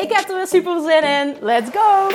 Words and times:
Ik 0.00 0.12
heb 0.12 0.28
er 0.28 0.36
weer 0.36 0.46
super 0.46 0.80
zin 0.80 1.02
in. 1.02 1.36
Let's 1.40 1.70
go! 1.70 2.08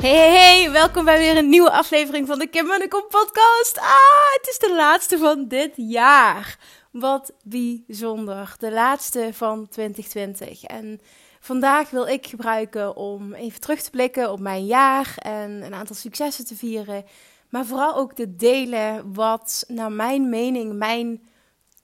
Hey, 0.00 0.10
hey, 0.10 0.30
hey, 0.30 0.70
welkom 0.70 1.04
bij 1.04 1.18
weer 1.18 1.36
een 1.36 1.48
nieuwe 1.48 1.70
aflevering 1.70 2.26
van 2.26 2.38
de 2.38 2.46
Kim 2.46 2.66
Munnekom 2.66 3.04
podcast. 3.08 3.78
Ah, 3.78 4.32
het 4.32 4.48
is 4.48 4.58
de 4.58 4.74
laatste 4.74 5.18
van 5.18 5.48
dit 5.48 5.72
jaar. 5.76 6.58
Wat 6.90 7.32
bijzonder. 7.42 8.54
De 8.58 8.72
laatste 8.72 9.30
van 9.32 9.68
2020. 9.68 10.64
En 10.64 11.00
vandaag 11.40 11.90
wil 11.90 12.06
ik 12.06 12.26
gebruiken 12.26 12.96
om 12.96 13.34
even 13.34 13.60
terug 13.60 13.82
te 13.82 13.90
blikken 13.90 14.32
op 14.32 14.40
mijn 14.40 14.66
jaar 14.66 15.14
en 15.16 15.50
een 15.50 15.74
aantal 15.74 15.96
successen 15.96 16.46
te 16.46 16.56
vieren. 16.56 17.04
Maar 17.48 17.66
vooral 17.66 17.96
ook 17.96 18.12
te 18.12 18.36
delen 18.36 19.14
wat 19.14 19.64
naar 19.68 19.92
mijn 19.92 20.28
mening 20.28 20.72
mijn 20.72 21.22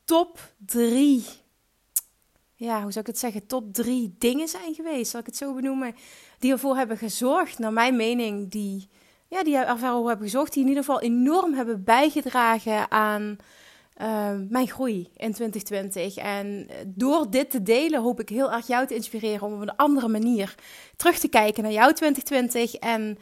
top 0.04 0.52
drie 0.66 1.24
ja, 2.56 2.82
hoe 2.82 2.92
zou 2.92 3.04
ik 3.04 3.10
het 3.10 3.18
zeggen, 3.18 3.46
top 3.46 3.72
drie 3.74 4.14
dingen 4.18 4.48
zijn 4.48 4.74
geweest, 4.74 5.10
zal 5.10 5.20
ik 5.20 5.26
het 5.26 5.36
zo 5.36 5.54
benoemen, 5.54 5.94
die 6.38 6.52
ervoor 6.52 6.76
hebben 6.76 6.96
gezorgd, 6.96 7.58
naar 7.58 7.72
mijn 7.72 7.96
mening, 7.96 8.50
die, 8.50 8.88
ja, 9.28 9.44
die 9.44 9.56
ervoor 9.56 10.08
hebben 10.08 10.26
gezorgd, 10.26 10.52
die 10.52 10.62
in 10.62 10.68
ieder 10.68 10.84
geval 10.84 11.00
enorm 11.00 11.54
hebben 11.54 11.84
bijgedragen 11.84 12.90
aan 12.90 13.36
uh, 14.02 14.30
mijn 14.48 14.68
groei 14.68 15.08
in 15.16 15.32
2020. 15.32 16.16
En 16.16 16.68
door 16.86 17.30
dit 17.30 17.50
te 17.50 17.62
delen 17.62 18.02
hoop 18.02 18.20
ik 18.20 18.28
heel 18.28 18.52
erg 18.52 18.66
jou 18.66 18.86
te 18.86 18.94
inspireren 18.94 19.46
om 19.46 19.54
op 19.54 19.60
een 19.60 19.76
andere 19.76 20.08
manier 20.08 20.54
terug 20.96 21.18
te 21.18 21.28
kijken 21.28 21.62
naar 21.62 21.72
jouw 21.72 21.92
2020 21.92 22.74
en 22.74 23.18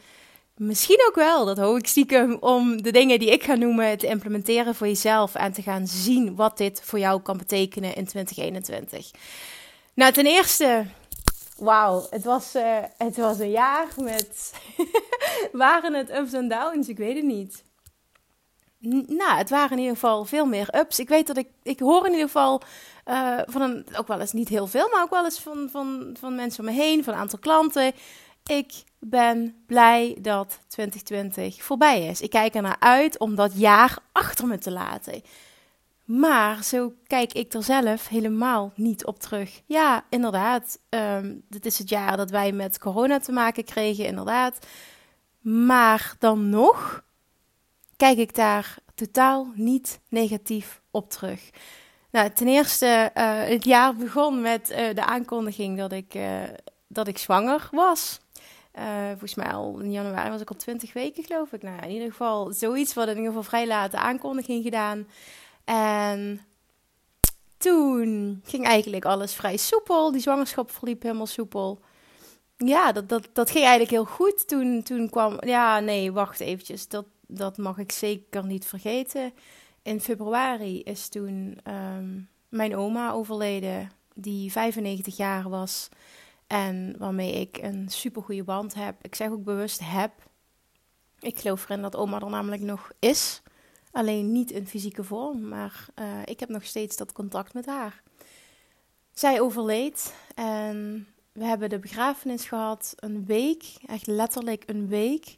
misschien 0.55 1.05
ook 1.07 1.15
wel, 1.15 1.45
dat 1.45 1.57
hoop 1.57 1.77
ik 1.77 1.87
stiekem, 1.87 2.37
om 2.39 2.81
de 2.81 2.91
dingen 2.91 3.19
die 3.19 3.31
ik 3.31 3.43
ga 3.43 3.55
noemen 3.55 3.97
te 3.97 4.07
implementeren 4.07 4.75
voor 4.75 4.87
jezelf 4.87 5.35
en 5.35 5.51
te 5.51 5.61
gaan 5.61 5.87
zien 5.87 6.35
wat 6.35 6.57
dit 6.57 6.81
voor 6.83 6.99
jou 6.99 7.21
kan 7.21 7.37
betekenen 7.37 7.95
in 7.95 8.05
2021. 8.05 9.11
Nou, 9.93 10.11
ten 10.11 10.25
eerste, 10.25 10.85
wauw, 11.57 12.07
het, 12.09 12.23
was, 12.23 12.55
uh, 12.55 12.77
het 12.97 13.17
was 13.17 13.39
een 13.39 13.51
jaar 13.51 13.87
met. 13.97 14.53
waren 15.51 15.93
het 15.93 16.11
ups 16.11 16.33
en 16.33 16.47
downs? 16.47 16.87
Ik 16.87 16.97
weet 16.97 17.15
het 17.15 17.25
niet. 17.25 17.64
Nou, 19.07 19.37
het 19.37 19.49
waren 19.49 19.71
in 19.71 19.77
ieder 19.77 19.93
geval 19.93 20.25
veel 20.25 20.45
meer 20.45 20.75
ups. 20.75 20.99
Ik 20.99 21.09
weet 21.09 21.27
dat 21.27 21.37
ik, 21.37 21.47
ik 21.63 21.79
hoor 21.79 22.05
in 22.05 22.11
ieder 22.11 22.25
geval 22.25 22.61
uh, 23.05 23.39
van 23.45 23.61
een, 23.61 23.85
ook 23.97 24.07
wel 24.07 24.19
eens 24.19 24.33
niet 24.33 24.49
heel 24.49 24.67
veel, 24.67 24.89
maar 24.91 25.03
ook 25.03 25.09
wel 25.09 25.23
eens 25.23 25.39
van, 25.39 25.69
van, 25.71 26.15
van 26.19 26.35
mensen 26.35 26.59
om 26.59 26.65
me 26.69 26.81
heen, 26.81 27.03
van 27.03 27.13
een 27.13 27.19
aantal 27.19 27.39
klanten. 27.39 27.93
Ik 28.45 28.83
ben 28.99 29.63
blij 29.67 30.17
dat 30.21 30.59
2020 30.67 31.63
voorbij 31.63 32.07
is. 32.07 32.21
Ik 32.21 32.29
kijk 32.29 32.55
er 32.55 32.61
naar 32.61 32.79
uit 32.79 33.19
om 33.19 33.35
dat 33.35 33.51
jaar 33.59 33.97
achter 34.11 34.47
me 34.47 34.57
te 34.57 34.71
laten. 34.71 35.21
Maar 36.05 36.63
zo 36.63 36.93
kijk 37.07 37.33
ik 37.33 37.53
er 37.53 37.63
zelf 37.63 38.07
helemaal 38.07 38.71
niet 38.75 39.05
op 39.05 39.19
terug. 39.19 39.61
Ja, 39.65 40.05
inderdaad. 40.09 40.79
Um, 40.89 41.43
dit 41.49 41.65
is 41.65 41.77
het 41.77 41.89
jaar 41.89 42.17
dat 42.17 42.29
wij 42.29 42.51
met 42.51 42.79
corona 42.79 43.19
te 43.19 43.31
maken 43.31 43.63
kregen, 43.63 44.05
inderdaad. 44.05 44.65
Maar 45.41 46.15
dan 46.19 46.49
nog 46.49 47.03
kijk 47.97 48.17
ik 48.17 48.35
daar 48.35 48.77
totaal 48.95 49.51
niet 49.55 49.99
negatief 50.09 50.81
op 50.91 51.09
terug. 51.09 51.49
Nou, 52.11 52.29
ten 52.29 52.47
eerste, 52.47 53.11
uh, 53.17 53.43
het 53.43 53.65
jaar 53.65 53.95
begon 53.95 54.41
met 54.41 54.71
uh, 54.71 54.77
de 54.93 55.05
aankondiging 55.05 55.77
dat 55.77 55.91
ik, 55.91 56.15
uh, 56.15 56.43
dat 56.87 57.07
ik 57.07 57.17
zwanger 57.17 57.69
was. 57.71 58.19
Volgens 59.09 59.35
mij 59.35 59.51
al 59.53 59.79
in 59.79 59.91
januari 59.91 60.29
was 60.29 60.41
ik 60.41 60.49
al 60.49 60.55
20 60.55 60.93
weken, 60.93 61.23
geloof 61.23 61.53
ik. 61.53 61.63
Nou, 61.63 61.81
in 61.81 61.89
ieder 61.89 62.09
geval 62.09 62.51
zoiets 62.53 62.93
wat 62.93 63.07
in 63.07 63.15
ieder 63.15 63.27
geval 63.27 63.43
vrij 63.43 63.67
late 63.67 63.97
aankondiging 63.97 64.63
gedaan. 64.63 65.07
En 65.63 66.41
toen 67.57 68.41
ging 68.43 68.65
eigenlijk 68.65 69.05
alles 69.05 69.33
vrij 69.33 69.57
soepel. 69.57 70.11
Die 70.11 70.21
zwangerschap 70.21 70.71
verliep 70.71 71.01
helemaal 71.01 71.25
soepel. 71.25 71.79
Ja, 72.57 72.91
dat, 72.91 73.09
dat, 73.09 73.29
dat 73.33 73.49
ging 73.49 73.63
eigenlijk 73.63 73.91
heel 73.91 74.15
goed. 74.15 74.47
Toen, 74.47 74.83
toen 74.83 75.09
kwam... 75.09 75.37
Ja, 75.45 75.79
nee, 75.79 76.11
wacht 76.11 76.39
eventjes. 76.39 76.87
Dat, 76.87 77.05
dat 77.27 77.57
mag 77.57 77.77
ik 77.77 77.91
zeker 77.91 78.45
niet 78.45 78.65
vergeten. 78.65 79.33
In 79.81 80.01
februari 80.01 80.81
is 80.81 81.07
toen 81.07 81.59
um, 81.67 82.29
mijn 82.49 82.75
oma 82.75 83.11
overleden, 83.11 83.91
die 84.13 84.51
95 84.51 85.17
jaar 85.17 85.49
was... 85.49 85.89
En 86.47 86.95
waarmee 86.97 87.31
ik 87.31 87.57
een 87.61 87.89
super 87.89 88.21
goede 88.23 88.43
band 88.43 88.73
heb. 88.73 88.95
Ik 89.01 89.15
zeg 89.15 89.29
ook 89.29 89.43
bewust 89.43 89.79
heb. 89.83 90.11
Ik 91.19 91.39
geloof 91.39 91.63
erin 91.63 91.81
dat 91.81 91.95
oma 91.95 92.21
er 92.21 92.29
namelijk 92.29 92.61
nog 92.61 92.91
is. 92.99 93.41
Alleen 93.91 94.31
niet 94.31 94.51
in 94.51 94.67
fysieke 94.67 95.03
vorm. 95.03 95.47
Maar 95.47 95.85
uh, 95.99 96.19
ik 96.25 96.39
heb 96.39 96.49
nog 96.49 96.63
steeds 96.63 96.97
dat 96.97 97.11
contact 97.11 97.53
met 97.53 97.65
haar. 97.65 98.01
Zij 99.13 99.41
overleed. 99.41 100.13
En 100.35 101.07
we 101.31 101.43
hebben 101.45 101.69
de 101.69 101.79
begrafenis 101.79 102.45
gehad 102.45 102.93
een 102.95 103.25
week. 103.25 103.63
Echt 103.85 104.07
letterlijk 104.07 104.63
een 104.65 104.87
week. 104.87 105.37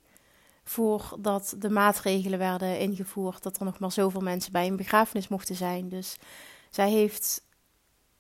Voordat 0.70 1.56
de 1.58 1.70
maatregelen 1.70 2.40
werden 2.40 2.80
ingevoerd. 2.80 3.44
Dat 3.44 3.58
er 3.58 3.66
nog 3.66 3.80
maar 3.80 3.92
zoveel 3.92 4.22
mensen 4.22 4.52
bij 4.52 4.68
een 4.68 4.76
begrafenis 4.76 5.28
mochten 5.28 5.56
zijn. 5.56 5.90
Dus 5.90 6.18
zij 6.70 6.90
heeft 6.90 7.46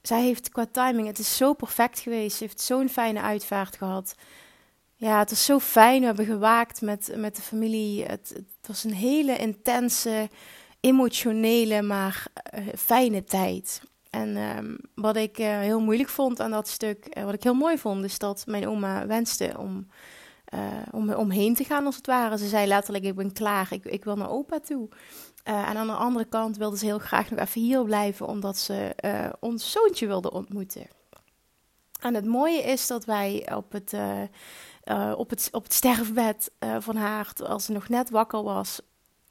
zij 0.01 0.21
heeft 0.21 0.49
qua 0.49 0.65
timing, 0.71 1.07
het 1.07 1.19
is 1.19 1.37
zo 1.37 1.53
perfect 1.53 1.99
geweest. 1.99 2.37
Ze 2.37 2.43
heeft 2.43 2.61
zo'n 2.61 2.89
fijne 2.89 3.21
uitvaart 3.21 3.75
gehad. 3.75 4.15
Ja, 4.95 5.19
het 5.19 5.29
was 5.29 5.45
zo 5.45 5.59
fijn. 5.59 5.99
We 5.99 6.05
hebben 6.05 6.25
gewaakt 6.25 6.81
met, 6.81 7.13
met 7.15 7.35
de 7.35 7.41
familie. 7.41 8.03
Het, 8.05 8.41
was 8.67 8.83
een 8.83 8.93
hele 8.93 9.37
intense, 9.37 10.29
emotionele, 10.79 11.81
maar 11.81 12.25
uh, 12.53 12.67
fijne 12.77 13.23
tijd. 13.23 13.81
En 14.09 14.37
um, 14.37 14.77
wat 14.95 15.15
ik 15.15 15.39
uh, 15.39 15.59
heel 15.59 15.79
moeilijk 15.79 16.09
vond 16.09 16.39
aan 16.39 16.51
dat 16.51 16.67
stuk, 16.67 17.07
uh, 17.17 17.23
wat 17.23 17.33
ik 17.33 17.43
heel 17.43 17.53
mooi 17.53 17.77
vond, 17.77 18.03
is 18.03 18.17
dat 18.17 18.43
mijn 18.45 18.67
oma 18.67 19.07
wenste 19.07 19.53
om, 19.57 19.87
om 20.91 21.13
omheen 21.13 21.55
te 21.55 21.63
gaan, 21.63 21.85
als 21.85 21.95
het 21.95 22.05
ware. 22.05 22.37
Ze 22.37 22.47
zei 22.47 22.67
letterlijk: 22.67 23.05
Ik 23.05 23.15
ben 23.15 23.33
klaar, 23.33 23.67
ik, 23.71 23.85
ik 23.85 24.03
wil 24.03 24.15
naar 24.15 24.29
opa 24.29 24.59
toe. 24.59 24.89
Uh, 25.47 25.69
en 25.69 25.77
aan 25.77 25.87
de 25.87 25.93
andere 25.93 26.25
kant 26.25 26.57
wilde 26.57 26.77
ze 26.77 26.85
heel 26.85 26.99
graag 26.99 27.29
nog 27.29 27.39
even 27.39 27.61
hier 27.61 27.83
blijven, 27.83 28.27
omdat 28.27 28.57
ze 28.57 28.95
uh, 29.05 29.29
ons 29.39 29.71
zoontje 29.71 30.07
wilde 30.07 30.31
ontmoeten. 30.31 30.87
En 32.01 32.13
het 32.13 32.25
mooie 32.25 32.61
is 32.61 32.87
dat 32.87 33.05
wij 33.05 33.53
op 33.55 33.71
het, 33.71 33.93
uh, 33.93 35.13
op 35.17 35.29
het, 35.29 35.49
op 35.51 35.63
het 35.63 35.73
sterfbed 35.73 36.51
van 36.79 36.95
haar, 36.95 37.33
als 37.47 37.65
ze 37.65 37.71
nog 37.71 37.89
net 37.89 38.09
wakker 38.09 38.43
was, 38.43 38.81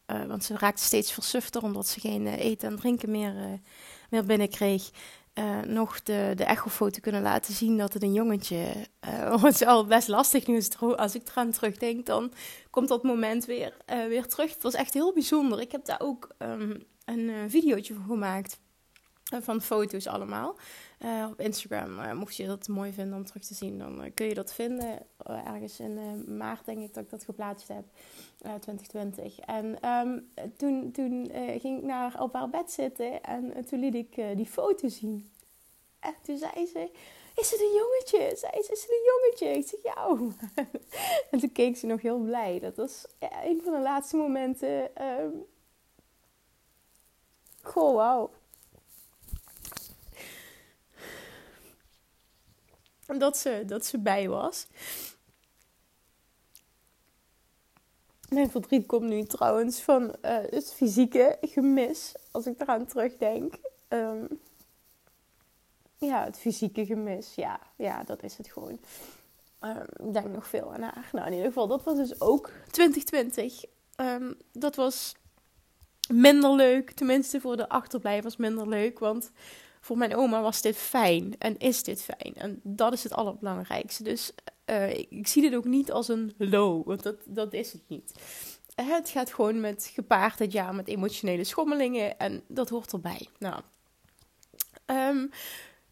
want 0.07 0.45
ze 0.45 0.59
raakte 0.59 0.83
steeds 0.83 1.13
versufter 1.13 1.63
omdat 1.63 1.87
ze 1.87 2.01
geen 2.01 2.27
eten 2.27 2.69
en 2.69 2.77
drinken 2.77 3.11
meer, 3.11 3.35
meer 4.11 4.25
binnenkreeg, 4.25 4.91
uh, 5.39 5.61
nog 5.61 6.03
de, 6.03 6.33
de 6.35 6.45
echofoto 6.45 7.01
kunnen 7.01 7.23
laten 7.23 7.55
zien 7.55 7.77
dat 7.79 7.93
het 7.93 8.03
een 8.03 8.13
jongetje 8.13 8.73
uh, 9.09 9.45
is 9.45 9.65
al 9.65 9.87
best 9.87 10.09
lastig 10.09 10.47
nu. 10.47 10.63
Als 10.97 11.15
ik 11.15 11.29
eraan 11.29 11.51
terugdenk, 11.51 12.07
dan 12.07 12.33
komt 12.71 12.89
dat 12.89 13.03
moment 13.03 13.45
weer, 13.45 13.77
uh, 13.93 14.07
weer 14.07 14.27
terug. 14.27 14.53
Het 14.53 14.63
was 14.63 14.75
echt 14.75 14.95
heel 14.95 15.13
bijzonder. 15.13 15.61
Ik 15.61 15.73
heb 15.73 15.85
daar 15.85 16.01
ook 16.01 16.29
um, 16.39 16.83
een 17.05 17.51
videootje 17.51 17.95
van 17.95 18.05
gemaakt. 18.05 18.59
van 19.43 19.63
foto's 19.63 20.07
allemaal. 20.07 20.57
Op 21.31 21.41
Instagram. 21.41 22.17
mocht 22.17 22.37
je 22.37 22.47
dat 22.47 22.69
mooi 22.69 22.93
vinden 22.93 23.17
om 23.17 23.25
terug 23.25 23.45
te 23.45 23.55
zien, 23.55 23.79
dan 23.79 24.11
kun 24.15 24.27
je 24.27 24.35
dat 24.35 24.53
vinden. 24.53 24.99
ergens 25.25 25.81
in 25.81 26.25
maart 26.37 26.65
denk 26.65 26.79
ik 26.79 26.95
dat 26.95 27.05
ik 27.05 27.11
dat 27.11 27.25
geplaatst 27.25 27.69
heb. 27.69 27.85
2020. 28.61 29.39
En 29.39 29.89
um, 29.91 30.31
toen, 30.57 30.93
toen 30.93 31.31
uh, 31.35 31.61
ging 31.61 31.79
ik 31.79 31.85
naar 31.85 32.23
op 32.23 32.33
haar 32.33 32.51
bed 32.51 32.71
zitten 32.71 33.23
en 33.23 33.45
uh, 33.57 33.65
toen 33.65 33.81
liet 33.81 33.95
ik 33.95 34.17
uh, 34.17 34.37
die 34.37 34.47
foto 34.47 34.89
zien. 34.89 35.31
En 36.01 36.15
toen 36.23 36.39
zei 36.39 36.67
ze, 36.67 36.91
is 37.37 37.51
het 37.51 37.61
een 37.61 37.75
jongetje? 37.75 38.37
Zei 38.37 38.63
ze, 38.63 38.73
is 38.73 38.83
het 38.83 38.91
een 38.91 39.13
jongetje? 39.13 39.59
Ik 39.59 39.69
zeg, 39.69 39.83
ja. 39.83 40.09
en 41.31 41.39
toen 41.39 41.53
keek 41.53 41.77
ze 41.77 41.87
nog 41.87 42.03
heel 42.03 42.19
blij. 42.19 42.59
Dat 42.61 42.77
was 42.77 43.07
een 43.19 43.61
van 43.65 43.73
de 43.73 43.81
laatste 43.81 44.17
momenten. 44.17 45.05
Um... 45.05 45.47
Goh, 47.63 47.95
wauw. 47.95 48.31
Dat 53.07 53.37
ze, 53.37 53.63
dat 53.67 53.87
ze 53.87 53.99
bij 53.99 54.29
was. 54.29 54.67
Mijn 58.29 58.51
verdriet 58.51 58.87
komt 58.87 59.09
nu 59.09 59.25
trouwens 59.25 59.81
van 59.81 60.03
uh, 60.03 60.11
het 60.51 60.73
fysieke 60.73 61.39
gemis, 61.41 62.15
als 62.31 62.47
ik 62.47 62.61
eraan 62.61 62.87
terugdenk. 62.87 63.55
Um, 63.89 64.41
ja, 65.99 66.25
het 66.25 66.39
fysieke 66.39 66.87
gemis, 66.87 67.35
ja, 67.35 67.61
ja, 67.77 68.03
dat 68.03 68.23
is 68.23 68.37
het 68.37 68.49
gewoon. 68.49 68.79
Um, 69.61 70.07
ik 70.07 70.13
denk 70.13 70.27
nog 70.27 70.47
veel 70.47 70.73
aan 70.75 70.83
haar. 70.83 71.09
Nou, 71.13 71.27
in 71.27 71.33
ieder 71.33 71.47
geval, 71.47 71.67
dat 71.67 71.83
was 71.83 71.97
dus 71.97 72.21
ook 72.21 72.51
2020. 72.71 73.65
Um, 73.97 74.37
dat 74.53 74.77
was 74.77 75.15
minder 76.09 76.55
leuk, 76.55 76.91
tenminste 76.91 77.41
voor 77.41 77.57
de 77.57 77.69
achterblijvers 77.69 78.37
minder 78.37 78.69
leuk, 78.69 78.99
want 78.99 79.31
voor 79.87 79.99
mijn 79.99 80.17
oma 80.17 80.41
was 80.41 80.63
dit 80.63 80.77
fijn 80.77 81.35
en 81.39 81.59
is 81.59 81.83
dit 81.83 82.03
fijn. 82.03 82.35
En 82.35 82.61
dat 82.63 82.93
is 82.93 83.03
het 83.03 83.13
allerbelangrijkste. 83.13 84.03
Dus 84.03 84.33
uh, 84.71 84.91
ik, 84.95 85.27
zie 85.27 85.43
dit 85.43 85.55
ook 85.55 85.65
niet 85.65 85.93
als 85.93 86.09
een 86.09 86.35
low, 86.39 86.87
want 86.87 87.03
dat, 87.03 87.17
dat 87.25 87.53
is 87.53 87.73
het 87.73 87.83
niet. 87.87 88.13
Het 88.75 89.09
gaat 89.09 89.35
gewoon 89.35 89.61
met 89.61 89.91
gepaard 89.95 90.39
het 90.39 90.53
jaar 90.53 90.75
met 90.75 90.89
emotionele 90.89 91.45
schommelingen 91.45 92.19
en 92.19 92.43
dat 92.49 92.69
hoort 92.69 92.93
erbij. 92.93 93.29
Nou, 93.39 93.61
um, 94.87 95.31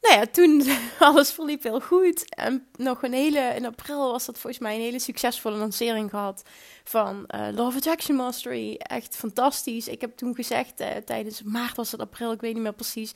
nou 0.01 0.15
ja, 0.15 0.27
toen 0.27 0.65
alles 0.99 1.33
verliep 1.33 1.63
heel 1.63 1.81
goed. 1.81 2.35
En 2.35 2.67
nog 2.77 3.03
een 3.03 3.13
hele, 3.13 3.53
in 3.55 3.67
april 3.67 4.11
was 4.11 4.25
dat 4.25 4.39
volgens 4.39 4.63
mij 4.63 4.75
een 4.75 4.81
hele 4.81 4.99
succesvolle 4.99 5.57
lancering 5.57 6.11
gehad 6.11 6.43
van 6.85 7.29
uh, 7.35 7.47
Love 7.55 7.77
Attraction 7.77 8.17
Mastery. 8.17 8.75
Echt 8.75 9.17
fantastisch. 9.17 9.89
Ik 9.89 10.01
heb 10.01 10.17
toen 10.17 10.35
gezegd, 10.35 10.81
uh, 10.81 10.87
tijdens 11.05 11.43
maart 11.43 11.77
was 11.77 11.93
het 11.93 12.01
april, 12.01 12.33
ik 12.33 12.41
weet 12.41 12.55
niet 12.55 12.63
meer 12.63 12.73
precies. 12.73 13.13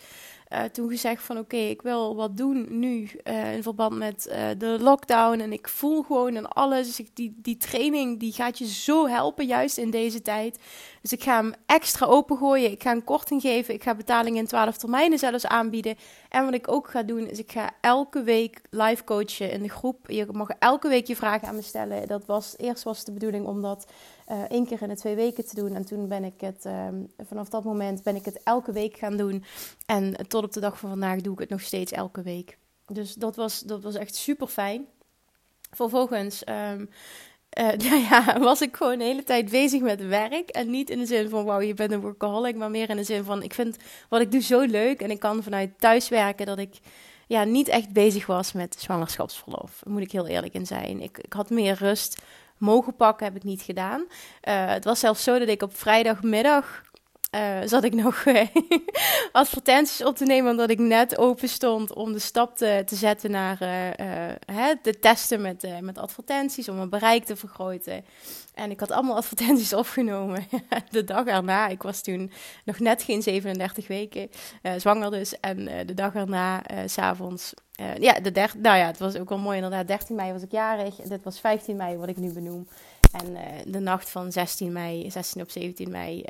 Uh, 0.52 0.62
toen 0.62 0.88
gezegd 0.88 1.22
van 1.22 1.38
oké, 1.38 1.56
ik 1.56 1.82
wil 1.82 2.16
wat 2.16 2.36
doen 2.36 2.66
nu 2.68 3.10
in 3.24 3.62
verband 3.62 3.96
met 3.96 4.22
de 4.58 4.76
lockdown. 4.80 5.40
En 5.40 5.52
ik 5.52 5.68
voel 5.68 6.02
gewoon 6.02 6.34
en 6.34 6.48
alles. 6.48 7.00
Ik, 7.00 7.08
die, 7.14 7.34
die 7.36 7.56
training 7.56 8.20
die 8.20 8.32
gaat 8.32 8.58
je 8.58 8.66
zo 8.66 9.06
helpen, 9.06 9.46
juist 9.46 9.78
in 9.78 9.90
deze 9.90 10.22
tijd. 10.22 10.58
Dus 11.02 11.12
ik 11.12 11.22
ga 11.22 11.36
hem 11.36 11.52
extra 11.66 12.06
opengooien. 12.06 12.70
Ik 12.70 12.82
ga 12.82 12.90
een 12.90 13.04
korting 13.04 13.40
geven. 13.40 13.74
Ik 13.74 13.82
ga 13.82 13.94
betalingen 13.94 14.38
in 14.38 14.46
12 14.46 14.76
termijnen 14.76 15.18
zelfs 15.18 15.46
aanbieden. 15.46 15.96
En 16.28 16.44
wat 16.44 16.54
ik 16.54 16.72
ook 16.72 16.90
ga 16.90 17.02
doen, 17.02 17.28
is 17.28 17.38
ik 17.38 17.52
ga 17.52 17.70
elke 17.80 18.22
week 18.22 18.60
live 18.70 19.04
coachen 19.04 19.50
in 19.50 19.62
de 19.62 19.68
groep. 19.68 20.10
Je 20.10 20.26
mag 20.32 20.48
elke 20.48 20.88
week 20.88 21.06
je 21.06 21.16
vragen 21.16 21.48
aan 21.48 21.54
me 21.54 21.62
stellen. 21.62 22.08
Dat 22.08 22.26
was, 22.26 22.54
eerst 22.56 22.82
was 22.82 23.04
de 23.04 23.12
bedoeling 23.12 23.46
om 23.46 23.57
dat 23.62 23.86
uh, 24.30 24.42
één 24.42 24.66
keer 24.66 24.82
in 24.82 24.88
de 24.88 24.96
twee 24.96 25.14
weken 25.14 25.46
te 25.46 25.54
doen. 25.54 25.74
En 25.74 25.84
toen 25.84 26.08
ben 26.08 26.24
ik 26.24 26.40
het, 26.40 26.64
uh, 26.66 26.88
vanaf 27.26 27.48
dat 27.48 27.64
moment 27.64 28.02
ben 28.02 28.16
ik 28.16 28.24
het 28.24 28.42
elke 28.42 28.72
week 28.72 28.96
gaan 28.96 29.16
doen. 29.16 29.44
En 29.86 30.14
tot 30.28 30.44
op 30.44 30.52
de 30.52 30.60
dag 30.60 30.78
van 30.78 30.90
vandaag 30.90 31.20
doe 31.20 31.32
ik 31.32 31.38
het 31.38 31.48
nog 31.48 31.60
steeds 31.60 31.92
elke 31.92 32.22
week. 32.22 32.58
Dus 32.86 33.14
dat 33.14 33.36
was, 33.36 33.60
dat 33.60 33.82
was 33.82 33.94
echt 33.94 34.14
super 34.14 34.46
fijn. 34.46 34.86
Vervolgens 35.70 36.42
um, 36.48 36.88
uh, 37.58 37.66
nou 37.90 38.00
ja, 38.00 38.38
was 38.38 38.60
ik 38.60 38.76
gewoon 38.76 38.98
de 38.98 39.04
hele 39.04 39.24
tijd 39.24 39.50
bezig 39.50 39.80
met 39.80 40.06
werk. 40.06 40.48
En 40.48 40.70
niet 40.70 40.90
in 40.90 40.98
de 40.98 41.06
zin 41.06 41.28
van, 41.28 41.44
wauw, 41.44 41.60
je 41.60 41.74
bent 41.74 41.92
een 41.92 42.00
workaholic. 42.00 42.56
Maar 42.56 42.70
meer 42.70 42.90
in 42.90 42.96
de 42.96 43.04
zin 43.04 43.24
van, 43.24 43.42
ik 43.42 43.54
vind 43.54 43.76
wat 44.08 44.20
ik 44.20 44.32
doe 44.32 44.42
zo 44.42 44.60
leuk. 44.60 45.00
En 45.02 45.10
ik 45.10 45.18
kan 45.18 45.42
vanuit 45.42 45.70
thuis 45.78 46.08
werken 46.08 46.46
dat 46.46 46.58
ik 46.58 46.74
ja, 47.26 47.44
niet 47.44 47.68
echt 47.68 47.92
bezig 47.92 48.26
was 48.26 48.52
met 48.52 48.76
zwangerschapsverlof. 48.78 49.82
Moet 49.86 50.02
ik 50.02 50.12
heel 50.12 50.26
eerlijk 50.26 50.54
in 50.54 50.66
zijn. 50.66 51.02
Ik, 51.02 51.18
ik 51.18 51.32
had 51.32 51.50
meer 51.50 51.74
rust 51.74 52.22
mogen 52.58 52.96
pakken, 52.96 53.26
heb 53.26 53.36
ik 53.36 53.44
niet 53.44 53.62
gedaan. 53.62 54.00
Uh, 54.00 54.66
het 54.66 54.84
was 54.84 55.00
zelfs 55.00 55.22
zo 55.22 55.38
dat 55.38 55.48
ik 55.48 55.62
op 55.62 55.76
vrijdagmiddag 55.76 56.82
uh, 57.30 57.58
zat 57.64 57.84
ik 57.84 57.94
nog 57.94 58.24
uh, 58.24 58.46
advertenties 59.32 60.04
op 60.04 60.16
te 60.16 60.24
nemen, 60.24 60.50
omdat 60.50 60.70
ik 60.70 60.78
net 60.78 61.18
open 61.18 61.48
stond 61.48 61.94
om 61.94 62.12
de 62.12 62.18
stap 62.18 62.56
te, 62.56 62.82
te 62.86 62.96
zetten 62.96 63.30
naar 63.30 63.62
uh, 63.62 64.68
de 64.82 64.98
testen 65.00 65.40
met, 65.40 65.68
met 65.80 65.98
advertenties, 65.98 66.68
om 66.68 66.76
mijn 66.76 66.88
bereik 66.88 67.24
te 67.24 67.36
vergroten. 67.36 68.04
En 68.54 68.70
ik 68.70 68.80
had 68.80 68.90
allemaal 68.90 69.16
advertenties 69.22 69.72
opgenomen 69.72 70.46
de 70.90 71.04
dag 71.04 71.26
erna. 71.26 71.68
Ik 71.68 71.82
was 71.82 72.02
toen 72.02 72.30
nog 72.64 72.78
net 72.78 73.02
geen 73.02 73.22
37 73.22 73.86
weken, 73.86 74.30
zwanger 74.76 75.10
dus. 75.10 75.40
En 75.40 75.86
de 75.86 75.94
dag 75.94 76.14
erna, 76.14 76.62
s 76.86 76.92
s'avonds, 76.92 77.54
ja, 77.98 78.20
de 78.20 78.32
der, 78.32 78.52
nou 78.58 78.76
ja, 78.76 78.86
het 78.86 78.98
was 78.98 79.16
ook 79.16 79.28
wel 79.28 79.38
mooi 79.38 79.56
inderdaad. 79.56 79.86
13 79.86 80.16
mei 80.16 80.32
was 80.32 80.42
ik 80.42 80.52
jarig. 80.52 80.94
Dit 80.94 81.22
was 81.22 81.40
15 81.40 81.76
mei, 81.76 81.96
wat 81.96 82.08
ik 82.08 82.16
nu 82.16 82.32
benoem. 82.32 82.68
En 83.12 83.36
de 83.72 83.78
nacht 83.78 84.10
van 84.10 84.32
16 84.32 84.72
mei, 84.72 85.10
16 85.10 85.42
op 85.42 85.50
17 85.50 85.90
mei 85.90 86.24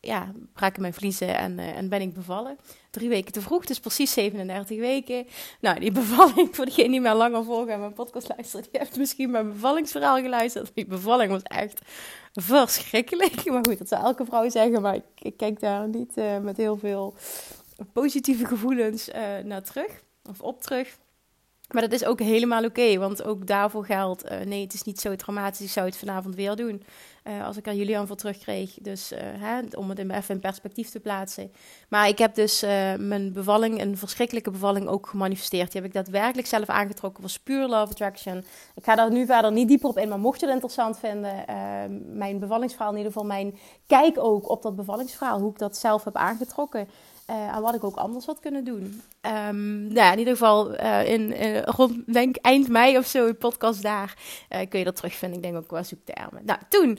ja, 0.00 0.32
braken 0.52 0.80
mijn 0.80 0.94
vliezen 0.94 1.38
en, 1.38 1.58
uh, 1.58 1.76
en 1.76 1.88
ben 1.88 2.00
ik 2.00 2.14
bevallen. 2.14 2.58
Drie 2.90 3.08
weken 3.08 3.32
te 3.32 3.40
vroeg, 3.40 3.64
dus 3.64 3.80
precies 3.80 4.12
37 4.12 4.78
weken. 4.78 5.26
Nou, 5.60 5.80
die 5.80 5.92
bevalling, 6.02 6.56
voor 6.56 6.64
degene 6.64 6.90
die 6.90 7.00
mij 7.00 7.14
langer 7.14 7.44
volgen 7.44 7.72
en 7.72 7.80
mijn 7.80 7.92
podcast 7.92 8.28
luistert, 8.36 8.68
die 8.70 8.80
heeft 8.80 8.96
misschien 8.96 9.30
mijn 9.30 9.52
bevallingsverhaal 9.52 10.20
geluisterd. 10.20 10.70
Die 10.74 10.86
bevalling 10.86 11.30
was 11.30 11.42
echt 11.42 11.80
verschrikkelijk. 12.32 13.44
Maar 13.44 13.64
goed, 13.68 13.78
dat 13.78 13.88
zou 13.88 14.04
elke 14.04 14.24
vrouw 14.24 14.48
zeggen, 14.48 14.82
maar 14.82 14.98
ik, 15.18 15.36
kijk 15.36 15.60
daar 15.60 15.88
niet 15.88 16.12
uh, 16.16 16.38
met 16.38 16.56
heel 16.56 16.76
veel 16.76 17.14
positieve 17.92 18.46
gevoelens 18.46 19.08
uh, 19.08 19.14
naar 19.44 19.62
terug, 19.62 20.02
of 20.28 20.40
op 20.40 20.62
terug. 20.62 20.98
Maar 21.68 21.82
dat 21.82 21.92
is 21.92 22.04
ook 22.04 22.20
helemaal 22.20 22.64
oké, 22.64 22.98
want 22.98 23.22
ook 23.22 23.46
daarvoor 23.46 23.84
geldt: 23.84 24.44
nee, 24.44 24.62
het 24.62 24.74
is 24.74 24.82
niet 24.82 25.00
zo 25.00 25.16
traumatisch. 25.16 25.66
Ik 25.66 25.70
zou 25.70 25.86
het 25.86 25.96
vanavond 25.96 26.34
weer 26.34 26.56
doen. 26.56 26.82
Uh, 27.28 27.46
als 27.46 27.56
ik 27.56 27.66
er 27.66 27.74
Julian 27.74 28.06
voor 28.06 28.16
terugkreeg. 28.16 28.74
Dus 28.80 29.12
uh, 29.12 29.18
hè, 29.22 29.60
om 29.76 29.88
het 29.88 29.98
even 29.98 30.34
in 30.34 30.40
perspectief 30.40 30.90
te 30.90 31.00
plaatsen. 31.00 31.52
Maar 31.88 32.08
ik 32.08 32.18
heb 32.18 32.34
dus 32.34 32.60
mijn 32.98 33.32
bevalling, 33.32 33.80
een 33.80 33.96
verschrikkelijke 33.96 34.50
bevalling, 34.50 34.88
ook 34.88 35.06
gemanifesteerd. 35.06 35.72
Die 35.72 35.80
heb 35.80 35.90
ik 35.90 35.96
daadwerkelijk 35.96 36.48
zelf 36.48 36.68
aangetrokken. 36.68 37.22
was 37.22 37.38
puur 37.38 37.66
love 37.66 37.92
attraction. 37.92 38.44
Ik 38.74 38.84
ga 38.84 38.94
daar 38.94 39.12
nu 39.12 39.26
verder 39.26 39.52
niet 39.52 39.68
dieper 39.68 39.88
op 39.88 39.98
in, 39.98 40.08
maar 40.08 40.18
mocht 40.18 40.40
je 40.40 40.46
het 40.46 40.54
interessant 40.54 40.98
vinden, 40.98 41.44
mijn 42.16 42.38
bevallingsverhaal, 42.38 42.90
in 42.90 42.96
ieder 42.96 43.12
geval 43.12 43.28
mijn 43.28 43.58
kijk 43.86 44.18
ook 44.18 44.50
op 44.50 44.62
dat 44.62 44.76
bevallingsverhaal, 44.76 45.40
hoe 45.40 45.50
ik 45.50 45.58
dat 45.58 45.76
zelf 45.76 46.04
heb 46.04 46.16
aangetrokken. 46.16 46.88
Uh, 47.30 47.48
aan 47.48 47.62
wat 47.62 47.74
ik 47.74 47.84
ook 47.84 47.96
anders 47.96 48.26
had 48.26 48.40
kunnen 48.40 48.64
doen. 48.64 49.02
Um, 49.22 49.82
nou 49.82 49.94
ja, 49.94 50.12
in 50.12 50.18
ieder 50.18 50.32
geval 50.32 50.80
uh, 50.80 51.08
in, 51.08 51.32
uh, 51.32 51.62
rond, 51.62 52.12
denk 52.14 52.36
eind 52.36 52.68
mei 52.68 52.98
of 52.98 53.06
zo, 53.06 53.26
in 53.26 53.36
podcast 53.36 53.82
daar, 53.82 54.16
kun 54.68 54.78
je 54.78 54.84
dat 54.84 54.96
terugvinden. 54.96 55.38
Ik 55.38 55.44
denk 55.44 55.56
ook 55.56 55.66
qua 55.66 55.82
zoektermen. 55.82 56.42
Nou, 56.44 56.58
toen 56.68 56.98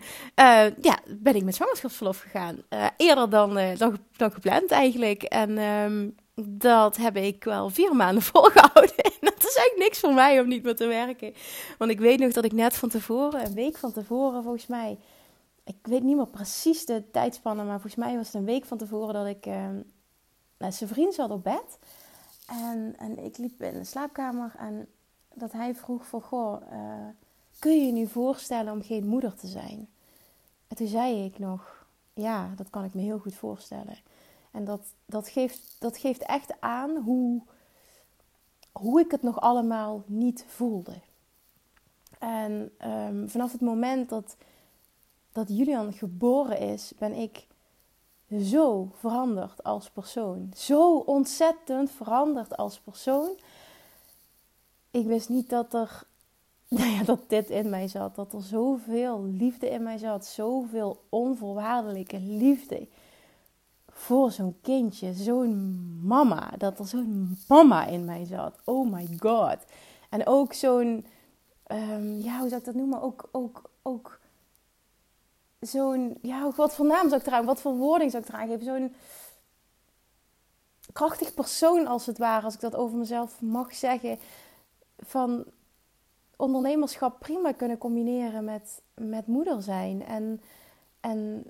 ja, 0.82 1.00
ben 1.08 1.36
ik 1.36 1.44
met 1.44 1.56
zwangerschapsverlof 1.56 2.20
gegaan. 2.20 2.58
eerder 2.98 3.30
dan, 3.30 3.60
dan, 3.78 3.98
dan, 4.16 4.32
gepland 4.32 4.72
eigenlijk. 4.72 5.24
En 5.24 5.58
um, 5.58 6.16
dat 6.46 6.98
heb 6.98 7.16
ik 7.16 7.44
wel 7.44 7.70
vier 7.70 7.96
maanden 7.96 8.24
volgehouden. 8.34 8.96
En 8.96 9.12
dat 9.20 9.38
is 9.38 9.56
eigenlijk 9.56 9.78
niks 9.78 10.00
voor 10.00 10.14
mij 10.14 10.40
om 10.40 10.48
niet 10.48 10.64
meer 10.64 10.76
te 10.76 10.88
werken. 10.88 11.34
Want 11.78 11.92
ik 11.92 12.00
weet 12.00 12.20
nog 12.20 12.32
dat 12.32 12.46
ik 12.46 12.52
net 12.52 12.76
van 12.76 12.90
tevoren, 12.90 13.46
een 13.46 13.54
week 13.54 13.78
van 13.78 13.92
tevoren 13.92 14.44
volgens 14.44 14.68
mij... 14.68 14.98
Ik 15.66 15.76
weet 15.82 16.04
niet 16.04 16.16
meer 16.16 16.28
precies 16.28 16.86
de 16.86 17.04
tijdspannen, 17.12 17.66
maar 17.66 17.80
volgens 17.80 18.06
mij 18.06 18.16
was 18.16 18.26
het 18.26 18.36
een 18.36 18.46
week 18.46 18.66
van 18.66 18.78
tevoren 18.78 19.14
dat 19.14 19.28
ik 19.28 19.46
ehm, 19.46 19.76
zijn 20.68 20.90
vriend 20.90 21.14
zat 21.14 21.32
op 21.32 21.44
bed. 21.44 21.78
En, 22.48 22.96
en 22.98 23.24
ik 23.26 23.38
liep 23.38 23.62
in 23.62 23.74
de 23.74 23.84
slaapkamer 23.84 24.56
en 24.58 24.88
dat 25.34 25.52
hij 25.52 25.76
vroeg 25.76 26.08
van... 26.08 26.22
Goh, 26.22 26.62
uh, 26.72 27.08
kun 27.60 27.72
je 27.72 27.86
je 27.86 27.92
nu 27.92 28.08
voorstellen 28.08 28.74
om 28.74 28.82
geen 28.82 29.08
moeder 29.08 29.36
te 29.36 29.48
zijn? 29.48 29.90
En 30.68 30.76
toen 30.76 30.88
zei 30.88 31.26
ik 31.26 31.40
nog... 31.40 31.88
Ja, 32.14 32.54
dat 32.56 32.70
kan 32.70 32.84
ik 32.84 32.94
me 32.94 33.02
heel 33.02 33.20
goed 33.20 33.36
voorstellen. 33.36 33.98
En 34.52 34.66
dat, 34.66 34.82
dat, 35.06 35.30
geeft, 35.30 35.76
dat 35.80 35.98
geeft 35.98 36.22
echt 36.22 36.62
aan 36.62 36.98
hoe, 36.98 37.42
hoe 38.72 39.00
ik 39.00 39.12
het 39.12 39.22
nog 39.22 39.42
allemaal 39.42 40.04
niet 40.06 40.46
voelde. 40.48 40.94
En 42.20 42.72
um, 42.86 43.30
vanaf 43.30 43.52
het 43.52 43.62
moment 43.62 44.10
dat, 44.10 44.36
dat 45.32 45.48
Julian 45.48 45.94
geboren 45.94 46.60
is, 46.60 46.94
ben 46.98 47.14
ik 47.14 47.48
zo 48.38 48.92
veranderd 48.96 49.64
als 49.64 49.90
persoon. 49.90 50.52
Zo 50.56 50.98
ontzettend 50.98 51.92
veranderd 51.92 52.58
als 52.58 52.80
persoon. 52.80 53.30
Ik 54.92 55.06
wist 55.06 55.30
niet 55.30 55.50
dat 55.50 55.74
er, 55.74 56.04
nou 56.68 56.90
ja, 56.90 57.04
dat 57.04 57.20
dit 57.28 57.50
in 57.50 57.70
mij 57.70 57.88
zat. 57.88 58.16
Dat 58.16 58.34
er 58.34 58.42
zoveel 58.42 59.24
liefde 59.24 59.70
in 59.70 59.84
mij 59.84 59.98
zat. 59.98 60.26
Zoveel 60.26 61.04
onvoorwaardelijke 61.10 62.20
liefde 62.20 62.88
voor 63.88 64.32
zo'n 64.32 64.58
kindje. 64.62 65.14
Zo'n 65.14 66.00
mama. 66.04 66.52
Dat 66.58 66.80
er 66.80 66.88
zo'n 66.88 67.38
mama 67.48 67.86
in 67.86 68.06
mij 68.06 68.26
zat. 68.26 68.60
Oh 68.64 68.92
my 68.92 69.08
god. 69.20 69.58
En 70.10 70.28
ook 70.28 70.54
zo'n, 70.54 71.06
um, 71.68 72.18
ja, 72.18 72.40
hoe 72.40 72.50
zou 72.50 72.60
ik 72.60 72.66
dat 72.66 72.76
noemen? 72.76 73.02
Ook, 73.02 73.30
ook, 73.32 73.70
ook 73.82 74.19
zo'n, 75.60 76.18
ja, 76.22 76.52
wat 76.56 76.76
voor 76.76 76.86
naam 76.86 77.08
zou 77.08 77.20
ik 77.20 77.28
dragen? 77.28 77.46
Wat 77.46 77.62
voor 77.62 77.76
woording 77.76 78.12
zou 78.12 78.24
ik 78.24 78.30
dragen? 78.30 78.50
Even 78.50 78.66
zo'n 78.66 78.96
krachtig 80.94 81.34
persoon 81.34 81.88
als 81.88 82.06
het 82.06 82.18
ware, 82.18 82.46
als 82.46 82.54
ik 82.54 82.60
dat 82.60 82.76
over 82.76 82.98
mezelf 82.98 83.42
mag 83.42 83.76
zeggen. 83.76 84.20
Van 84.98 85.46
ondernemerschap 86.36 87.20
prima 87.20 87.52
kunnen 87.52 87.78
combineren 87.78 88.44
met, 88.44 88.82
met 88.94 89.28
moeder 89.28 89.62
zijn. 89.62 90.06
En, 90.06 90.42
en 91.00 91.46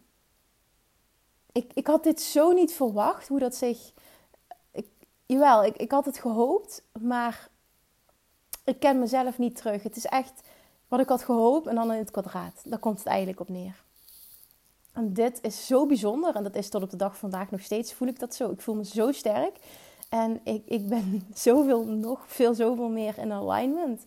ik, 1.51 1.71
ik 1.73 1.87
had 1.87 2.03
dit 2.03 2.21
zo 2.21 2.51
niet 2.51 2.73
verwacht, 2.73 3.27
hoe 3.27 3.39
dat 3.39 3.55
zich... 3.55 3.93
Jawel, 5.25 5.63
ik, 5.63 5.77
ik 5.77 5.91
had 5.91 6.05
het 6.05 6.17
gehoopt, 6.17 6.83
maar 7.01 7.49
ik 8.63 8.79
ken 8.79 8.99
mezelf 8.99 9.37
niet 9.37 9.55
terug. 9.55 9.83
Het 9.83 9.95
is 9.95 10.05
echt 10.05 10.41
wat 10.87 10.99
ik 10.99 11.09
had 11.09 11.23
gehoopt 11.23 11.67
en 11.67 11.75
dan 11.75 11.91
in 11.91 11.97
het 11.97 12.11
kwadraat. 12.11 12.61
Daar 12.63 12.79
komt 12.79 12.97
het 12.97 13.07
eigenlijk 13.07 13.39
op 13.39 13.49
neer. 13.49 13.83
En 14.99 15.13
dit 15.13 15.39
is 15.41 15.67
zo 15.67 15.85
bijzonder 15.85 16.35
en 16.35 16.43
dat 16.43 16.55
is 16.55 16.69
tot 16.69 16.83
op 16.83 16.89
de 16.89 16.97
dag 16.97 17.17
van 17.17 17.29
vandaag 17.29 17.51
nog 17.51 17.61
steeds 17.61 17.93
voel 17.93 18.07
ik 18.07 18.19
dat 18.19 18.35
zo. 18.35 18.51
Ik 18.51 18.61
voel 18.61 18.75
me 18.75 18.85
zo 18.85 19.11
sterk 19.11 19.57
en 20.09 20.39
ik, 20.43 20.63
ik 20.65 20.87
ben 20.87 21.27
zoveel, 21.33 21.85
nog 21.85 22.23
veel, 22.27 22.53
zoveel 22.53 22.89
meer 22.89 23.17
in 23.17 23.31
alignment 23.31 24.05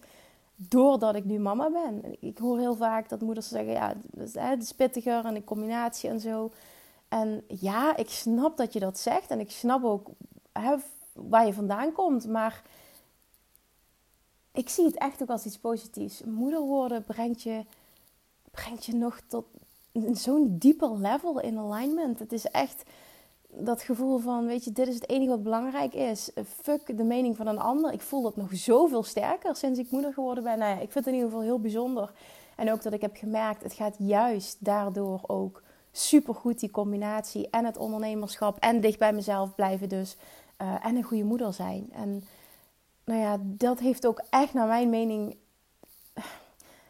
doordat 0.55 1.15
ik 1.15 1.25
nu 1.25 1.39
mama 1.39 1.71
ben. 1.71 2.17
Ik 2.21 2.39
hoor 2.39 2.59
heel 2.59 2.75
vaak 2.75 3.09
dat 3.09 3.21
moeders 3.21 3.49
zeggen, 3.49 3.73
ja, 3.73 3.95
het 4.33 4.63
is 4.63 4.73
pittiger 4.73 5.25
en 5.25 5.35
de 5.35 5.45
combinatie 5.45 6.09
en 6.09 6.21
zo. 6.21 6.51
En 7.09 7.45
ja, 7.49 7.97
ik 7.97 8.09
snap 8.09 8.57
dat 8.57 8.73
je 8.73 8.81
dat 8.81 8.99
zegt 8.99 9.31
en 9.31 9.41
ik 9.41 9.51
snap 9.51 9.85
ook 9.85 10.09
hè, 10.53 10.75
waar 11.13 11.47
je 11.47 11.53
vandaan 11.53 11.93
komt, 11.93 12.29
maar 12.29 12.63
ik 14.53 14.69
zie 14.69 14.85
het 14.85 14.97
echt 14.99 15.23
ook 15.23 15.31
als 15.31 15.47
iets 15.47 15.59
positiefs. 15.59 16.23
Moeder 16.25 16.61
worden 16.61 17.05
brengt 17.05 17.43
je, 17.43 17.65
brengt 18.51 18.85
je 18.85 18.95
nog 18.95 19.21
tot 19.29 19.45
zo'n 20.13 20.59
dieper 20.59 20.99
level 20.99 21.41
in 21.41 21.59
alignment. 21.59 22.19
Het 22.19 22.33
is 22.33 22.45
echt 22.47 22.83
dat 23.49 23.83
gevoel 23.83 24.19
van, 24.19 24.47
weet 24.47 24.65
je, 24.65 24.73
dit 24.73 24.89
is 24.89 24.95
het 24.95 25.09
enige 25.09 25.31
wat 25.31 25.43
belangrijk 25.43 25.95
is. 25.95 26.31
Fuck 26.45 26.97
de 26.97 27.05
mening 27.05 27.37
van 27.37 27.47
een 27.47 27.59
ander. 27.59 27.93
Ik 27.93 28.01
voel 28.01 28.23
dat 28.23 28.37
nog 28.37 28.49
zoveel 28.53 29.03
sterker 29.03 29.57
sinds 29.57 29.79
ik 29.79 29.91
moeder 29.91 30.13
geworden 30.13 30.45
ben. 30.45 30.59
Nou 30.59 30.71
ja, 30.71 30.81
ik 30.81 30.93
vind 30.93 31.05
het 31.05 31.07
in 31.07 31.15
ieder 31.15 31.29
geval 31.29 31.45
heel 31.45 31.61
bijzonder. 31.61 32.13
En 32.57 32.73
ook 32.73 32.83
dat 32.83 32.93
ik 32.93 33.01
heb 33.01 33.17
gemerkt, 33.17 33.63
het 33.63 33.73
gaat 33.73 33.95
juist 33.99 34.57
daardoor 34.65 35.21
ook 35.27 35.63
supergoed 35.93 36.61
die 36.61 36.71
combinatie. 36.71 37.51
En 37.51 37.65
het 37.65 37.77
ondernemerschap 37.77 38.59
en 38.59 38.81
dicht 38.81 38.99
bij 38.99 39.13
mezelf 39.13 39.55
blijven 39.55 39.89
dus. 39.89 40.17
Uh, 40.63 40.87
en 40.87 40.97
een 40.97 41.03
goede 41.03 41.25
moeder 41.25 41.53
zijn. 41.53 41.89
En 41.93 42.25
nou 43.05 43.21
ja, 43.21 43.39
dat 43.43 43.79
heeft 43.79 44.07
ook 44.07 44.23
echt 44.31 44.55
naar 44.55 44.67
mijn 44.67 44.91
mening 44.91 45.37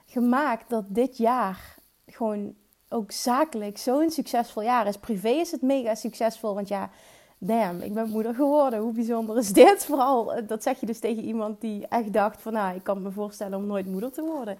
gemaakt 0.06 0.70
dat 0.70 0.84
dit 0.88 1.16
jaar 1.16 1.78
gewoon 2.06 2.54
ook 2.92 3.10
zakelijk 3.10 3.78
zo'n 3.78 4.10
succesvol 4.10 4.62
jaar 4.62 4.86
is. 4.86 4.96
Privé 4.96 5.28
is 5.28 5.50
het 5.50 5.62
mega 5.62 5.94
succesvol, 5.94 6.54
want 6.54 6.68
ja, 6.68 6.90
damn, 7.38 7.80
ik 7.80 7.94
ben 7.94 8.08
moeder 8.08 8.34
geworden. 8.34 8.80
Hoe 8.80 8.92
bijzonder 8.92 9.38
is 9.38 9.52
dit? 9.52 9.84
Vooral, 9.88 10.34
eh, 10.34 10.48
dat 10.48 10.62
zeg 10.62 10.80
je 10.80 10.86
dus 10.86 10.98
tegen 10.98 11.24
iemand 11.24 11.60
die 11.60 11.86
echt 11.88 12.12
dacht 12.12 12.42
van, 12.42 12.52
nou, 12.52 12.76
ik 12.76 12.82
kan 12.82 13.02
me 13.02 13.10
voorstellen 13.10 13.58
om 13.58 13.66
nooit 13.66 13.86
moeder 13.86 14.12
te 14.12 14.22
worden. 14.22 14.58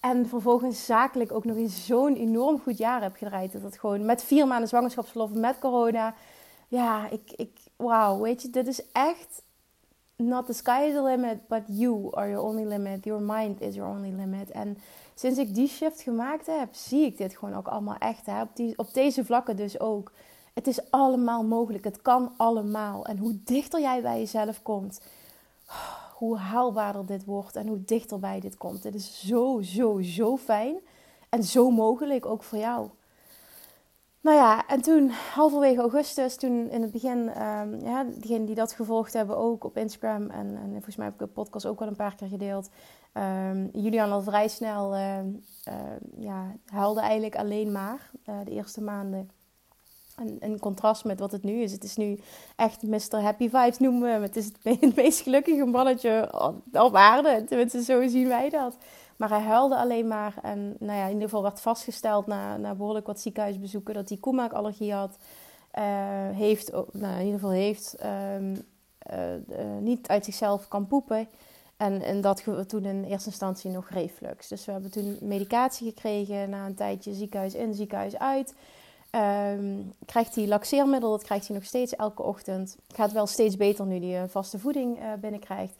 En 0.00 0.28
vervolgens 0.28 0.84
zakelijk 0.84 1.32
ook 1.32 1.44
nog 1.44 1.56
eens 1.56 1.86
zo'n 1.86 2.16
enorm 2.16 2.60
goed 2.60 2.78
jaar 2.78 3.02
heb 3.02 3.16
gedraaid. 3.16 3.52
Dat 3.52 3.62
het 3.62 3.78
gewoon 3.78 4.04
met 4.04 4.22
vier 4.22 4.46
maanden 4.46 4.68
zwangerschapsverlof, 4.68 5.30
met 5.32 5.58
corona. 5.58 6.14
Ja, 6.68 7.10
ik, 7.10 7.32
ik 7.36 7.58
wauw, 7.76 8.20
weet 8.20 8.42
je, 8.42 8.50
dit 8.50 8.66
is 8.66 8.82
echt 8.92 9.42
not 10.20 10.46
the 10.46 10.52
sky 10.52 10.84
is 10.88 10.94
the 10.94 11.02
limit, 11.02 11.48
but 11.48 11.62
you 11.66 12.10
are 12.12 12.28
your 12.28 12.44
only 12.44 12.64
limit. 12.64 13.04
Your 13.04 13.22
mind 13.22 13.60
is 13.60 13.74
your 13.74 13.90
only 13.90 14.12
limit. 14.12 14.50
En 14.50 14.78
sinds 15.20 15.38
ik 15.38 15.54
die 15.54 15.68
shift 15.68 16.00
gemaakt 16.00 16.46
heb, 16.46 16.74
zie 16.74 17.04
ik 17.04 17.18
dit 17.18 17.36
gewoon 17.36 17.54
ook 17.54 17.68
allemaal 17.68 17.96
echt. 17.98 18.26
Hè? 18.26 18.40
Op, 18.40 18.48
die, 18.54 18.78
op 18.78 18.94
deze 18.94 19.24
vlakken 19.24 19.56
dus 19.56 19.80
ook. 19.80 20.12
Het 20.54 20.66
is 20.66 20.90
allemaal 20.90 21.44
mogelijk. 21.44 21.84
Het 21.84 22.02
kan 22.02 22.32
allemaal. 22.36 23.06
En 23.06 23.18
hoe 23.18 23.38
dichter 23.44 23.80
jij 23.80 24.02
bij 24.02 24.18
jezelf 24.18 24.62
komt, 24.62 25.00
hoe 26.14 26.36
haalbaarder 26.36 27.06
dit 27.06 27.24
wordt 27.24 27.56
en 27.56 27.66
hoe 27.66 27.84
dichterbij 27.84 28.40
dit 28.40 28.56
komt. 28.56 28.82
Dit 28.82 28.94
is 28.94 29.26
zo, 29.26 29.60
zo, 29.62 30.00
zo 30.00 30.36
fijn. 30.36 30.76
En 31.28 31.42
zo 31.42 31.70
mogelijk 31.70 32.26
ook 32.26 32.42
voor 32.42 32.58
jou. 32.58 32.88
Nou 34.20 34.36
ja, 34.36 34.66
en 34.66 34.82
toen 34.82 35.10
halverwege 35.10 35.80
augustus, 35.80 36.36
toen 36.36 36.70
in 36.70 36.82
het 36.82 36.90
begin, 36.92 37.42
um, 37.42 37.80
ja, 37.80 38.04
diegenen 38.04 38.46
die 38.46 38.54
dat 38.54 38.72
gevolgd 38.72 39.12
hebben 39.12 39.36
ook 39.36 39.64
op 39.64 39.76
Instagram 39.76 40.30
en, 40.30 40.56
en 40.56 40.70
volgens 40.70 40.96
mij 40.96 41.06
heb 41.06 41.14
ik 41.14 41.20
de 41.20 41.26
podcast 41.26 41.66
ook 41.66 41.78
wel 41.78 41.88
een 41.88 41.96
paar 41.96 42.14
keer 42.14 42.28
gedeeld. 42.28 42.68
Um, 43.14 43.70
Julian 43.72 44.12
al 44.12 44.22
vrij 44.22 44.48
snel 44.48 44.94
uh, 44.94 45.18
uh, 45.68 45.74
ja, 46.16 46.54
huilde 46.66 47.00
eigenlijk 47.00 47.36
alleen 47.36 47.72
maar 47.72 48.10
uh, 48.28 48.34
de 48.44 48.50
eerste 48.50 48.82
maanden. 48.82 49.30
En 50.16 50.40
in 50.40 50.58
contrast 50.58 51.04
met 51.04 51.20
wat 51.20 51.32
het 51.32 51.42
nu 51.42 51.62
is. 51.62 51.72
Het 51.72 51.84
is 51.84 51.96
nu 51.96 52.20
echt 52.56 52.82
Mr. 52.82 53.20
Happy 53.22 53.48
Vibes 53.48 53.78
noemen 53.78 54.02
we 54.02 54.08
hem. 54.08 54.22
Het 54.22 54.36
is 54.36 54.44
het, 54.62 54.96
meest 54.96 55.20
gelukkige 55.20 55.64
mannetje 55.64 56.32
op 56.72 56.94
aarde. 56.94 57.44
Tenminste, 57.44 57.82
zo 57.82 58.08
zien 58.08 58.28
wij 58.28 58.48
dat. 58.48 58.76
Maar 59.16 59.28
hij 59.28 59.40
huilde 59.40 59.76
alleen 59.76 60.08
maar. 60.08 60.34
En 60.42 60.76
nou 60.78 60.98
ja, 60.98 61.04
in 61.04 61.12
ieder 61.12 61.28
geval 61.28 61.42
werd 61.42 61.60
vastgesteld 61.60 62.26
na, 62.26 62.56
na 62.56 62.74
behoorlijk 62.74 63.06
wat 63.06 63.20
ziekenhuisbezoeken 63.20 63.94
dat 63.94 64.08
hij 64.08 64.18
koemaakallergie 64.18 64.92
had. 64.92 65.18
Uh, 65.78 65.84
heeft, 66.30 66.72
nou, 66.92 67.18
in 67.18 67.24
ieder 67.24 67.40
geval 67.40 67.50
heeft, 67.50 67.96
um, 68.04 68.66
niet 69.80 70.08
uit 70.08 70.24
zichzelf 70.24 70.68
kan 70.68 70.86
poepen. 70.86 71.28
En, 71.80 72.02
en 72.02 72.20
dat 72.20 72.42
toen 72.66 72.84
in 72.84 73.04
eerste 73.04 73.28
instantie 73.28 73.70
nog 73.70 73.88
reflux. 73.88 74.48
Dus 74.48 74.64
we 74.64 74.72
hebben 74.72 74.90
toen 74.90 75.18
medicatie 75.20 75.88
gekregen 75.88 76.50
na 76.50 76.66
een 76.66 76.74
tijdje 76.74 77.14
ziekenhuis 77.14 77.54
in, 77.54 77.74
ziekenhuis 77.74 78.18
uit. 78.18 78.54
Um, 79.54 79.92
krijgt 80.06 80.34
hij 80.34 80.46
laxeermiddel, 80.46 81.10
dat 81.10 81.22
krijgt 81.22 81.46
hij 81.46 81.56
nog 81.56 81.64
steeds 81.64 81.96
elke 81.96 82.22
ochtend. 82.22 82.76
Gaat 82.94 83.12
wel 83.12 83.26
steeds 83.26 83.56
beter 83.56 83.86
nu 83.86 84.04
hij 84.04 84.28
vaste 84.28 84.58
voeding 84.58 84.98
binnenkrijgt. 85.20 85.74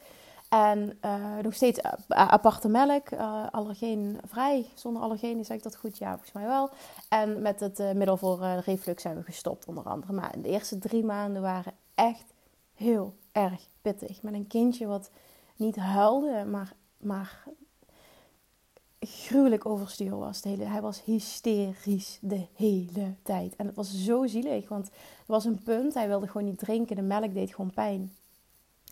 En 0.49 0.99
uh, 1.05 1.39
nog 1.43 1.55
steeds 1.55 1.83
aparte 2.09 2.69
melk, 2.69 3.11
uh, 3.11 3.47
allergeenvrij. 3.51 4.67
Zonder 4.75 5.03
allergenen, 5.03 5.45
zeg 5.45 5.57
ik 5.57 5.63
dat 5.63 5.77
goed? 5.77 5.99
Ja, 5.99 6.11
volgens 6.11 6.33
mij 6.33 6.47
wel. 6.47 6.71
En 7.09 7.43
met 7.43 7.61
het 7.61 7.79
middel 7.79 8.17
voor 8.17 8.45
reflux 8.65 9.03
zijn 9.03 9.17
we 9.17 9.23
gestopt, 9.23 9.67
onder 9.67 9.85
andere. 9.85 10.13
Maar 10.13 10.33
de 10.39 10.49
eerste 10.49 10.79
drie 10.79 11.05
maanden 11.05 11.43
waren 11.43 11.73
echt 11.95 12.33
heel 12.75 13.15
erg 13.33 13.67
pittig. 13.83 14.23
Met 14.23 14.35
een 14.35 14.47
kindje 14.47 14.87
wat 14.87 15.11
niet 15.61 15.77
huilde, 15.77 16.45
maar, 16.45 16.73
maar 16.97 17.45
gruwelijk 19.01 19.67
overstuur 19.67 20.19
was. 20.19 20.43
Hele, 20.43 20.65
hij 20.65 20.81
was 20.81 21.05
hysterisch 21.05 22.19
de 22.21 22.47
hele 22.55 23.15
tijd. 23.23 23.57
En 23.57 23.67
het 23.67 23.77
was 23.77 24.05
zo 24.05 24.27
zielig, 24.27 24.69
want 24.69 24.87
er 24.87 24.93
was 25.27 25.45
een 25.45 25.63
punt, 25.63 25.95
hij 25.95 26.09
wilde 26.09 26.27
gewoon 26.27 26.47
niet 26.47 26.59
drinken. 26.59 26.97
De 26.97 27.03
melk 27.03 27.35
deed 27.35 27.55
gewoon 27.55 27.73
pijn. 27.75 28.13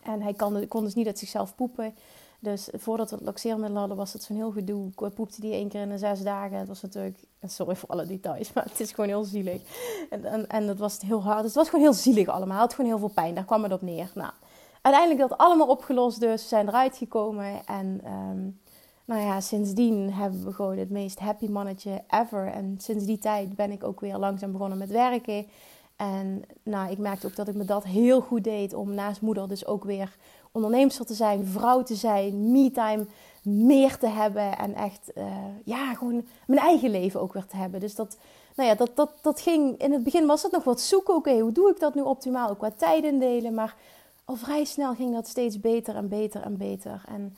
En 0.03 0.21
hij 0.21 0.33
kon, 0.33 0.67
kon 0.67 0.83
dus 0.83 0.93
niet 0.93 1.07
uit 1.07 1.19
zichzelf 1.19 1.55
poepen. 1.55 1.95
Dus 2.39 2.69
voordat 2.73 3.09
we 3.09 3.15
het 3.15 3.25
laxeermiddel 3.25 3.77
hadden, 3.77 3.97
was 3.97 4.13
het 4.13 4.23
zo'n 4.23 4.35
heel 4.35 4.51
gedoe. 4.51 4.89
Poepte 5.15 5.41
die 5.41 5.53
één 5.53 5.69
keer 5.69 5.81
in 5.81 5.89
de 5.89 5.97
zes 5.97 6.21
dagen. 6.21 6.57
Het 6.57 6.67
was 6.67 6.81
natuurlijk, 6.81 7.17
sorry 7.43 7.75
voor 7.75 7.89
alle 7.89 8.05
details, 8.05 8.51
maar 8.53 8.63
het 8.63 8.79
is 8.79 8.91
gewoon 8.91 9.09
heel 9.09 9.23
zielig. 9.23 9.61
En, 10.09 10.25
en, 10.25 10.47
en 10.47 10.67
dat 10.67 10.77
was 10.77 11.01
heel 11.01 11.23
hard. 11.23 11.37
Dus 11.37 11.45
het 11.45 11.55
was 11.55 11.69
gewoon 11.69 11.85
heel 11.85 11.93
zielig 11.93 12.27
allemaal. 12.27 12.59
Het 12.59 12.65
had 12.65 12.73
gewoon 12.73 12.89
heel 12.89 12.99
veel 12.99 13.13
pijn. 13.23 13.35
Daar 13.35 13.45
kwam 13.45 13.63
het 13.63 13.71
op 13.71 13.81
neer. 13.81 14.11
Nou, 14.15 14.31
uiteindelijk 14.81 15.29
dat 15.29 15.37
allemaal 15.37 15.67
opgelost 15.67 16.19
dus. 16.19 16.41
We 16.41 16.47
zijn 16.47 16.67
eruit 16.67 16.97
gekomen. 16.97 17.65
En 17.65 18.01
um, 18.05 18.59
nou 19.05 19.21
ja, 19.21 19.41
sindsdien 19.41 20.13
hebben 20.13 20.45
we 20.45 20.53
gewoon 20.53 20.77
het 20.77 20.89
meest 20.89 21.19
happy 21.19 21.47
mannetje 21.47 22.03
ever. 22.07 22.47
En 22.47 22.75
sinds 22.77 23.05
die 23.05 23.17
tijd 23.17 23.55
ben 23.55 23.71
ik 23.71 23.83
ook 23.83 23.99
weer 23.99 24.17
langzaam 24.17 24.51
begonnen 24.51 24.77
met 24.77 24.89
werken. 24.89 25.47
En 25.95 26.43
nou, 26.63 26.91
ik 26.91 26.97
merkte 26.97 27.27
ook 27.27 27.35
dat 27.35 27.47
ik 27.47 27.55
me 27.55 27.65
dat 27.65 27.83
heel 27.83 28.21
goed 28.21 28.43
deed 28.43 28.73
om 28.73 28.93
naast 28.93 29.21
moeder 29.21 29.47
dus 29.47 29.65
ook 29.65 29.83
weer 29.83 30.15
onderneemster 30.51 31.05
te 31.05 31.13
zijn, 31.13 31.45
vrouw 31.45 31.83
te 31.83 31.95
zijn, 31.95 32.51
me-time 32.51 33.05
meer 33.43 33.97
te 33.97 34.07
hebben 34.07 34.57
en 34.57 34.73
echt, 34.73 35.11
uh, 35.15 35.25
ja, 35.65 35.93
gewoon 35.93 36.25
mijn 36.47 36.61
eigen 36.61 36.89
leven 36.89 37.21
ook 37.21 37.33
weer 37.33 37.45
te 37.45 37.55
hebben. 37.55 37.79
Dus 37.79 37.95
dat, 37.95 38.17
nou 38.55 38.69
ja, 38.69 38.75
dat, 38.75 38.91
dat, 38.95 39.11
dat 39.21 39.41
ging, 39.41 39.77
in 39.77 39.91
het 39.91 40.03
begin 40.03 40.25
was 40.25 40.43
het 40.43 40.51
nog 40.51 40.63
wat 40.63 40.81
zoeken, 40.81 41.15
oké, 41.15 41.39
hoe 41.39 41.51
doe 41.51 41.69
ik 41.69 41.79
dat 41.79 41.95
nu 41.95 42.01
optimaal, 42.01 42.49
ook 42.49 42.57
qua 42.57 42.71
tijd 42.77 43.03
indelen, 43.03 43.53
maar 43.53 43.75
al 44.29 44.35
vrij 44.35 44.65
snel 44.65 44.95
ging 44.95 45.13
dat 45.13 45.27
steeds 45.27 45.59
beter 45.59 45.95
en 45.95 46.07
beter 46.07 46.41
en 46.41 46.57
beter. 46.57 47.03
En 47.07 47.37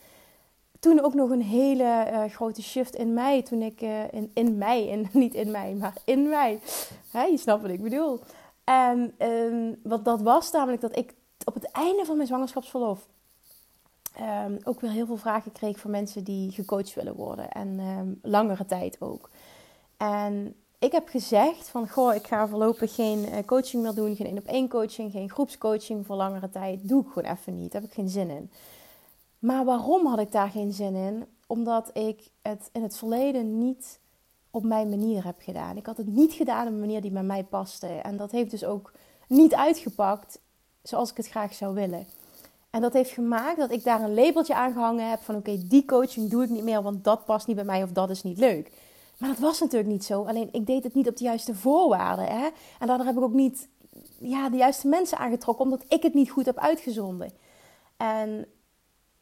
toen 0.79 1.03
ook 1.03 1.13
nog 1.13 1.29
een 1.29 1.41
hele 1.41 2.07
uh, 2.11 2.23
grote 2.23 2.61
shift 2.61 2.95
in 2.95 3.13
mij, 3.13 3.41
toen 3.41 3.61
ik, 3.61 3.81
uh, 3.81 4.13
in, 4.13 4.31
in 4.33 4.57
mij, 4.57 4.87
in, 4.87 5.09
niet 5.23 5.33
in 5.33 5.51
mij, 5.51 5.73
maar 5.73 5.93
in 6.05 6.29
mij, 6.29 6.59
Hè, 7.11 7.23
je 7.23 7.37
snapt 7.37 7.61
wat 7.61 7.71
ik 7.71 7.81
bedoel. 7.81 8.19
En 8.63 9.13
um, 9.27 9.79
wat 9.83 10.05
dat 10.05 10.21
was 10.21 10.51
namelijk 10.51 10.81
dat 10.81 10.97
ik 10.97 11.13
op 11.43 11.53
het 11.53 11.71
einde 11.71 12.05
van 12.05 12.15
mijn 12.15 12.27
zwangerschapsverlof 12.27 13.07
um, 14.45 14.59
ook 14.63 14.81
weer 14.81 14.91
heel 14.91 15.05
veel 15.05 15.17
vragen 15.17 15.51
kreeg 15.51 15.79
van 15.79 15.91
mensen 15.91 16.23
die 16.23 16.51
gecoacht 16.51 16.93
willen 16.93 17.15
worden. 17.15 17.51
En 17.51 17.79
um, 17.79 18.19
langere 18.21 18.65
tijd 18.65 18.97
ook. 18.99 19.29
En 19.97 20.55
ik 20.81 20.91
heb 20.91 21.07
gezegd 21.07 21.69
van, 21.69 21.89
goh, 21.89 22.15
ik 22.15 22.27
ga 22.27 22.47
voorlopig 22.47 22.95
geen 22.95 23.19
uh, 23.19 23.35
coaching 23.45 23.83
meer 23.83 23.93
doen. 23.93 24.15
Geen 24.15 24.25
één 24.25 24.37
op 24.37 24.45
één 24.45 24.67
coaching, 24.67 25.11
geen 25.11 25.29
groepscoaching 25.29 26.05
voor 26.05 26.15
langere 26.15 26.49
tijd. 26.49 26.79
Doe 26.87 27.01
ik 27.01 27.07
gewoon 27.13 27.31
even 27.31 27.61
niet. 27.61 27.71
Daar 27.71 27.81
heb 27.81 27.89
ik 27.89 27.95
geen 27.95 28.09
zin 28.09 28.29
in. 28.29 28.51
Maar 29.39 29.65
waarom 29.65 30.05
had 30.05 30.19
ik 30.19 30.31
daar 30.31 30.49
geen 30.49 30.73
zin 30.73 30.95
in? 30.95 31.25
Omdat 31.47 31.89
ik 31.93 32.29
het 32.41 32.69
in 32.71 32.83
het 32.83 32.97
verleden 32.97 33.57
niet 33.57 33.99
op 34.51 34.63
mijn 34.63 34.89
manier 34.89 35.25
heb 35.25 35.35
gedaan. 35.39 35.77
Ik 35.77 35.85
had 35.85 35.97
het 35.97 36.07
niet 36.07 36.33
gedaan 36.33 36.67
op 36.67 36.73
een 36.73 36.79
manier 36.79 37.01
die 37.01 37.11
bij 37.11 37.23
mij 37.23 37.43
paste. 37.43 37.87
En 37.87 38.17
dat 38.17 38.31
heeft 38.31 38.51
dus 38.51 38.65
ook 38.65 38.91
niet 39.27 39.55
uitgepakt 39.55 40.39
zoals 40.83 41.11
ik 41.11 41.17
het 41.17 41.27
graag 41.27 41.53
zou 41.53 41.73
willen. 41.73 42.07
En 42.69 42.81
dat 42.81 42.93
heeft 42.93 43.11
gemaakt 43.11 43.57
dat 43.57 43.71
ik 43.71 43.83
daar 43.83 44.01
een 44.01 44.13
labeltje 44.13 44.55
aan 44.55 44.73
gehangen 44.73 45.09
heb 45.09 45.19
van 45.21 45.35
oké, 45.35 45.67
die 45.67 45.85
coaching 45.85 46.29
doe 46.29 46.43
ik 46.43 46.49
niet 46.49 46.63
meer, 46.63 46.81
want 46.81 47.03
dat 47.03 47.25
past 47.25 47.47
niet 47.47 47.55
bij 47.55 47.65
mij 47.65 47.83
of 47.83 47.91
dat 47.91 48.09
is 48.09 48.23
niet 48.23 48.37
leuk. 48.37 48.71
Maar 49.21 49.29
dat 49.29 49.39
was 49.39 49.59
natuurlijk 49.59 49.91
niet 49.91 50.03
zo. 50.03 50.23
Alleen 50.23 50.49
ik 50.51 50.65
deed 50.65 50.83
het 50.83 50.93
niet 50.93 51.07
op 51.07 51.17
de 51.17 51.23
juiste 51.23 51.55
voorwaarden. 51.55 52.25
Hè? 52.25 52.49
En 52.79 52.87
daardoor 52.87 53.05
heb 53.05 53.15
ik 53.17 53.23
ook 53.23 53.33
niet 53.33 53.67
ja, 54.19 54.49
de 54.49 54.57
juiste 54.57 54.87
mensen 54.87 55.17
aangetrokken, 55.17 55.65
omdat 55.65 55.83
ik 55.87 56.03
het 56.03 56.13
niet 56.13 56.29
goed 56.29 56.45
heb 56.45 56.57
uitgezonden. 56.57 57.31
En 57.97 58.45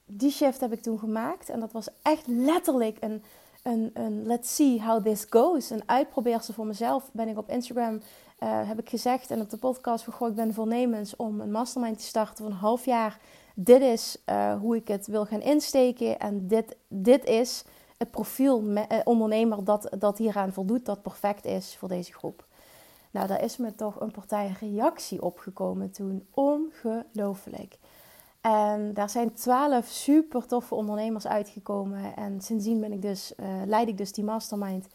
die 0.06 0.32
shift 0.32 0.60
heb 0.60 0.72
ik 0.72 0.82
toen 0.82 1.00
gemaakt. 1.00 1.50
En 1.50 1.60
dat 1.60 1.72
was 1.72 1.88
echt 2.02 2.28
letterlijk 2.28 2.98
een, 3.00 3.24
een, 3.64 3.92
een 3.94 4.26
let's 4.26 4.56
see 4.56 4.82
how 4.82 5.04
this 5.04 5.26
goes. 5.30 5.70
Een 5.70 5.84
uitprobeersel 5.86 6.54
voor 6.54 6.66
mezelf. 6.66 7.10
Ben 7.14 7.28
ik 7.28 7.38
op 7.38 7.50
Instagram, 7.50 7.94
uh, 7.94 8.68
heb 8.68 8.80
ik 8.80 8.90
gezegd 8.90 9.32
en 9.32 9.42
op 9.42 9.50
de 9.50 9.58
podcast 9.58 10.04
van 10.04 10.28
ik 10.28 10.36
ben 10.36 10.54
voornemens 10.54 11.16
om 11.16 11.42
een 11.42 11.52
mastermind 11.52 12.00
te 12.00 12.06
starten 12.06 12.44
van 12.44 12.54
een 12.54 12.60
half 12.60 12.86
jaar. 12.86 13.20
Dit 13.56 13.82
is 13.82 14.18
uh, 14.30 14.60
hoe 14.60 14.76
ik 14.76 14.88
het 14.88 15.08
wil 15.08 15.26
gaan 15.26 15.42
insteken. 15.42 16.20
En 16.20 16.48
dit, 16.48 16.76
dit 16.88 17.26
is 17.26 17.64
het 18.00 18.12
profiel 18.12 18.62
me, 18.62 19.02
ondernemer 19.04 19.64
dat, 19.64 19.90
dat 20.00 20.18
hieraan 20.18 20.54
voldoet, 20.54 20.86
dat 20.86 21.02
perfect 21.02 21.46
is 21.46 21.76
voor 21.78 21.88
deze 21.88 22.14
groep. 22.14 22.46
Nou, 23.12 23.28
daar 23.28 23.44
is 23.44 23.58
me 23.58 23.76
toch 23.76 24.00
een 24.00 24.12
partij 24.12 24.56
reactie 24.60 25.22
opgekomen 25.22 25.92
toen. 25.92 26.28
Ongelooflijk. 26.34 27.78
En 28.42 28.94
daar 28.94 29.10
zijn 29.10 29.34
twaalf 29.34 29.86
super 29.86 30.46
toffe 30.46 30.76
ondernemers 30.76 31.28
uitgekomen. 31.28 32.16
En 32.16 32.42
sindsdien 32.42 32.80
ben 32.80 32.92
ik 32.92 33.02
dus, 33.02 33.34
uh, 33.38 33.48
leid 33.66 33.88
ik 33.88 33.98
dus 33.98 34.12
die 34.12 34.24
mastermind 34.24 34.88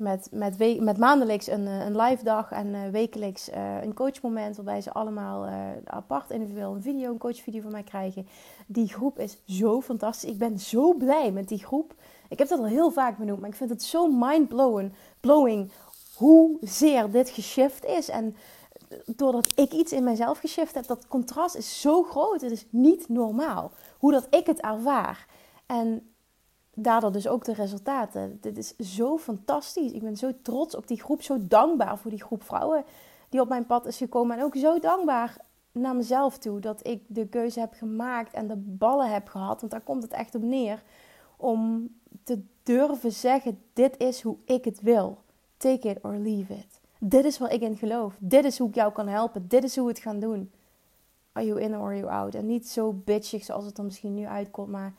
met, 0.00 0.28
met, 0.30 0.56
we- 0.56 0.78
met 0.80 0.98
maandelijks 0.98 1.46
een, 1.46 1.66
eh, 1.66 1.84
een 1.84 1.96
live 1.96 2.24
dag 2.24 2.50
en 2.50 2.66
uh, 2.66 2.88
wekelijks 2.88 3.48
uh, 3.48 3.82
een 3.82 3.94
coachmoment. 3.94 4.56
Waarbij 4.56 4.80
ze 4.80 4.92
allemaal 4.92 5.46
apart 5.84 6.30
individueel 6.30 6.74
een 6.74 6.82
video, 6.82 7.10
een 7.10 7.18
coachvideo 7.18 7.60
van 7.60 7.70
mij 7.72 7.82
krijgen. 7.82 8.26
Die 8.66 8.88
groep 8.88 9.18
is 9.18 9.42
zo 9.46 9.80
fantastisch. 9.80 10.30
Ik 10.30 10.38
ben 10.38 10.58
zo 10.58 10.94
blij 10.94 11.32
met 11.32 11.48
die 11.48 11.64
groep. 11.64 11.94
Ik 12.28 12.38
heb 12.38 12.48
dat 12.48 12.58
al 12.58 12.66
heel 12.66 12.90
vaak 12.90 13.18
benoemd, 13.18 13.40
maar 13.40 13.48
ik 13.48 13.54
vind 13.56 13.70
het 13.70 13.82
zo 13.82 14.06
mind-blowing 14.10 14.92
blowing 15.20 15.70
hoezeer 16.16 17.10
dit 17.10 17.30
geshift 17.30 17.84
is. 17.84 18.08
En 18.08 18.36
doordat 19.06 19.52
ik 19.54 19.72
iets 19.72 19.92
in 19.92 20.04
mezelf 20.04 20.38
geshift 20.38 20.74
heb, 20.74 20.86
dat 20.86 21.08
contrast 21.08 21.54
is 21.56 21.80
zo 21.80 22.02
groot. 22.02 22.40
Het 22.40 22.50
is 22.50 22.66
niet 22.70 23.08
normaal 23.08 23.70
hoe 23.98 24.12
dat 24.12 24.26
ik 24.30 24.46
het 24.46 24.60
ervaar. 24.60 25.26
En 25.66 26.09
daardoor 26.82 27.12
dus 27.12 27.28
ook 27.28 27.44
de 27.44 27.52
resultaten. 27.52 28.38
Dit 28.40 28.58
is 28.58 28.76
zo 28.76 29.18
fantastisch. 29.18 29.92
Ik 29.92 30.02
ben 30.02 30.16
zo 30.16 30.32
trots 30.42 30.76
op 30.76 30.86
die 30.86 31.02
groep, 31.02 31.22
zo 31.22 31.36
dankbaar 31.40 31.98
voor 31.98 32.10
die 32.10 32.22
groep 32.22 32.42
vrouwen 32.42 32.84
die 33.28 33.40
op 33.40 33.48
mijn 33.48 33.66
pad 33.66 33.86
is 33.86 33.96
gekomen. 33.96 34.36
En 34.36 34.44
ook 34.44 34.56
zo 34.56 34.78
dankbaar 34.78 35.36
naar 35.72 35.96
mezelf 35.96 36.38
toe 36.38 36.60
dat 36.60 36.86
ik 36.86 37.02
de 37.06 37.26
keuze 37.26 37.60
heb 37.60 37.72
gemaakt 37.72 38.32
en 38.32 38.46
de 38.46 38.56
ballen 38.56 39.10
heb 39.10 39.28
gehad. 39.28 39.60
Want 39.60 39.72
daar 39.72 39.80
komt 39.80 40.02
het 40.02 40.12
echt 40.12 40.34
op 40.34 40.42
neer. 40.42 40.82
Om 41.36 41.88
te 42.22 42.42
durven 42.62 43.12
zeggen: 43.12 43.62
dit 43.72 43.98
is 43.98 44.22
hoe 44.22 44.36
ik 44.44 44.64
het 44.64 44.80
wil. 44.80 45.18
Take 45.56 45.88
it 45.88 45.98
or 46.02 46.14
leave 46.14 46.54
it. 46.54 46.80
Dit 46.98 47.24
is 47.24 47.38
waar 47.38 47.52
ik 47.52 47.60
in 47.60 47.76
geloof. 47.76 48.14
Dit 48.18 48.44
is 48.44 48.58
hoe 48.58 48.68
ik 48.68 48.74
jou 48.74 48.92
kan 48.92 49.08
helpen. 49.08 49.48
Dit 49.48 49.64
is 49.64 49.76
hoe 49.76 49.86
we 49.86 49.92
het 49.92 50.02
gaan 50.02 50.18
doen. 50.18 50.50
Are 51.32 51.46
you 51.46 51.60
in 51.60 51.76
or 51.76 51.86
are 51.86 51.96
you 51.96 52.10
out? 52.10 52.34
En 52.34 52.46
niet 52.46 52.68
zo 52.68 52.92
bitchig 52.92 53.44
zoals 53.44 53.64
het 53.64 53.78
er 53.78 53.84
misschien 53.84 54.14
nu 54.14 54.26
uitkomt, 54.26 54.68
maar 54.68 54.94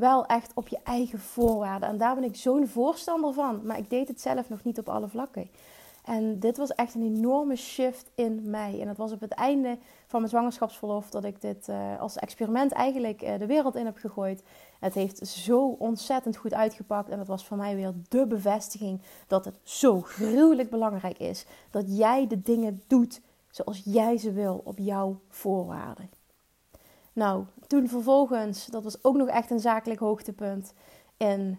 wel 0.00 0.26
echt 0.26 0.52
op 0.54 0.68
je 0.68 0.78
eigen 0.84 1.18
voorwaarden. 1.18 1.88
En 1.88 1.98
daar 1.98 2.14
ben 2.14 2.24
ik 2.24 2.36
zo'n 2.36 2.68
voorstander 2.68 3.32
van. 3.32 3.60
Maar 3.64 3.78
ik 3.78 3.90
deed 3.90 4.08
het 4.08 4.20
zelf 4.20 4.48
nog 4.48 4.64
niet 4.64 4.78
op 4.78 4.88
alle 4.88 5.08
vlakken. 5.08 5.50
En 6.04 6.38
dit 6.38 6.56
was 6.56 6.74
echt 6.74 6.94
een 6.94 7.16
enorme 7.16 7.56
shift 7.56 8.10
in 8.14 8.50
mij. 8.50 8.80
En 8.80 8.88
het 8.88 8.96
was 8.96 9.12
op 9.12 9.20
het 9.20 9.32
einde 9.32 9.78
van 10.06 10.18
mijn 10.20 10.32
zwangerschapsverlof 10.32 11.10
dat 11.10 11.24
ik 11.24 11.40
dit 11.40 11.68
uh, 11.68 12.00
als 12.00 12.16
experiment 12.16 12.72
eigenlijk 12.72 13.22
uh, 13.22 13.38
de 13.38 13.46
wereld 13.46 13.76
in 13.76 13.84
heb 13.84 13.96
gegooid. 13.96 14.42
Het 14.80 14.94
heeft 14.94 15.26
zo 15.26 15.66
ontzettend 15.66 16.36
goed 16.36 16.54
uitgepakt. 16.54 17.08
En 17.08 17.18
het 17.18 17.28
was 17.28 17.46
voor 17.46 17.56
mij 17.56 17.74
weer 17.74 17.92
de 18.08 18.26
bevestiging 18.26 19.02
dat 19.26 19.44
het 19.44 19.58
zo 19.62 20.00
gruwelijk 20.00 20.70
belangrijk 20.70 21.18
is 21.18 21.46
dat 21.70 21.84
jij 21.86 22.26
de 22.26 22.42
dingen 22.42 22.82
doet 22.86 23.20
zoals 23.50 23.82
jij 23.84 24.18
ze 24.18 24.32
wil 24.32 24.60
op 24.64 24.78
jouw 24.78 25.20
voorwaarden. 25.28 26.19
Nou, 27.12 27.44
toen 27.66 27.88
vervolgens, 27.88 28.66
dat 28.66 28.84
was 28.84 29.04
ook 29.04 29.16
nog 29.16 29.28
echt 29.28 29.50
een 29.50 29.60
zakelijk 29.60 30.00
hoogtepunt. 30.00 30.72
In 31.16 31.58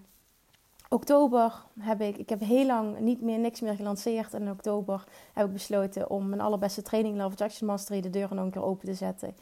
oktober 0.90 1.66
heb 1.80 2.02
ik, 2.02 2.18
ik 2.18 2.30
heb 2.30 2.40
heel 2.40 2.66
lang 2.66 3.00
niet 3.00 3.22
meer 3.22 3.40
niks 3.40 3.62
meer 3.62 3.76
gelanceerd. 3.76 4.34
En 4.34 4.42
in 4.42 4.52
oktober 4.52 5.04
heb 5.34 5.46
ik 5.46 5.54
besloten 5.54 6.10
om 6.10 6.30
mijn 6.30 6.42
allerbeste 6.42 6.82
training 6.82 7.18
Love 7.18 7.32
Attraction 7.32 7.68
Mastery 7.68 8.02
de 8.02 8.10
deuren 8.10 8.36
nog 8.36 8.46
een 8.46 8.52
keer 8.52 8.64
open 8.64 8.86
te 8.86 8.94
zetten. 8.94 9.36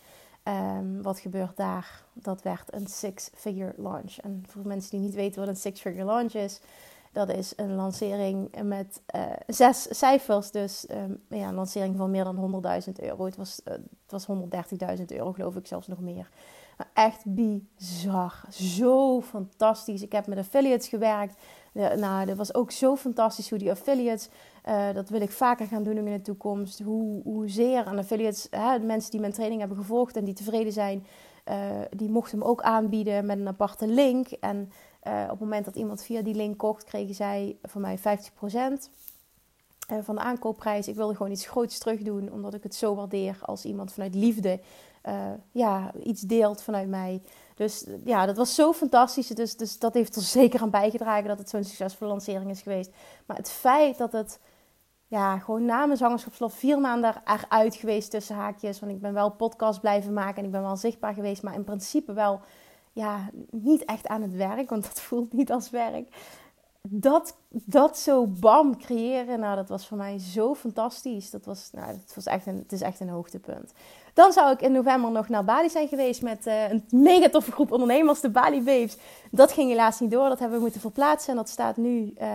Um, 0.43 1.01
wat 1.01 1.19
gebeurt 1.19 1.57
daar? 1.57 2.03
Dat 2.13 2.41
werd 2.41 2.73
een 2.73 2.87
six-figure 2.87 3.73
launch. 3.77 4.17
En 4.17 4.43
voor 4.47 4.67
mensen 4.67 4.91
die 4.91 4.99
niet 4.99 5.15
weten 5.15 5.39
wat 5.39 5.49
een 5.49 5.55
six-figure 5.55 6.05
launch 6.05 6.33
is, 6.33 6.61
dat 7.11 7.29
is 7.29 7.53
een 7.55 7.75
lancering 7.75 8.61
met 8.63 9.01
uh, 9.15 9.21
zes 9.47 9.87
cijfers. 9.97 10.51
Dus 10.51 10.85
um, 10.91 11.21
ja, 11.29 11.47
een 11.47 11.53
lancering 11.53 11.97
van 11.97 12.11
meer 12.11 12.23
dan 12.23 12.63
100.000 12.87 12.91
euro. 13.03 13.25
Het 13.25 13.35
was, 13.35 13.61
uh, 13.65 13.73
het 13.73 14.11
was 14.11 14.27
130.000 14.97 15.05
euro, 15.05 15.33
geloof 15.33 15.55
ik, 15.55 15.67
zelfs 15.67 15.87
nog 15.87 15.99
meer. 15.99 16.29
Maar 16.77 16.89
echt 16.93 17.23
bizar. 17.25 18.41
Zo 18.49 19.21
fantastisch. 19.21 20.01
Ik 20.01 20.11
heb 20.11 20.27
met 20.27 20.37
affiliates 20.37 20.87
gewerkt. 20.87 21.35
Nou, 21.73 22.25
dat 22.25 22.37
was 22.37 22.53
ook 22.53 22.71
zo 22.71 22.95
fantastisch 22.95 23.49
hoe 23.49 23.59
die 23.59 23.71
affiliates. 23.71 24.29
Uh, 24.65 24.93
dat 24.93 25.09
wil 25.09 25.21
ik 25.21 25.31
vaker 25.31 25.67
gaan 25.67 25.83
doen 25.83 25.97
in 25.97 26.05
de 26.05 26.21
toekomst. 26.21 26.79
Hoe, 26.79 27.21
hoezeer 27.23 27.85
aan 27.85 27.97
affiliates, 27.97 28.47
hè, 28.49 28.79
mensen 28.79 29.11
die 29.11 29.19
mijn 29.19 29.33
training 29.33 29.59
hebben 29.59 29.77
gevolgd 29.77 30.15
en 30.15 30.25
die 30.25 30.33
tevreden 30.33 30.73
zijn, 30.73 31.05
die 31.89 32.09
mochten 32.09 32.39
hem 32.39 32.47
ook 32.47 32.61
aanbieden 32.61 33.25
met 33.25 33.39
een 33.39 33.47
aparte 33.47 33.87
link. 33.87 34.27
En 34.27 34.71
uh, 35.03 35.23
op 35.23 35.29
het 35.29 35.39
moment 35.39 35.65
dat 35.65 35.75
iemand 35.75 36.03
via 36.03 36.21
die 36.21 36.35
link 36.35 36.57
kocht, 36.57 36.83
kregen 36.83 37.15
zij 37.15 37.57
van 37.63 37.81
mij 37.81 37.99
50% 37.99 38.01
van 40.01 40.15
de 40.15 40.21
aankoopprijs. 40.21 40.87
Ik 40.87 40.95
wilde 40.95 41.15
gewoon 41.15 41.31
iets 41.31 41.47
groots 41.47 41.77
terug 41.77 42.01
doen, 42.01 42.31
omdat 42.31 42.53
ik 42.53 42.63
het 42.63 42.75
zo 42.75 42.95
waardeer 42.95 43.39
als 43.41 43.65
iemand 43.65 43.93
vanuit 43.93 44.15
liefde 44.15 44.59
uh, 45.07 45.31
ja, 45.51 45.91
iets 46.03 46.21
deelt 46.21 46.61
vanuit 46.61 46.87
mij. 46.87 47.21
Dus 47.55 47.85
ja, 48.03 48.25
dat 48.25 48.37
was 48.37 48.55
zo 48.55 48.73
fantastisch. 48.73 49.27
Dus, 49.27 49.57
dus 49.57 49.79
dat 49.79 49.93
heeft 49.93 50.15
er 50.15 50.21
zeker 50.21 50.61
aan 50.61 50.69
bijgedragen 50.69 51.27
dat 51.27 51.37
het 51.37 51.49
zo'n 51.49 51.63
succesvolle 51.63 52.11
lancering 52.11 52.49
is 52.49 52.61
geweest. 52.61 52.91
Maar 53.25 53.37
het 53.37 53.49
feit 53.49 53.97
dat 53.97 54.11
het 54.11 54.39
ja, 55.07 55.39
gewoon 55.39 55.65
na 55.65 55.85
mijn 55.85 55.97
zwangerschapsverlof 55.97 56.53
vier 56.53 56.79
maanden 56.79 57.21
eruit 57.25 57.75
geweest 57.75 58.11
tussen 58.11 58.35
haakjes. 58.35 58.79
Want 58.79 58.91
ik 58.91 59.01
ben 59.01 59.13
wel 59.13 59.31
podcast 59.31 59.79
blijven 59.79 60.13
maken 60.13 60.37
en 60.37 60.45
ik 60.45 60.51
ben 60.51 60.61
wel 60.61 60.77
zichtbaar 60.77 61.13
geweest. 61.13 61.43
Maar 61.43 61.53
in 61.53 61.63
principe 61.63 62.13
wel 62.13 62.41
ja, 62.91 63.29
niet 63.51 63.85
echt 63.85 64.07
aan 64.07 64.21
het 64.21 64.35
werk, 64.35 64.69
want 64.69 64.83
dat 64.83 65.01
voelt 65.09 65.33
niet 65.33 65.51
als 65.51 65.69
werk. 65.69 66.07
Dat, 66.81 67.37
dat 67.49 67.97
zo 67.97 68.25
bam 68.25 68.77
creëren, 68.77 69.39
nou, 69.39 69.55
dat 69.55 69.69
was 69.69 69.87
voor 69.87 69.97
mij 69.97 70.19
zo 70.19 70.55
fantastisch. 70.55 71.29
Dat 71.29 71.45
was, 71.45 71.69
nou, 71.71 71.87
dat 71.87 72.15
was 72.15 72.25
echt 72.25 72.45
een, 72.45 72.57
het 72.57 72.71
is 72.71 72.81
echt 72.81 72.99
een 72.99 73.09
hoogtepunt. 73.09 73.73
Dan 74.13 74.33
zou 74.33 74.51
ik 74.51 74.61
in 74.61 74.71
november 74.71 75.11
nog 75.11 75.29
naar 75.29 75.43
Bali 75.45 75.69
zijn 75.69 75.87
geweest 75.87 76.21
met 76.21 76.47
uh, 76.47 76.69
een 76.69 76.83
mega 76.89 77.29
toffe 77.29 77.51
groep 77.51 77.71
ondernemers, 77.71 78.19
de 78.19 78.29
Bali 78.29 78.63
Babes. 78.63 78.97
Dat 79.31 79.51
ging 79.51 79.69
helaas 79.69 79.99
niet 79.99 80.11
door, 80.11 80.29
dat 80.29 80.39
hebben 80.39 80.57
we 80.57 80.63
moeten 80.63 80.81
verplaatsen. 80.81 81.29
En 81.29 81.35
dat 81.35 81.49
staat 81.49 81.77
nu 81.77 82.13
uh, 82.21 82.27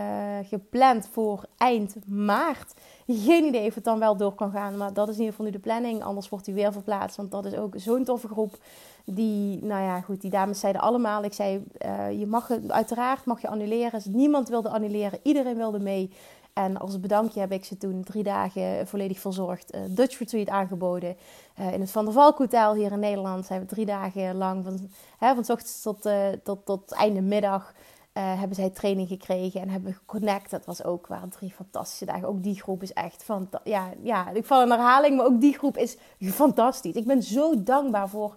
gepland 0.42 1.08
voor 1.12 1.44
eind 1.56 1.94
maart. 2.06 2.74
Geen 3.06 3.44
idee 3.44 3.66
of 3.66 3.74
het 3.74 3.84
dan 3.84 3.98
wel 3.98 4.16
door 4.16 4.34
kan 4.34 4.50
gaan, 4.50 4.76
maar 4.76 4.92
dat 4.92 5.08
is 5.08 5.14
in 5.14 5.20
ieder 5.20 5.34
geval 5.34 5.50
nu 5.50 5.56
de 5.56 5.62
planning. 5.62 6.02
Anders 6.02 6.28
wordt 6.28 6.46
hij 6.46 6.54
weer 6.54 6.72
verplaatst, 6.72 7.16
want 7.16 7.30
dat 7.30 7.44
is 7.44 7.54
ook 7.54 7.74
zo'n 7.76 8.04
toffe 8.04 8.28
groep. 8.28 8.58
Die, 9.06 9.64
nou 9.64 9.82
ja, 9.82 10.00
goed, 10.00 10.20
die 10.20 10.30
dames 10.30 10.60
zeiden 10.60 10.82
allemaal. 10.82 11.24
Ik 11.24 11.32
zei, 11.32 11.64
uh, 11.84 12.18
je 12.18 12.26
mag 12.26 12.48
het, 12.48 12.70
uiteraard 12.70 13.24
mag 13.24 13.40
je 13.40 13.48
annuleren. 13.48 13.92
Dus 13.92 14.04
niemand 14.04 14.48
wilde 14.48 14.68
annuleren, 14.68 15.18
iedereen 15.22 15.56
wilde 15.56 15.78
mee. 15.78 16.12
En 16.52 16.76
als 16.76 17.00
bedankje 17.00 17.40
heb 17.40 17.52
ik 17.52 17.64
ze 17.64 17.76
toen 17.76 18.04
drie 18.04 18.22
dagen 18.22 18.86
volledig 18.86 19.18
verzorgd 19.18 19.74
uh, 19.74 19.80
Dutch 19.88 20.18
Retreat 20.18 20.48
aangeboden. 20.48 21.16
Uh, 21.60 21.72
in 21.72 21.80
het 21.80 21.90
Van 21.90 22.04
der 22.04 22.14
Valk 22.14 22.38
Hotel 22.38 22.74
hier 22.74 22.92
in 22.92 22.98
Nederland 22.98 23.46
zijn 23.46 23.60
we 23.60 23.66
drie 23.66 23.86
dagen 23.86 24.36
lang, 24.36 24.64
van, 24.64 24.90
hè, 25.18 25.34
van 25.34 25.38
ochtends 25.38 25.82
tot, 25.82 26.08
tot, 26.42 26.66
tot 26.66 26.92
einde 26.92 27.20
middag, 27.20 27.74
hebben 28.12 28.56
zij 28.56 28.70
training 28.70 29.08
gekregen 29.08 29.60
en 29.60 29.68
hebben 29.68 29.94
geconnect. 29.94 30.50
Dat 30.50 30.64
was 30.64 30.84
ook, 30.84 31.06
waren 31.06 31.28
drie 31.28 31.52
fantastische 31.52 32.04
dagen. 32.04 32.28
Ook 32.28 32.42
die 32.42 32.60
groep 32.62 32.82
is 32.82 32.92
echt 32.92 33.24
van, 33.24 33.48
ja, 33.64 33.90
ja, 34.02 34.30
ik 34.30 34.44
val 34.44 34.62
in 34.62 34.70
herhaling, 34.70 35.16
maar 35.16 35.26
ook 35.26 35.40
die 35.40 35.58
groep 35.58 35.76
is 35.76 35.96
fantastisch. 36.20 36.94
Ik 36.94 37.06
ben 37.06 37.22
zo 37.22 37.62
dankbaar 37.62 38.08
voor 38.08 38.36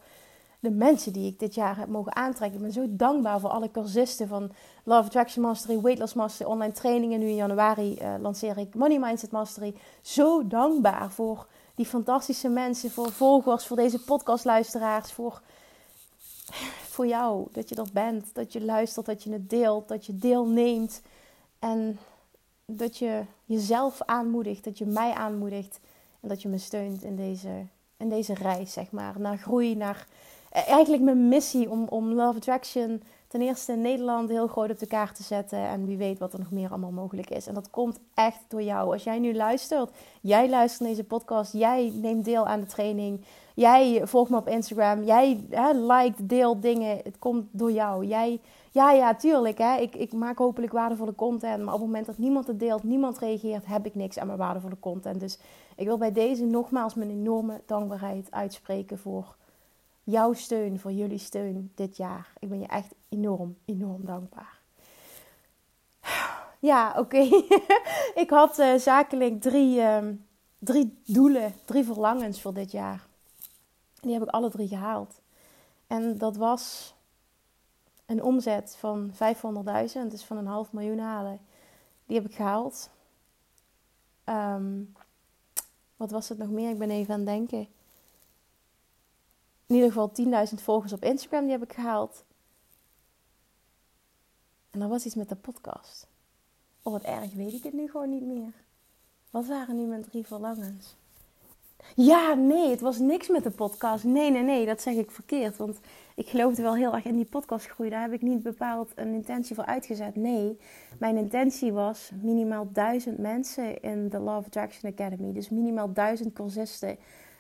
de 0.60 0.72
mensen 0.72 1.14
die 1.14 1.28
ik 1.28 1.40
dit 1.40 1.56
jaar 1.56 1.78
heb 1.78 1.88
mogen 1.88 2.16
aantrekken. 2.16 2.58
Ik 2.58 2.64
ben 2.64 2.74
zo 2.74 2.86
dankbaar 2.90 3.40
voor 3.40 3.50
alle 3.50 3.72
cursisten 3.72 4.28
van 4.28 4.52
Love 4.84 5.06
Attraction 5.06 5.44
Mastery, 5.44 5.82
Weight 5.82 6.00
Loss 6.00 6.14
Mastery, 6.14 6.50
online 6.50 6.74
trainingen. 6.74 7.20
Nu 7.20 7.28
in 7.28 7.36
januari 7.36 7.98
uh, 8.02 8.14
lanceer 8.20 8.58
ik 8.58 8.76
Money 8.76 9.00
Mindset 9.00 9.32
Mastery. 9.32 9.76
Zo 10.02 10.48
dankbaar 10.48 11.12
voor 11.12 11.48
die 11.76 11.86
fantastische 11.86 12.50
mensen, 12.50 12.92
voor 12.92 13.12
volgers, 13.12 13.66
voor 13.66 13.78
deze 13.78 14.04
podcastluisteraars, 14.04 15.12
voor, 15.12 15.42
voor 16.90 17.08
jou. 17.08 17.48
Dat 17.52 17.70
je 17.70 17.76
er 17.76 17.90
bent, 17.94 18.26
dat 18.34 18.54
je 18.54 18.66
luistert, 18.66 19.06
dat 19.06 19.24
je 19.24 19.32
het 19.32 19.50
deelt, 19.50 19.88
dat 19.88 20.06
je 20.06 20.18
deelneemt. 20.18 21.02
En 21.60 22.00
dat 22.66 22.98
je 22.98 23.22
jezelf 23.46 24.02
aanmoedigt, 24.02 24.64
dat 24.64 24.78
je 24.78 24.86
mij 24.86 25.14
aanmoedigt. 25.14 25.80
En 26.20 26.30
dat 26.30 26.42
je 26.42 26.48
me 26.48 26.58
steunt 26.58 27.04
in 27.04 27.16
deze, 27.16 27.66
in 27.98 28.10
deze 28.10 28.34
reis, 28.34 28.74
zeg 28.74 28.92
maar. 28.92 29.20
Naar 29.20 29.38
groei, 29.38 29.76
naar 29.76 30.08
eigenlijk 30.66 31.04
mijn 31.04 31.28
missie 31.28 31.70
om, 31.70 31.86
om 31.90 32.14
Love 32.14 32.38
Attraction 32.38 33.02
ten 33.28 33.42
eerste 33.42 33.74
Nederland 33.74 34.30
heel 34.30 34.48
groot 34.48 34.70
op 34.70 34.80
de 34.80 34.88
kaart 34.88 35.16
te 35.16 35.24
zetten. 35.24 35.60
En 35.60 35.86
wie 35.86 35.98
weet 35.98 36.20
wat 36.20 36.34
er 36.34 36.40
nog 36.40 36.52
meer 36.52 36.70
allemaal 36.70 36.92
mogelijk 36.92 37.30
is. 37.30 37.48
En 37.48 37.54
dat 37.54 37.70
komt 37.70 38.00
echt 38.14 38.40
door 38.48 38.62
jou. 38.62 38.94
Als 38.94 39.04
jij 39.04 39.20
nu 39.20 39.36
luistert, 39.36 39.92
jij 40.22 40.50
luistert 40.50 40.82
naar 40.82 40.90
deze 40.90 41.04
podcast, 41.04 41.54
jij 41.54 41.92
neemt 41.96 42.26
deel 42.26 42.48
aan 42.48 42.60
de 42.60 42.66
training. 42.66 43.22
Jij 43.56 44.02
volgt 44.04 44.30
me 44.30 44.38
op 44.38 44.48
Instagram, 44.48 45.04
jij 45.04 45.44
hè, 45.50 45.72
liked, 45.72 46.30
deelt 46.30 46.62
dingen. 46.62 46.98
Het 46.98 47.20
komt 47.20 47.46
door 47.52 47.72
jou. 47.72 48.06
Jij, 48.06 48.40
ja, 48.72 48.92
ja, 48.92 49.16
tuurlijk. 49.16 49.58
Hè. 49.58 49.78
Ik, 49.78 49.96
ik 49.96 50.14
maak 50.14 50.38
hopelijk 50.38 50.72
waardevolle 50.72 51.16
content. 51.16 51.64
Maar 51.64 51.74
op 51.74 51.80
het 51.80 51.90
moment 51.90 52.06
dat 52.06 52.18
niemand 52.18 52.48
het 52.48 52.60
deelt, 52.60 52.84
niemand 52.84 53.18
reageert, 53.18 53.66
heb 53.66 53.86
ik 53.86 53.96
niks 53.96 54.20
aan 54.20 54.28
mijn 54.28 54.40
waardevolle 54.40 54.80
content. 54.80 55.20
Dus 55.20 55.40
ik 55.76 55.86
wil 55.86 55.98
bij 55.98 56.12
deze 56.12 56.46
nogmaals 56.46 56.94
mijn 56.94 57.10
enorme 57.10 57.62
dankbaarheid 57.66 58.32
uitspreken 58.32 58.98
voor 58.98 59.36
jouw 60.10 60.34
steun, 60.34 60.80
voor 60.80 60.92
jullie 60.92 61.18
steun 61.18 61.72
dit 61.76 61.98
jaar. 61.98 62.34
Ik 62.40 62.50
ben 62.50 62.60
je 62.60 62.68
echt 62.68 62.94
enorm, 63.10 63.58
enorm 63.66 64.06
dankbaar. 64.06 64.60
Ja, 66.60 66.94
oké. 66.98 67.18
ik 68.24 68.30
had 68.30 68.60
uh, 68.60 68.76
zakelijk 68.76 69.42
drie, 69.42 69.80
uh, 69.80 70.08
drie 70.60 71.02
doelen, 71.06 71.54
drie 71.66 71.84
verlangens 71.84 72.42
voor 72.42 72.54
dit 72.54 72.72
jaar. 72.72 73.08
Die 74.00 74.14
heb 74.14 74.22
ik 74.22 74.30
alle 74.30 74.50
drie 74.50 74.68
gehaald. 74.68 75.22
En 75.88 76.18
dat 76.18 76.36
was 76.36 76.96
een 78.06 78.24
omzet 78.24 78.76
van 78.80 79.12
500.000, 79.14 79.18
dus 80.10 80.24
van 80.24 80.38
een 80.38 80.48
half 80.48 80.72
miljoen 80.72 81.00
halen. 81.00 81.40
Die 82.06 82.16
heb 82.16 82.26
ik 82.26 82.36
gehaald. 82.36 82.90
Um, 84.26 84.94
wat 85.96 86.12
was 86.12 86.30
het 86.30 86.38
nog 86.38 86.50
meer? 86.50 86.70
Ik 86.70 86.78
ben 86.78 86.90
even 86.90 87.14
aan 87.14 87.20
het 87.20 87.30
denken 87.30 87.68
in 89.68 89.76
ieder 89.76 89.92
geval 89.92 90.12
10.000 90.48 90.54
volgers 90.64 90.94
op 90.94 91.04
Instagram, 91.04 91.44
die 91.44 91.52
heb 91.52 91.64
ik 91.64 91.74
gehaald. 91.74 92.24
En 94.70 94.82
er 94.82 94.88
was 94.88 95.06
iets 95.06 95.16
met 95.16 95.30
de 95.30 95.36
podcast. 95.36 96.08
Oh, 96.82 96.94
wat 96.94 97.04
erg, 97.04 97.34
weet 97.34 97.54
ik 97.54 97.64
het 97.64 97.74
nu 97.74 97.90
gewoon 97.90 98.10
niet 98.10 98.26
meer. 98.26 98.54
Wat 99.30 99.48
waren 99.48 99.76
nu 99.76 99.86
mijn 99.86 100.04
drie 100.04 100.26
verlangens? 100.26 100.96
Ja, 101.96 102.34
nee, 102.34 102.70
het 102.70 102.82
was 102.82 103.00
niks 103.00 103.28
met 103.28 103.44
de 103.44 103.52
podcast. 103.52 104.04
Nee, 104.04 104.32
nee, 104.32 104.44
nee, 104.44 104.66
dat 104.66 104.82
zeg 104.82 104.96
ik 104.96 105.12
verkeerd. 105.12 105.58
Want 105.58 105.80
ik 106.16 106.28
geloofde 106.28 106.62
wel 106.62 106.76
heel 106.76 106.94
erg 106.94 107.06
in 107.06 107.16
die 107.16 107.26
podcastgroei. 107.26 107.90
Daar 107.90 108.02
heb 108.02 108.14
ik 108.14 108.22
niet 108.22 108.44
bepaald 108.44 108.92
een 108.96 109.14
intentie 109.14 109.56
voor 109.56 109.66
uitgezet. 109.66 110.16
Nee, 110.16 110.58
mijn 111.00 111.18
intentie 111.18 111.74
was 111.74 112.12
minimaal 112.22 112.68
duizend 112.72 113.18
mensen 113.18 113.82
in 113.82 114.10
de 114.10 114.20
Love 114.20 114.46
Attraction 114.46 114.92
Academy. 114.92 115.34
Dus 115.34 115.50
minimaal 115.50 115.94
duizend 115.94 116.34
cursisten 116.34 116.98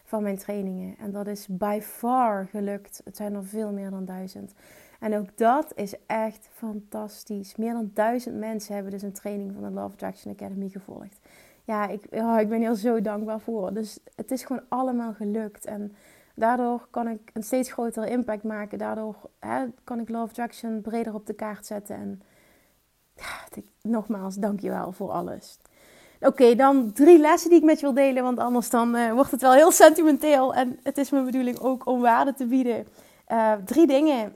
van 0.08 0.24
mijn 0.24 0.38
trainingen. 0.38 0.98
En 0.98 1.12
dat 1.12 1.28
is 1.28 1.48
by 1.48 1.80
far 1.82 2.48
gelukt. 2.48 3.02
Het 3.04 3.16
zijn 3.16 3.34
er 3.34 3.46
veel 3.46 3.72
meer 3.72 3.90
dan 3.90 4.06
duizend. 4.06 4.54
En 5.00 5.16
ook 5.18 5.38
dat 5.38 5.72
is 5.76 5.96
echt 6.06 6.48
fantastisch. 6.52 7.56
Meer 7.56 7.74
dan 7.74 7.92
duizend 7.94 8.36
mensen 8.36 8.74
hebben 8.74 8.92
dus 8.92 9.02
een 9.02 9.12
training 9.14 9.54
van 9.54 9.62
de 9.64 9.70
Love 9.70 9.94
Attraction 9.94 10.34
Academy 10.34 10.70
gevolgd. 10.70 11.20
Ja, 11.64 11.88
ik, 11.88 12.04
oh, 12.12 12.40
ik 12.40 12.50
ben 12.50 12.62
heel 12.62 12.76
zo 12.76 13.02
dankbaar 13.02 13.40
voor. 13.40 13.74
Dus 13.74 14.00
het 14.16 14.32
is 14.32 14.44
gewoon 14.44 14.64
allemaal 14.68 15.14
gelukt. 15.14 15.66
En 15.66 15.96
daardoor 16.36 16.88
kan 16.90 17.08
ik 17.08 17.32
een 17.34 17.44
steeds 17.44 17.72
grotere 17.72 18.10
impact 18.10 18.44
maken. 18.44 18.78
Daardoor 18.78 19.16
hè, 19.40 19.66
kan 19.84 20.00
ik 20.00 20.10
Love 20.10 20.30
Attraction 20.30 20.82
breder 20.82 21.14
op 21.14 21.26
de 21.26 21.34
kaart 21.34 21.66
zetten. 21.66 21.96
En 21.96 22.22
ja, 23.14 23.62
nogmaals, 23.82 24.36
dankjewel 24.36 24.92
voor 24.92 25.12
alles. 25.12 25.60
Oké, 26.20 26.56
dan 26.56 26.92
drie 26.94 27.18
lessen 27.20 27.50
die 27.50 27.60
ik 27.60 27.66
met 27.66 27.80
je 27.80 27.86
wil 27.86 27.96
delen, 27.96 28.24
want 28.24 28.40
anders 28.40 28.70
dan 28.70 28.96
uh, 28.96 29.14
wordt 29.14 29.32
het 29.32 29.42
wel 29.42 29.54
heel 29.54 29.72
sentimenteel. 29.72 30.54
En 30.54 30.80
het 30.84 30.98
is 30.98 31.10
mijn 31.10 31.26
bedoeling 31.26 31.60
ook 31.60 31.86
om 31.86 32.02
waarde 32.02 32.34
te 32.34 32.46
bieden. 32.46 32.88
Uh, 33.28 33.54
drie 33.66 33.88
dingen 33.88 34.36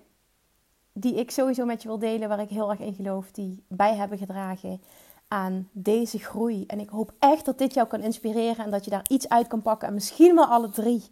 die 0.93 1.15
ik 1.15 1.31
sowieso 1.31 1.65
met 1.65 1.81
je 1.81 1.87
wil 1.87 1.99
delen, 1.99 2.29
waar 2.29 2.39
ik 2.39 2.49
heel 2.49 2.69
erg 2.69 2.79
in 2.79 2.93
geloof, 2.93 3.31
die 3.31 3.63
bij 3.67 3.95
hebben 3.95 4.17
gedragen 4.17 4.81
aan 5.27 5.69
deze 5.71 6.19
groei. 6.19 6.63
En 6.67 6.79
ik 6.79 6.89
hoop 6.89 7.13
echt 7.19 7.45
dat 7.45 7.57
dit 7.57 7.73
jou 7.73 7.87
kan 7.87 8.01
inspireren 8.01 8.65
en 8.65 8.71
dat 8.71 8.83
je 8.83 8.91
daar 8.91 9.05
iets 9.09 9.29
uit 9.29 9.47
kan 9.47 9.61
pakken. 9.61 9.87
En 9.87 9.93
misschien 9.93 10.35
wel 10.35 10.45
alle 10.45 10.69
drie. 10.69 11.03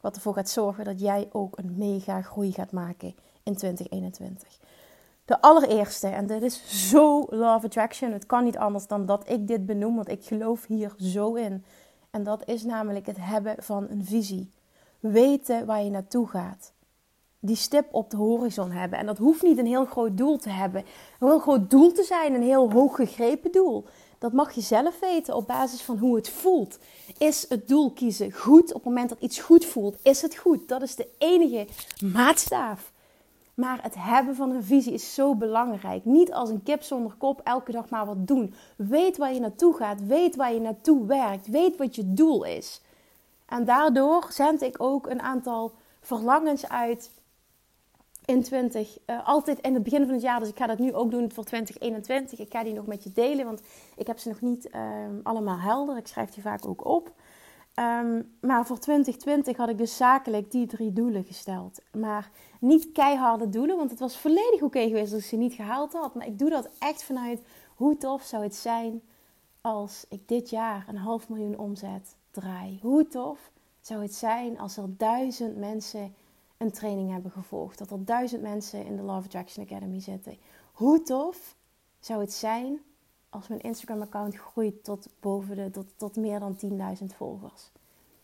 Wat 0.00 0.14
ervoor 0.14 0.34
gaat 0.34 0.48
zorgen 0.48 0.84
dat 0.84 1.00
jij 1.00 1.28
ook 1.32 1.58
een 1.58 1.74
mega 1.76 2.22
groei 2.22 2.52
gaat 2.52 2.72
maken 2.72 3.14
in 3.42 3.56
2021. 3.56 4.58
De 5.24 5.40
allereerste, 5.40 6.06
en 6.06 6.26
dit 6.26 6.42
is 6.42 6.88
zo 6.90 7.26
love 7.30 7.66
attraction. 7.66 8.12
Het 8.12 8.26
kan 8.26 8.44
niet 8.44 8.58
anders 8.58 8.86
dan 8.86 9.06
dat 9.06 9.30
ik 9.30 9.46
dit 9.46 9.66
benoem, 9.66 9.96
want 9.96 10.08
ik 10.08 10.24
geloof 10.24 10.66
hier 10.66 10.94
zo 10.98 11.34
in. 11.34 11.64
En 12.10 12.22
dat 12.22 12.48
is 12.48 12.64
namelijk 12.64 13.06
het 13.06 13.16
hebben 13.20 13.54
van 13.58 13.86
een 13.90 14.04
visie. 14.04 14.50
Weten 15.00 15.66
waar 15.66 15.82
je 15.82 15.90
naartoe 15.90 16.28
gaat. 16.28 16.72
Die 17.40 17.56
stip 17.56 17.94
op 17.94 18.10
de 18.10 18.16
horizon 18.16 18.70
hebben. 18.70 18.98
En 18.98 19.06
dat 19.06 19.18
hoeft 19.18 19.42
niet 19.42 19.58
een 19.58 19.66
heel 19.66 19.84
groot 19.84 20.16
doel 20.16 20.38
te 20.38 20.50
hebben. 20.50 20.80
Een 21.20 21.28
heel 21.28 21.38
groot 21.38 21.70
doel 21.70 21.92
te 21.92 22.02
zijn, 22.02 22.34
een 22.34 22.42
heel 22.42 22.72
hoog 22.72 22.96
gegrepen 22.96 23.52
doel. 23.52 23.84
Dat 24.18 24.32
mag 24.32 24.52
je 24.52 24.60
zelf 24.60 25.00
weten 25.00 25.36
op 25.36 25.46
basis 25.46 25.82
van 25.82 25.98
hoe 25.98 26.16
het 26.16 26.28
voelt. 26.28 26.78
Is 27.18 27.46
het 27.48 27.68
doel 27.68 27.90
kiezen 27.92 28.32
goed? 28.32 28.68
Op 28.68 28.74
het 28.74 28.84
moment 28.84 29.08
dat 29.08 29.20
iets 29.20 29.40
goed 29.40 29.64
voelt, 29.64 29.96
is 30.02 30.22
het 30.22 30.36
goed. 30.36 30.68
Dat 30.68 30.82
is 30.82 30.94
de 30.94 31.08
enige 31.18 31.66
maatstaaf. 32.00 32.92
Maar 33.54 33.82
het 33.82 33.94
hebben 33.98 34.34
van 34.34 34.50
een 34.50 34.64
visie 34.64 34.92
is 34.92 35.14
zo 35.14 35.34
belangrijk. 35.34 36.04
Niet 36.04 36.32
als 36.32 36.50
een 36.50 36.62
kip 36.62 36.82
zonder 36.82 37.12
kop 37.18 37.40
elke 37.44 37.72
dag 37.72 37.88
maar 37.88 38.06
wat 38.06 38.26
doen. 38.26 38.54
Weet 38.76 39.16
waar 39.16 39.32
je 39.34 39.40
naartoe 39.40 39.74
gaat. 39.74 40.06
Weet 40.06 40.36
waar 40.36 40.52
je 40.52 40.60
naartoe 40.60 41.06
werkt. 41.06 41.46
Weet 41.46 41.76
wat 41.76 41.94
je 41.94 42.14
doel 42.14 42.44
is. 42.44 42.82
En 43.46 43.64
daardoor 43.64 44.26
zend 44.30 44.62
ik 44.62 44.82
ook 44.82 45.06
een 45.06 45.22
aantal 45.22 45.72
verlangens 46.00 46.68
uit 46.68 47.10
in 48.24 48.42
20. 48.42 48.98
Uh, 49.06 49.28
altijd 49.28 49.60
in 49.60 49.74
het 49.74 49.82
begin 49.82 50.04
van 50.04 50.12
het 50.12 50.22
jaar. 50.22 50.40
Dus 50.40 50.48
ik 50.48 50.56
ga 50.56 50.66
dat 50.66 50.78
nu 50.78 50.94
ook 50.94 51.10
doen 51.10 51.32
voor 51.32 51.44
2021. 51.44 52.38
Ik 52.38 52.52
ga 52.52 52.64
die 52.64 52.74
nog 52.74 52.86
met 52.86 53.04
je 53.04 53.12
delen. 53.12 53.44
Want 53.44 53.62
ik 53.96 54.06
heb 54.06 54.18
ze 54.18 54.28
nog 54.28 54.40
niet 54.40 54.68
uh, 54.74 54.80
allemaal 55.22 55.58
helder. 55.58 55.96
Ik 55.96 56.06
schrijf 56.06 56.30
die 56.30 56.42
vaak 56.42 56.66
ook 56.66 56.84
op. 56.84 57.12
Um, 57.80 58.36
maar 58.40 58.66
voor 58.66 58.78
2020 58.78 59.56
had 59.56 59.68
ik 59.68 59.78
dus 59.78 59.96
zakelijk 59.96 60.50
die 60.50 60.66
drie 60.66 60.92
doelen 60.92 61.24
gesteld. 61.24 61.80
Maar 61.92 62.30
niet 62.60 62.92
keiharde 62.92 63.48
doelen, 63.48 63.76
want 63.76 63.90
het 63.90 64.00
was 64.00 64.18
volledig 64.18 64.62
oké 64.62 64.80
geweest 64.80 65.12
als 65.12 65.22
ik 65.22 65.28
ze 65.28 65.36
niet 65.36 65.54
gehaald 65.54 65.92
had. 65.92 66.14
Maar 66.14 66.26
ik 66.26 66.38
doe 66.38 66.50
dat 66.50 66.68
echt 66.78 67.04
vanuit 67.04 67.42
hoe 67.74 67.96
tof 67.96 68.22
zou 68.22 68.42
het 68.42 68.54
zijn 68.54 69.02
als 69.60 70.06
ik 70.08 70.28
dit 70.28 70.50
jaar 70.50 70.84
een 70.88 70.96
half 70.96 71.28
miljoen 71.28 71.58
omzet 71.58 72.16
draai. 72.30 72.78
Hoe 72.82 73.06
tof 73.06 73.50
zou 73.80 74.02
het 74.02 74.14
zijn 74.14 74.58
als 74.58 74.76
er 74.76 74.96
duizend 74.96 75.56
mensen 75.56 76.14
een 76.56 76.72
training 76.72 77.10
hebben 77.10 77.30
gevolgd. 77.30 77.78
Dat 77.78 77.90
er 77.90 78.04
duizend 78.04 78.42
mensen 78.42 78.86
in 78.86 78.96
de 78.96 79.02
Love 79.02 79.24
Attraction 79.24 79.64
Academy 79.64 80.00
zitten. 80.00 80.36
Hoe 80.72 81.02
tof 81.02 81.56
zou 82.00 82.20
het 82.20 82.32
zijn 82.32 82.80
als 83.34 83.48
mijn 83.48 83.60
Instagram-account 83.60 84.36
groeit 84.36 84.84
tot, 84.84 85.08
boven 85.20 85.56
de, 85.56 85.70
tot, 85.70 85.86
tot 85.96 86.16
meer 86.16 86.40
dan 86.40 86.56
10.000 87.00 87.04
volgers. 87.16 87.70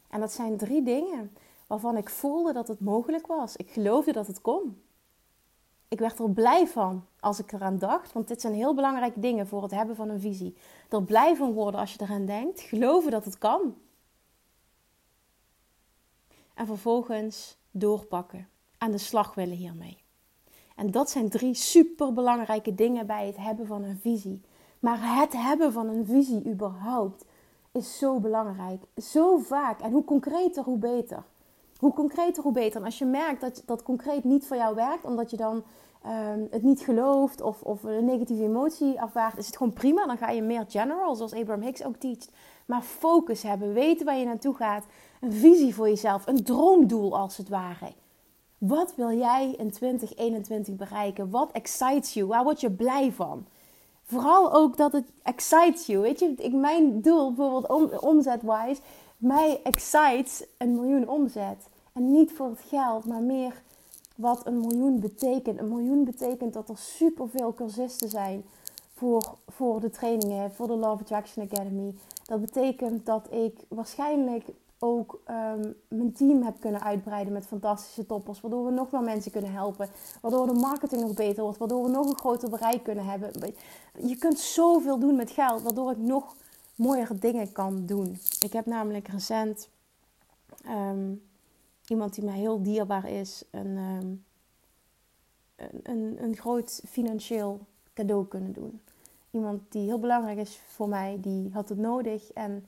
En 0.08 0.20
dat 0.20 0.32
zijn 0.32 0.56
drie 0.56 0.82
dingen 0.82 1.36
waarvan 1.66 1.96
ik 1.96 2.08
voelde 2.08 2.52
dat 2.52 2.68
het 2.68 2.80
mogelijk 2.80 3.26
was. 3.26 3.56
Ik 3.56 3.70
geloofde 3.70 4.12
dat 4.12 4.26
het 4.26 4.40
kon. 4.40 4.82
Ik 5.88 5.98
werd 5.98 6.18
er 6.18 6.30
blij 6.30 6.66
van 6.66 7.04
als 7.20 7.38
ik 7.38 7.52
eraan 7.52 7.78
dacht, 7.78 8.12
want 8.12 8.28
dit 8.28 8.40
zijn 8.40 8.54
heel 8.54 8.74
belangrijke 8.74 9.20
dingen 9.20 9.46
voor 9.46 9.62
het 9.62 9.70
hebben 9.70 9.96
van 9.96 10.08
een 10.08 10.20
visie. 10.20 10.56
Er 10.88 11.02
blij 11.02 11.36
van 11.36 11.52
worden 11.52 11.80
als 11.80 11.92
je 11.92 12.02
eraan 12.02 12.26
denkt, 12.26 12.60
geloven 12.60 13.10
dat 13.10 13.24
het 13.24 13.38
kan. 13.38 13.74
En 16.54 16.66
vervolgens 16.66 17.58
doorpakken, 17.70 18.48
aan 18.78 18.90
de 18.90 18.98
slag 18.98 19.34
willen 19.34 19.56
hiermee. 19.56 20.02
En 20.76 20.90
dat 20.90 21.10
zijn 21.10 21.28
drie 21.28 21.54
super 21.54 22.12
belangrijke 22.12 22.74
dingen 22.74 23.06
bij 23.06 23.26
het 23.26 23.36
hebben 23.36 23.66
van 23.66 23.82
een 23.82 23.98
visie. 23.98 24.40
Maar 24.80 25.18
het 25.18 25.32
hebben 25.32 25.72
van 25.72 25.88
een 25.88 26.06
visie 26.06 26.46
überhaupt 26.46 27.24
is 27.72 27.98
zo 27.98 28.20
belangrijk. 28.20 28.82
Zo 28.96 29.38
vaak. 29.38 29.80
En 29.80 29.92
hoe 29.92 30.04
concreter, 30.04 30.62
hoe 30.62 30.78
beter. 30.78 31.24
Hoe 31.76 31.92
concreter, 31.92 32.42
hoe 32.42 32.52
beter. 32.52 32.80
En 32.80 32.86
als 32.86 32.98
je 32.98 33.04
merkt 33.04 33.40
dat 33.40 33.62
dat 33.66 33.82
concreet 33.82 34.24
niet 34.24 34.46
voor 34.46 34.56
jou 34.56 34.74
werkt, 34.74 35.04
omdat 35.04 35.30
je 35.30 35.36
dan 35.36 35.62
um, 36.06 36.46
het 36.50 36.62
niet 36.62 36.80
gelooft 36.80 37.40
of, 37.40 37.62
of 37.62 37.82
een 37.82 38.04
negatieve 38.04 38.42
emotie 38.42 39.00
afwaart, 39.00 39.38
is 39.38 39.46
het 39.46 39.56
gewoon 39.56 39.72
prima. 39.72 40.06
Dan 40.06 40.16
ga 40.16 40.30
je 40.30 40.42
meer 40.42 40.64
general, 40.68 41.14
zoals 41.14 41.34
Abraham 41.34 41.62
Hicks 41.62 41.84
ook 41.84 41.96
teacht. 41.96 42.30
Maar 42.66 42.82
focus 42.82 43.42
hebben, 43.42 43.72
weten 43.72 44.06
waar 44.06 44.16
je 44.16 44.24
naartoe 44.24 44.54
gaat. 44.54 44.84
Een 45.20 45.32
visie 45.32 45.74
voor 45.74 45.88
jezelf, 45.88 46.26
een 46.26 46.44
droomdoel 46.44 47.18
als 47.18 47.36
het 47.36 47.48
ware. 47.48 47.92
Wat 48.58 48.94
wil 48.96 49.18
jij 49.18 49.54
in 49.58 49.70
2021 49.70 50.76
bereiken? 50.76 51.30
Wat 51.30 51.52
excites 51.52 52.14
you? 52.14 52.26
Waar 52.26 52.44
word 52.44 52.60
je 52.60 52.70
blij 52.70 53.12
van? 53.12 53.46
Vooral 54.10 54.52
ook 54.52 54.76
dat 54.76 54.92
het 54.92 55.12
excites 55.22 55.86
you. 55.86 56.00
Weet 56.00 56.18
je, 56.18 56.34
ik, 56.36 56.52
mijn 56.52 57.00
doel 57.00 57.32
bijvoorbeeld 57.32 57.68
om, 57.68 57.98
omzet-wise, 58.08 58.80
mij 59.16 59.60
excites 59.62 60.44
een 60.58 60.74
miljoen 60.74 61.08
omzet. 61.08 61.68
En 61.92 62.12
niet 62.12 62.32
voor 62.32 62.48
het 62.48 62.60
geld, 62.68 63.04
maar 63.04 63.22
meer 63.22 63.62
wat 64.16 64.46
een 64.46 64.60
miljoen 64.60 65.00
betekent. 65.00 65.58
Een 65.58 65.68
miljoen 65.68 66.04
betekent 66.04 66.52
dat 66.52 66.68
er 66.68 66.78
superveel 66.78 67.54
cursisten 67.54 68.08
zijn 68.08 68.44
voor, 68.94 69.34
voor 69.48 69.80
de 69.80 69.90
trainingen, 69.90 70.52
voor 70.52 70.66
de 70.66 70.76
Love 70.76 71.02
Attraction 71.02 71.48
Academy. 71.50 71.94
Dat 72.24 72.40
betekent 72.40 73.06
dat 73.06 73.26
ik 73.32 73.58
waarschijnlijk 73.68 74.44
ook 74.82 75.20
ehm, 75.24 75.72
mijn 75.88 76.12
team 76.12 76.42
heb 76.42 76.60
kunnen 76.60 76.82
uitbreiden 76.82 77.32
met 77.32 77.46
fantastische 77.46 78.06
toppers. 78.06 78.40
Waardoor 78.40 78.64
we 78.64 78.70
nog 78.70 78.90
meer 78.90 79.02
mensen 79.02 79.32
kunnen 79.32 79.52
helpen. 79.52 79.88
Waardoor 80.20 80.46
de 80.46 80.52
marketing 80.52 81.00
nog 81.00 81.14
beter 81.14 81.42
wordt. 81.42 81.58
Waardoor 81.58 81.82
we 81.82 81.88
nog 81.88 82.06
een 82.06 82.18
groter 82.18 82.50
bereik 82.50 82.82
kunnen 82.82 83.04
hebben. 83.04 83.54
Je 84.02 84.16
kunt 84.16 84.38
zoveel 84.38 84.98
doen 84.98 85.16
met 85.16 85.30
geld. 85.30 85.62
Waardoor 85.62 85.90
ik 85.90 85.98
nog 85.98 86.36
mooiere 86.74 87.18
dingen 87.18 87.52
kan 87.52 87.86
doen. 87.86 88.18
Ik 88.40 88.52
heb 88.52 88.66
namelijk 88.66 89.08
recent 89.08 89.68
ehm, 90.64 91.14
iemand 91.86 92.14
die 92.14 92.24
mij 92.24 92.38
heel 92.38 92.62
dierbaar 92.62 93.10
is. 93.10 93.44
Ehm, 93.50 93.76
een, 93.76 94.24
een, 95.82 96.22
een 96.22 96.36
groot 96.36 96.82
financieel 96.88 97.60
cadeau 97.94 98.26
kunnen 98.26 98.52
doen. 98.52 98.80
Iemand 99.30 99.62
die 99.68 99.84
heel 99.84 99.98
belangrijk 99.98 100.38
is 100.38 100.60
voor 100.66 100.88
mij. 100.88 101.18
Die 101.20 101.50
had 101.52 101.68
het 101.68 101.78
nodig. 101.78 102.32
En 102.32 102.66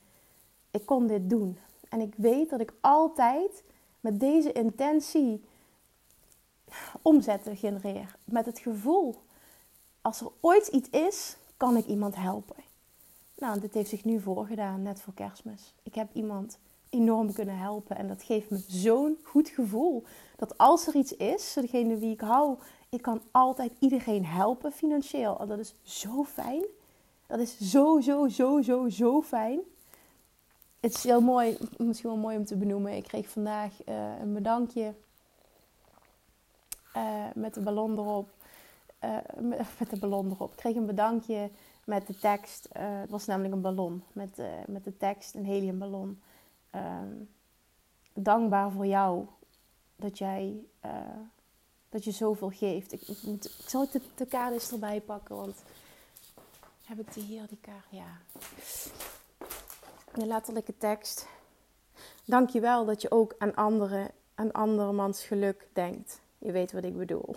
ik 0.70 0.86
kon 0.86 1.06
dit 1.06 1.30
doen. 1.30 1.58
En 1.92 2.00
ik 2.00 2.14
weet 2.16 2.50
dat 2.50 2.60
ik 2.60 2.72
altijd 2.80 3.62
met 4.00 4.20
deze 4.20 4.52
intentie 4.52 5.44
omzetten 7.02 7.56
genereer. 7.56 8.16
Met 8.24 8.46
het 8.46 8.58
gevoel, 8.58 9.14
als 10.00 10.20
er 10.20 10.30
ooit 10.40 10.66
iets 10.66 10.90
is, 10.90 11.36
kan 11.56 11.76
ik 11.76 11.86
iemand 11.86 12.16
helpen. 12.16 12.56
Nou, 13.38 13.60
dit 13.60 13.74
heeft 13.74 13.88
zich 13.88 14.04
nu 14.04 14.20
voorgedaan, 14.20 14.82
net 14.82 15.00
voor 15.00 15.14
kerstmis. 15.14 15.74
Ik 15.82 15.94
heb 15.94 16.08
iemand 16.12 16.58
enorm 16.90 17.32
kunnen 17.32 17.58
helpen. 17.58 17.96
En 17.96 18.08
dat 18.08 18.22
geeft 18.22 18.50
me 18.50 18.62
zo'n 18.66 19.18
goed 19.22 19.48
gevoel. 19.48 20.04
Dat 20.36 20.58
als 20.58 20.86
er 20.86 20.94
iets 20.94 21.16
is, 21.16 21.52
degene 21.52 21.96
wie 21.96 22.12
ik 22.12 22.20
hou, 22.20 22.58
ik 22.88 23.02
kan 23.02 23.22
altijd 23.30 23.72
iedereen 23.78 24.26
helpen 24.26 24.72
financieel. 24.72 25.40
En 25.40 25.48
dat 25.48 25.58
is 25.58 25.74
zo 25.82 26.24
fijn. 26.24 26.64
Dat 27.26 27.38
is 27.38 27.58
zo, 27.58 28.00
zo, 28.00 28.28
zo, 28.28 28.62
zo, 28.62 28.88
zo 28.88 29.22
fijn 29.22 29.60
het 30.82 30.94
is 30.94 31.02
heel 31.02 31.20
mooi, 31.20 31.58
misschien 31.76 32.10
wel 32.10 32.18
mooi 32.18 32.36
om 32.36 32.44
te 32.44 32.56
benoemen. 32.56 32.96
Ik 32.96 33.04
kreeg 33.04 33.28
vandaag 33.28 33.72
uh, 33.88 34.18
een 34.20 34.32
bedankje 34.32 34.94
uh, 36.96 37.26
met 37.34 37.54
de 37.54 37.60
ballon 37.60 37.98
erop. 37.98 38.30
Uh, 39.04 39.16
met 39.78 39.90
de 39.90 39.98
ballon 39.98 40.30
erop. 40.30 40.50
Ik 40.50 40.56
kreeg 40.56 40.76
een 40.76 40.86
bedankje 40.86 41.50
met 41.84 42.06
de 42.06 42.18
tekst. 42.18 42.68
het 42.72 43.10
was 43.10 43.26
namelijk 43.26 43.54
een 43.54 43.60
ballon 43.60 44.02
met, 44.12 44.42
met 44.66 44.84
de 44.84 44.96
tekst, 44.96 45.34
een 45.34 45.44
heliumballon. 45.44 46.22
Ehm, 46.70 47.12
dankbaar 48.14 48.70
voor 48.70 48.86
jou 48.86 49.26
dat 49.96 50.18
jij 50.18 50.64
dat 51.88 52.04
je 52.04 52.10
zoveel 52.10 52.50
geeft. 52.50 52.92
Ik, 52.92 53.00
ik 53.08 53.50
zal 53.66 53.88
de, 53.90 54.00
de 54.14 54.26
kaart 54.26 54.52
eens 54.52 54.72
erbij 54.72 55.00
pakken, 55.00 55.36
want 55.36 55.62
heb 56.84 56.98
ik 56.98 57.14
die 57.14 57.22
hier, 57.22 57.46
die 57.48 57.58
kaart? 57.60 57.86
Ja 57.90 58.20
de 60.14 60.26
letterlijke 60.26 60.74
tekst. 60.78 61.26
Dank 62.24 62.48
je 62.48 62.60
wel 62.60 62.84
dat 62.84 63.02
je 63.02 63.10
ook 63.10 63.34
aan 63.38 63.54
anderen, 63.54 64.10
aan 64.34 64.52
andermans 64.52 65.24
geluk 65.24 65.66
denkt. 65.72 66.20
Je 66.38 66.52
weet 66.52 66.72
wat 66.72 66.84
ik 66.84 66.96
bedoel. 66.96 67.34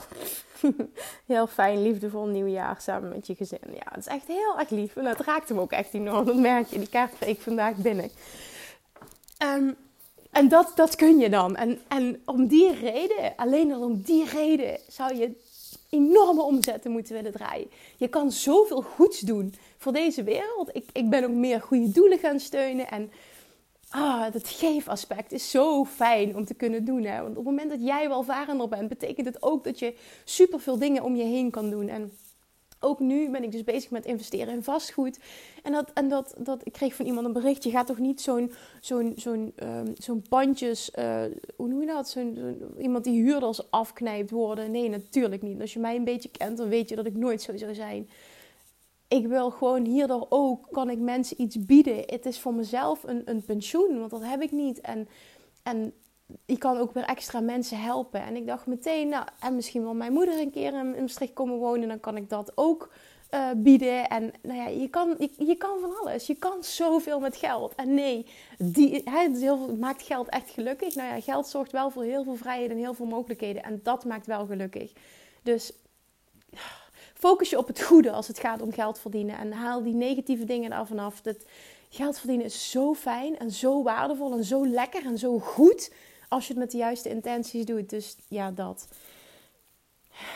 heel 1.25 1.47
fijn, 1.47 1.81
liefdevol 1.81 2.25
nieuwjaar 2.25 2.81
samen 2.81 3.09
met 3.09 3.27
je 3.27 3.35
gezin. 3.35 3.59
Ja, 3.73 3.83
het 3.83 3.97
is 3.97 4.07
echt 4.07 4.27
heel 4.27 4.59
erg 4.59 4.69
lief. 4.69 4.95
En 4.95 5.05
het 5.05 5.19
raakt 5.19 5.49
hem 5.49 5.59
ook 5.59 5.71
echt 5.71 5.93
enorm. 5.93 6.25
Dat 6.25 6.35
merk 6.35 6.67
je. 6.67 6.77
Die 6.79 6.89
kaart 6.89 7.15
kreeg 7.17 7.35
ik 7.35 7.41
vandaag 7.41 7.75
binnen. 7.75 8.09
Ehm, 9.37 9.71
en 10.31 10.47
dat, 10.47 10.71
dat 10.75 10.95
kun 10.95 11.17
je 11.17 11.29
dan. 11.29 11.55
En, 11.55 11.79
en 11.87 12.21
om 12.25 12.47
die 12.47 12.73
reden, 12.73 13.33
alleen 13.35 13.73
al 13.73 13.81
om 13.81 14.01
die 14.01 14.25
reden, 14.25 14.79
zou 14.87 15.15
je 15.15 15.44
enorme 15.89 16.41
omzetten 16.41 16.91
moeten 16.91 17.13
willen 17.13 17.31
draaien. 17.31 17.69
Je 17.97 18.07
kan 18.07 18.31
zoveel 18.31 18.81
goeds 18.81 19.19
doen 19.19 19.53
voor 19.77 19.93
deze 19.93 20.23
wereld. 20.23 20.69
Ik, 20.73 20.85
ik 20.93 21.09
ben 21.09 21.23
ook 21.23 21.31
meer 21.31 21.61
goede 21.61 21.91
doelen 21.91 22.17
gaan 22.17 22.39
steunen. 22.39 22.89
En 22.89 23.11
ah, 23.89 24.31
dat 24.31 24.47
geefaspect 24.47 25.31
is 25.31 25.51
zo 25.51 25.85
fijn 25.85 26.35
om 26.35 26.45
te 26.45 26.53
kunnen 26.53 26.85
doen. 26.85 27.03
Hè? 27.03 27.21
Want 27.21 27.29
op 27.29 27.35
het 27.35 27.45
moment 27.45 27.69
dat 27.69 27.81
jij 27.81 28.07
welvarender 28.07 28.67
bent, 28.67 28.89
betekent 28.89 29.25
het 29.27 29.43
ook 29.43 29.63
dat 29.63 29.79
je 29.79 29.95
superveel 30.23 30.77
dingen 30.77 31.03
om 31.03 31.15
je 31.15 31.23
heen 31.23 31.51
kan 31.51 31.69
doen. 31.69 31.87
En 31.87 32.11
ook 32.85 32.99
nu 32.99 33.29
ben 33.29 33.43
ik 33.43 33.51
dus 33.51 33.63
bezig 33.63 33.89
met 33.89 34.05
investeren 34.05 34.53
in 34.53 34.63
vastgoed. 34.63 35.19
En, 35.63 35.71
dat, 35.71 35.91
en 35.93 36.09
dat, 36.09 36.35
dat, 36.37 36.61
ik 36.63 36.73
kreeg 36.73 36.95
van 36.95 37.05
iemand 37.05 37.25
een 37.25 37.33
bericht. 37.33 37.63
Je 37.63 37.69
gaat 37.69 37.87
toch 37.87 37.99
niet 37.99 38.21
zo'n 38.21 38.51
zo'n 38.81 39.13
zo'n 39.15 39.53
um, 39.63 39.93
zo'n 39.97 40.25
pandjes, 40.29 40.91
uh, 40.99 41.21
hoe 41.55 41.67
noem 41.67 41.81
je 41.81 41.87
dat? 41.87 42.09
Zo'n, 42.09 42.57
iemand 42.79 43.03
die 43.03 43.23
huurders 43.23 43.71
afknijpt 43.71 44.31
worden. 44.31 44.71
Nee, 44.71 44.89
natuurlijk 44.89 45.41
niet. 45.41 45.61
Als 45.61 45.73
je 45.73 45.79
mij 45.79 45.95
een 45.95 46.03
beetje 46.03 46.29
kent, 46.29 46.57
dan 46.57 46.69
weet 46.69 46.89
je 46.89 46.95
dat 46.95 47.05
ik 47.05 47.15
nooit 47.15 47.41
zo 47.41 47.57
zou 47.57 47.73
zijn. 47.73 48.09
Ik 49.07 49.27
wil 49.27 49.49
gewoon 49.49 49.85
hierdoor 49.85 50.25
ook, 50.29 50.67
kan 50.71 50.89
ik 50.89 50.99
mensen 50.99 51.41
iets 51.41 51.65
bieden. 51.65 51.97
Het 52.05 52.25
is 52.25 52.39
voor 52.39 52.53
mezelf 52.53 53.03
een, 53.03 53.21
een 53.25 53.43
pensioen, 53.43 53.99
want 53.99 54.11
dat 54.11 54.23
heb 54.23 54.41
ik 54.41 54.51
niet. 54.51 54.81
En, 54.81 55.07
en 55.63 55.93
ik 56.45 56.59
kan 56.59 56.77
ook 56.77 56.93
weer 56.93 57.03
extra 57.03 57.39
mensen 57.39 57.81
helpen. 57.81 58.21
En 58.21 58.35
ik 58.35 58.47
dacht 58.47 58.65
meteen, 58.65 59.09
nou, 59.09 59.25
en 59.39 59.55
misschien 59.55 59.81
wil 59.81 59.93
mijn 59.93 60.13
moeder 60.13 60.39
een 60.39 60.51
keer 60.51 60.73
in 60.73 60.95
Maastricht 60.99 61.33
komen 61.33 61.57
wonen, 61.57 61.87
dan 61.87 61.99
kan 61.99 62.17
ik 62.17 62.29
dat 62.29 62.51
ook 62.55 62.89
uh, 63.31 63.49
bieden. 63.55 64.09
En 64.09 64.33
nou 64.41 64.59
ja, 64.59 64.67
je 64.67 64.89
kan, 64.89 65.15
je, 65.19 65.29
je, 65.37 65.55
kan 65.55 65.79
van 65.79 65.97
alles. 66.01 66.27
Je 66.27 66.35
kan 66.35 66.63
zoveel 66.63 67.19
met 67.19 67.35
geld. 67.35 67.75
En 67.75 67.93
nee, 67.93 68.25
die, 68.57 69.01
he, 69.05 69.29
heel 69.31 69.57
veel, 69.57 69.75
maakt 69.75 70.01
geld 70.01 70.29
echt 70.29 70.49
gelukkig. 70.49 70.95
Nou 70.95 71.13
ja, 71.13 71.21
geld 71.21 71.47
zorgt 71.47 71.71
wel 71.71 71.89
voor 71.89 72.03
heel 72.03 72.23
veel 72.23 72.35
vrijheid 72.35 72.71
en 72.71 72.77
heel 72.77 72.93
veel 72.93 73.05
mogelijkheden. 73.05 73.63
En 73.63 73.79
dat 73.83 74.05
maakt 74.05 74.27
wel 74.27 74.45
gelukkig. 74.45 74.91
Dus 75.43 75.71
focus 77.13 77.49
je 77.49 77.57
op 77.57 77.67
het 77.67 77.81
goede 77.81 78.11
als 78.11 78.27
het 78.27 78.39
gaat 78.39 78.61
om 78.61 78.71
geld 78.71 78.99
verdienen. 78.99 79.37
En 79.37 79.51
haal 79.51 79.83
die 79.83 79.95
negatieve 79.95 80.45
dingen 80.45 80.71
er 80.71 80.85
vanaf. 80.85 81.21
Dat 81.21 81.45
geld 81.89 82.17
verdienen 82.17 82.45
is 82.45 82.71
zo 82.71 82.93
fijn 82.93 83.37
en 83.37 83.51
zo 83.51 83.83
waardevol 83.83 84.33
en 84.33 84.43
zo 84.43 84.67
lekker 84.67 85.05
en 85.05 85.17
zo 85.17 85.39
goed 85.39 85.91
als 86.27 86.47
je 86.47 86.53
het 86.53 86.61
met 86.61 86.71
de 86.71 86.77
juiste 86.77 87.09
intenties 87.09 87.65
doet. 87.65 87.89
Dus 87.89 88.17
ja, 88.27 88.51
dat. 88.51 88.87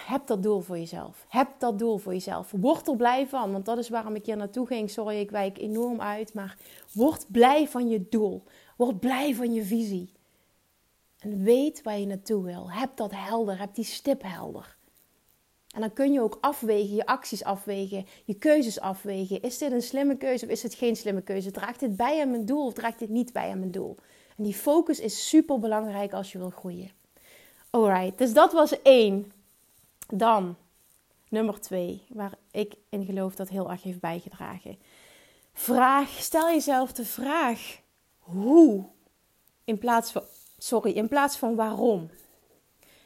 Heb 0.05 0.27
dat 0.27 0.43
doel 0.43 0.59
voor 0.59 0.77
jezelf. 0.77 1.25
Heb 1.29 1.47
dat 1.57 1.79
doel 1.79 1.97
voor 1.97 2.13
jezelf. 2.13 2.51
Word 2.51 2.87
er 2.87 2.95
blij 2.95 3.27
van, 3.27 3.51
want 3.51 3.65
dat 3.65 3.77
is 3.77 3.89
waarom 3.89 4.15
ik 4.15 4.25
hier 4.25 4.37
naartoe 4.37 4.67
ging. 4.67 4.89
Sorry, 4.89 5.19
ik 5.19 5.31
wijk 5.31 5.57
enorm 5.57 6.01
uit, 6.01 6.33
maar 6.33 6.57
word 6.93 7.25
blij 7.31 7.67
van 7.67 7.89
je 7.89 8.05
doel. 8.09 8.43
Word 8.77 8.99
blij 8.99 9.35
van 9.35 9.53
je 9.53 9.63
visie. 9.63 10.13
En 11.19 11.43
weet 11.43 11.81
waar 11.81 11.99
je 11.99 12.05
naartoe 12.05 12.43
wil. 12.43 12.71
Heb 12.71 12.89
dat 12.95 13.11
helder. 13.15 13.59
Heb 13.59 13.75
die 13.75 13.85
stip 13.85 14.21
helder. 14.23 14.77
En 15.75 15.81
dan 15.81 15.93
kun 15.93 16.13
je 16.13 16.21
ook 16.21 16.37
afwegen, 16.41 16.95
je 16.95 17.05
acties 17.05 17.43
afwegen, 17.43 18.05
je 18.25 18.33
keuzes 18.33 18.79
afwegen. 18.79 19.41
Is 19.41 19.57
dit 19.57 19.71
een 19.71 19.81
slimme 19.81 20.17
keuze 20.17 20.45
of 20.45 20.51
is 20.51 20.63
het 20.63 20.73
geen 20.73 20.95
slimme 20.95 21.21
keuze? 21.21 21.51
Draagt 21.51 21.79
dit 21.79 21.95
bij 21.95 22.21
aan 22.21 22.29
mijn 22.29 22.45
doel 22.45 22.65
of 22.65 22.73
draagt 22.73 22.99
dit 22.99 23.09
niet 23.09 23.33
bij 23.33 23.51
aan 23.51 23.59
mijn 23.59 23.71
doel? 23.71 23.97
En 24.39 24.45
die 24.45 24.53
focus 24.53 24.99
is 24.99 25.29
super 25.29 25.59
belangrijk 25.59 26.13
als 26.13 26.31
je 26.31 26.37
wil 26.37 26.49
groeien. 26.49 26.91
Alright, 27.69 28.17
dus 28.17 28.33
dat 28.33 28.51
was 28.51 28.81
één. 28.81 29.31
Dan 30.07 30.55
nummer 31.29 31.61
twee, 31.61 32.03
waar 32.09 32.33
ik 32.51 32.75
in 32.89 33.05
geloof 33.05 33.35
dat 33.35 33.49
heel 33.49 33.71
erg 33.71 33.83
heeft 33.83 33.99
bijgedragen. 33.99 34.77
Vraag, 35.53 36.09
stel 36.09 36.47
jezelf 36.47 36.91
de 36.91 37.05
vraag 37.05 37.79
hoe 38.19 38.85
in 39.63 39.77
plaats 39.77 40.11
van, 40.11 40.23
sorry, 40.57 40.91
in 40.91 41.07
plaats 41.07 41.37
van 41.37 41.55
waarom. 41.55 42.09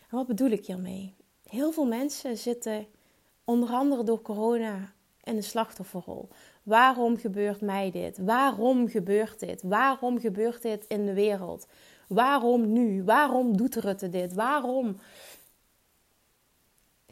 En 0.09 0.17
wat 0.17 0.27
bedoel 0.27 0.49
ik 0.49 0.65
hiermee? 0.65 1.15
Heel 1.49 1.71
veel 1.71 1.85
mensen 1.85 2.37
zitten 2.37 2.87
onder 3.43 3.69
andere 3.69 4.03
door 4.03 4.21
corona 4.21 4.93
in 5.23 5.36
de 5.36 5.41
slachtofferrol. 5.41 6.29
Waarom 6.63 7.17
gebeurt 7.17 7.62
mij 7.62 7.91
dit? 7.91 8.17
Waarom 8.17 8.88
gebeurt 8.88 9.39
dit? 9.39 9.62
Waarom 9.62 10.19
gebeurt 10.19 10.62
dit 10.62 10.86
in 10.88 11.05
de 11.05 11.13
wereld? 11.13 11.67
Waarom 12.07 12.71
nu? 12.71 13.03
Waarom 13.03 13.57
doet 13.57 13.75
Rutte 13.75 14.09
dit? 14.09 14.33
Waarom? 14.33 14.97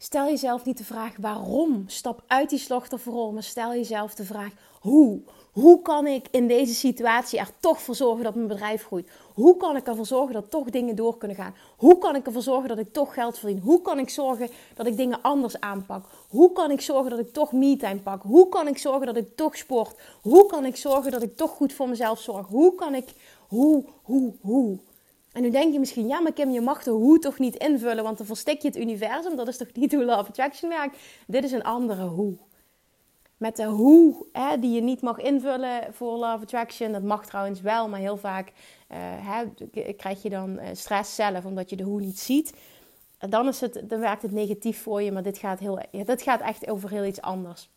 Stel 0.02 0.26
jezelf 0.26 0.64
niet 0.64 0.78
de 0.78 0.84
vraag 0.84 1.14
waarom. 1.20 1.84
Stap 1.86 2.22
uit 2.26 2.50
die 2.50 2.58
slachtofferrol, 2.58 3.32
maar 3.32 3.42
stel 3.42 3.70
jezelf 3.70 4.14
de 4.14 4.24
vraag 4.24 4.52
hoe. 4.80 5.20
Hoe 5.52 5.82
kan 5.82 6.06
ik 6.06 6.26
in 6.30 6.48
deze 6.48 6.74
situatie 6.74 7.38
er 7.38 7.50
toch 7.60 7.80
voor 7.80 7.94
zorgen 7.94 8.24
dat 8.24 8.34
mijn 8.34 8.46
bedrijf 8.46 8.84
groeit? 8.84 9.10
Hoe 9.34 9.56
kan 9.56 9.76
ik 9.76 9.86
ervoor 9.86 10.06
zorgen 10.06 10.34
dat 10.34 10.50
toch 10.50 10.70
dingen 10.70 10.96
door 10.96 11.18
kunnen 11.18 11.36
gaan? 11.36 11.54
Hoe 11.76 11.98
kan 11.98 12.16
ik 12.16 12.26
ervoor 12.26 12.42
zorgen 12.42 12.68
dat 12.68 12.78
ik 12.78 12.92
toch 12.92 13.14
geld 13.14 13.38
verdien? 13.38 13.60
Hoe 13.60 13.82
kan 13.82 13.98
ik 13.98 14.08
zorgen 14.08 14.48
dat 14.74 14.86
ik 14.86 14.96
dingen 14.96 15.22
anders 15.22 15.60
aanpak? 15.60 16.04
Hoe 16.28 16.52
kan 16.52 16.70
ik 16.70 16.80
zorgen 16.80 17.10
dat 17.10 17.18
ik 17.18 17.32
toch 17.32 17.52
me-time 17.52 18.00
pak? 18.00 18.22
Hoe 18.22 18.48
kan 18.48 18.68
ik 18.68 18.78
zorgen 18.78 19.06
dat 19.06 19.16
ik 19.16 19.36
toch 19.36 19.56
sport? 19.56 20.00
Hoe 20.22 20.46
kan 20.46 20.64
ik 20.64 20.76
zorgen 20.76 21.10
dat 21.10 21.22
ik 21.22 21.36
toch 21.36 21.50
goed 21.50 21.72
voor 21.72 21.88
mezelf 21.88 22.20
zorg? 22.20 22.46
Hoe 22.46 22.74
kan 22.74 22.94
ik, 22.94 23.14
hoe, 23.48 23.84
hoe, 24.02 24.34
hoe? 24.40 24.78
En 25.32 25.42
nu 25.42 25.50
denk 25.50 25.72
je 25.72 25.78
misschien, 25.78 26.06
ja, 26.06 26.20
maar 26.20 26.32
Kim, 26.32 26.50
je 26.50 26.60
mag 26.60 26.82
de 26.82 26.90
hoe 26.90 27.18
toch 27.18 27.38
niet 27.38 27.56
invullen, 27.56 28.04
want 28.04 28.18
dan 28.18 28.26
verstik 28.26 28.60
je 28.62 28.68
het 28.68 28.76
universum. 28.76 29.36
Dat 29.36 29.48
is 29.48 29.56
toch 29.56 29.72
niet 29.72 29.92
hoe 29.92 30.04
Love 30.04 30.28
Attraction 30.28 30.68
werkt? 30.68 30.96
Dit 31.26 31.44
is 31.44 31.52
een 31.52 31.62
andere 31.62 32.04
hoe 32.04 32.36
met 33.42 33.56
de 33.56 33.64
hoe 33.64 34.26
hè, 34.32 34.58
die 34.58 34.74
je 34.74 34.80
niet 34.80 35.02
mag 35.02 35.18
invullen 35.18 35.94
voor 35.94 36.12
Love 36.12 36.42
Attraction. 36.42 36.92
Dat 36.92 37.02
mag 37.02 37.26
trouwens 37.26 37.60
wel, 37.60 37.88
maar 37.88 38.00
heel 38.00 38.16
vaak 38.16 38.48
uh, 38.48 38.96
hè, 38.98 39.44
krijg 39.92 40.22
je 40.22 40.30
dan 40.30 40.58
eh, 40.58 40.68
stress 40.72 41.14
zelf 41.14 41.44
omdat 41.44 41.70
je 41.70 41.76
de 41.76 41.82
hoe 41.82 42.00
niet 42.00 42.18
ziet. 42.18 42.54
Dan, 43.18 43.48
is 43.48 43.60
het, 43.60 43.82
dan 43.84 44.00
werkt 44.00 44.22
het 44.22 44.32
negatief 44.32 44.82
voor 44.82 45.02
je, 45.02 45.12
maar 45.12 45.22
dit 45.22 45.38
gaat, 45.38 45.58
heel, 45.58 45.80
dit 45.90 46.22
gaat 46.22 46.40
echt 46.40 46.68
over 46.68 46.90
heel 46.90 47.04
iets 47.04 47.20
anders. 47.20 47.70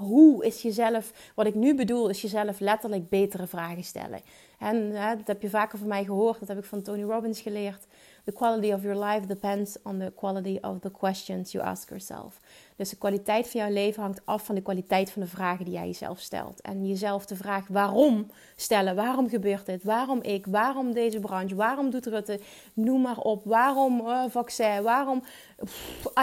Hoe 0.00 0.44
is 0.44 0.62
jezelf, 0.62 1.12
wat 1.34 1.46
ik 1.46 1.54
nu 1.54 1.74
bedoel, 1.74 2.08
is 2.08 2.22
jezelf 2.22 2.60
letterlijk 2.60 3.08
betere 3.08 3.46
vragen 3.46 3.84
stellen. 3.84 4.20
En 4.58 4.92
dat 4.92 5.26
heb 5.26 5.42
je 5.42 5.50
vaker 5.50 5.78
van 5.78 5.88
mij 5.88 6.04
gehoord, 6.04 6.38
dat 6.40 6.48
heb 6.48 6.58
ik 6.58 6.64
van 6.64 6.82
Tony 6.82 7.02
Robbins 7.02 7.40
geleerd. 7.40 7.86
The 8.24 8.32
quality 8.32 8.72
of 8.72 8.82
your 8.82 9.04
life 9.04 9.26
depends 9.26 9.76
on 9.82 9.98
the 9.98 10.12
quality 10.16 10.58
of 10.60 10.80
the 10.80 10.90
questions 10.90 11.52
you 11.52 11.64
ask 11.64 11.88
yourself. 11.88 12.40
Dus 12.76 12.90
de 12.90 12.96
kwaliteit 12.96 13.48
van 13.48 13.60
jouw 13.60 13.70
leven 13.70 14.02
hangt 14.02 14.20
af 14.24 14.44
van 14.44 14.54
de 14.54 14.62
kwaliteit 14.62 15.10
van 15.10 15.22
de 15.22 15.28
vragen 15.28 15.64
die 15.64 15.74
jij 15.74 15.86
jezelf 15.86 16.18
stelt. 16.18 16.60
En 16.60 16.86
jezelf 16.86 17.26
de 17.26 17.36
vraag 17.36 17.66
waarom 17.68 18.30
stellen. 18.56 18.94
Waarom 18.94 19.28
gebeurt 19.28 19.66
dit? 19.66 19.84
Waarom 19.84 20.22
ik? 20.22 20.46
Waarom 20.46 20.92
deze 20.92 21.20
branche? 21.20 21.54
Waarom 21.54 21.90
doet 21.90 22.06
Rutte? 22.06 22.40
Noem 22.74 23.00
maar 23.00 23.18
op. 23.18 23.44
Waarom 23.44 24.00
uh, 24.00 24.24
vaccin? 24.28 24.82
Waarom? 24.82 25.22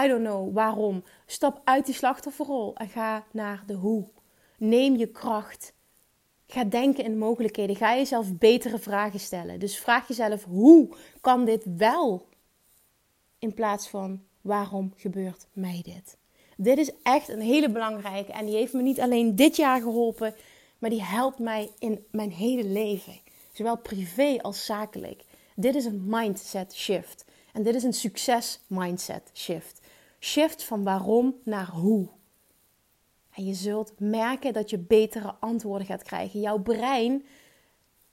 I 0.04 0.08
don't 0.08 0.24
know. 0.24 0.54
Waarom? 0.54 1.02
Stap 1.26 1.60
uit 1.64 1.86
die 1.86 1.94
slachtofferrol 1.94 2.74
en 2.74 2.88
ga 2.88 3.24
naar 3.32 3.62
de 3.66 3.74
hoe. 3.74 4.08
Neem 4.58 4.96
je 4.96 5.06
kracht. 5.06 5.76
Ga 6.50 6.64
denken 6.64 7.04
in 7.04 7.18
mogelijkheden. 7.18 7.76
Ga 7.76 7.96
jezelf 7.96 8.36
betere 8.38 8.78
vragen 8.78 9.20
stellen. 9.20 9.58
Dus 9.58 9.78
vraag 9.78 10.08
jezelf: 10.08 10.44
hoe 10.44 10.96
kan 11.20 11.44
dit 11.44 11.64
wel? 11.76 12.26
In 13.38 13.54
plaats 13.54 13.88
van 13.88 14.22
waarom 14.40 14.92
gebeurt 14.96 15.46
mij 15.52 15.80
dit? 15.84 16.16
Dit 16.56 16.78
is 16.78 16.90
echt 17.02 17.28
een 17.28 17.40
hele 17.40 17.70
belangrijke 17.70 18.32
en 18.32 18.46
die 18.46 18.54
heeft 18.54 18.72
me 18.72 18.82
niet 18.82 19.00
alleen 19.00 19.36
dit 19.36 19.56
jaar 19.56 19.80
geholpen, 19.80 20.34
maar 20.78 20.90
die 20.90 21.02
helpt 21.02 21.38
mij 21.38 21.70
in 21.78 22.04
mijn 22.10 22.30
hele 22.30 22.64
leven. 22.64 23.20
Zowel 23.52 23.78
privé 23.78 24.38
als 24.42 24.64
zakelijk. 24.64 25.24
Dit 25.54 25.74
is 25.74 25.84
een 25.84 26.02
mindset 26.06 26.74
shift. 26.74 27.24
En 27.52 27.62
dit 27.62 27.74
is 27.74 27.82
een 27.82 27.92
succes 27.92 28.60
mindset 28.66 29.30
shift. 29.34 29.80
Shift 30.20 30.64
van 30.64 30.82
waarom 30.82 31.34
naar 31.44 31.68
hoe. 31.68 32.08
En 33.38 33.44
je 33.44 33.54
zult 33.54 33.92
merken 33.98 34.52
dat 34.52 34.70
je 34.70 34.78
betere 34.78 35.34
antwoorden 35.40 35.86
gaat 35.86 36.02
krijgen. 36.02 36.40
Jouw 36.40 36.58
brein 36.58 37.24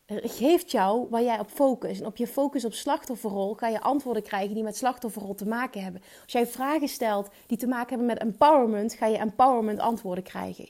geeft 0.08 0.72
jou 0.72 1.08
waar 1.10 1.24
jij 1.24 1.40
op 1.40 1.50
focust. 1.50 2.00
En 2.00 2.06
op 2.06 2.18
je 2.18 2.28
focus 2.28 2.66
op 2.66 2.74
slachtofferrol 2.74 3.54
ga 3.54 3.68
je 3.68 3.82
antwoorden 3.82 4.24
krijgen 4.24 4.54
die 4.54 4.64
met 4.64 4.78
slachtofferrol 4.78 5.36
te 5.36 5.48
maken 5.48 5.84
hebben. 5.84 6.02
Als 6.24 6.32
jij 6.32 6.48
vragen 6.48 6.88
stelt 6.88 7.30
die 7.48 7.58
te 7.58 7.68
maken 7.68 7.90
hebben 7.90 8.08
met 8.08 8.18
empowerment, 8.18 8.94
ga 8.94 9.06
je 9.06 9.18
empowerment 9.18 9.80
antwoorden 9.80 10.24
krijgen. 10.24 10.70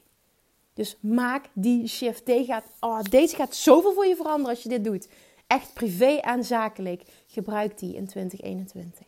Dus 0.74 0.98
maak 1.00 1.46
die 1.54 1.88
shift. 1.88 2.26
Deze 2.26 2.46
gaat, 2.46 2.66
oh, 2.80 3.02
deze 3.02 3.36
gaat 3.36 3.56
zoveel 3.56 3.94
voor 3.94 4.06
je 4.06 4.16
veranderen 4.16 4.50
als 4.50 4.64
je 4.64 4.70
dit 4.70 4.84
doet. 4.84 5.10
Echt 5.48 5.74
privé 5.74 6.16
en 6.16 6.44
zakelijk. 6.44 7.04
Gebruik 7.28 7.78
die 7.78 7.96
in 7.96 8.08
2021. 8.08 9.08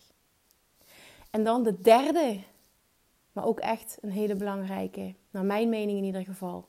En 1.31 1.43
dan 1.43 1.63
de 1.63 1.81
derde, 1.81 2.39
maar 3.37 3.45
ook 3.45 3.59
echt 3.59 3.97
een 4.01 4.11
hele 4.11 4.35
belangrijke, 4.35 5.13
naar 5.31 5.45
mijn 5.45 5.69
mening 5.69 5.97
in 5.97 6.03
ieder 6.03 6.23
geval, 6.23 6.67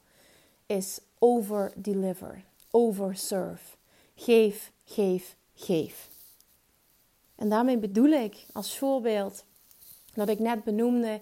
is 0.67 1.01
over 1.19 1.73
deliver 1.77 2.45
overserve. 2.71 3.77
Geef, 4.15 4.73
geef, 4.85 5.37
geef. 5.55 6.09
En 7.35 7.49
daarmee 7.49 7.79
bedoel 7.79 8.11
ik 8.11 8.47
als 8.53 8.79
voorbeeld 8.79 9.45
dat 10.15 10.29
ik 10.29 10.39
net 10.39 10.65
benoemde. 10.65 11.21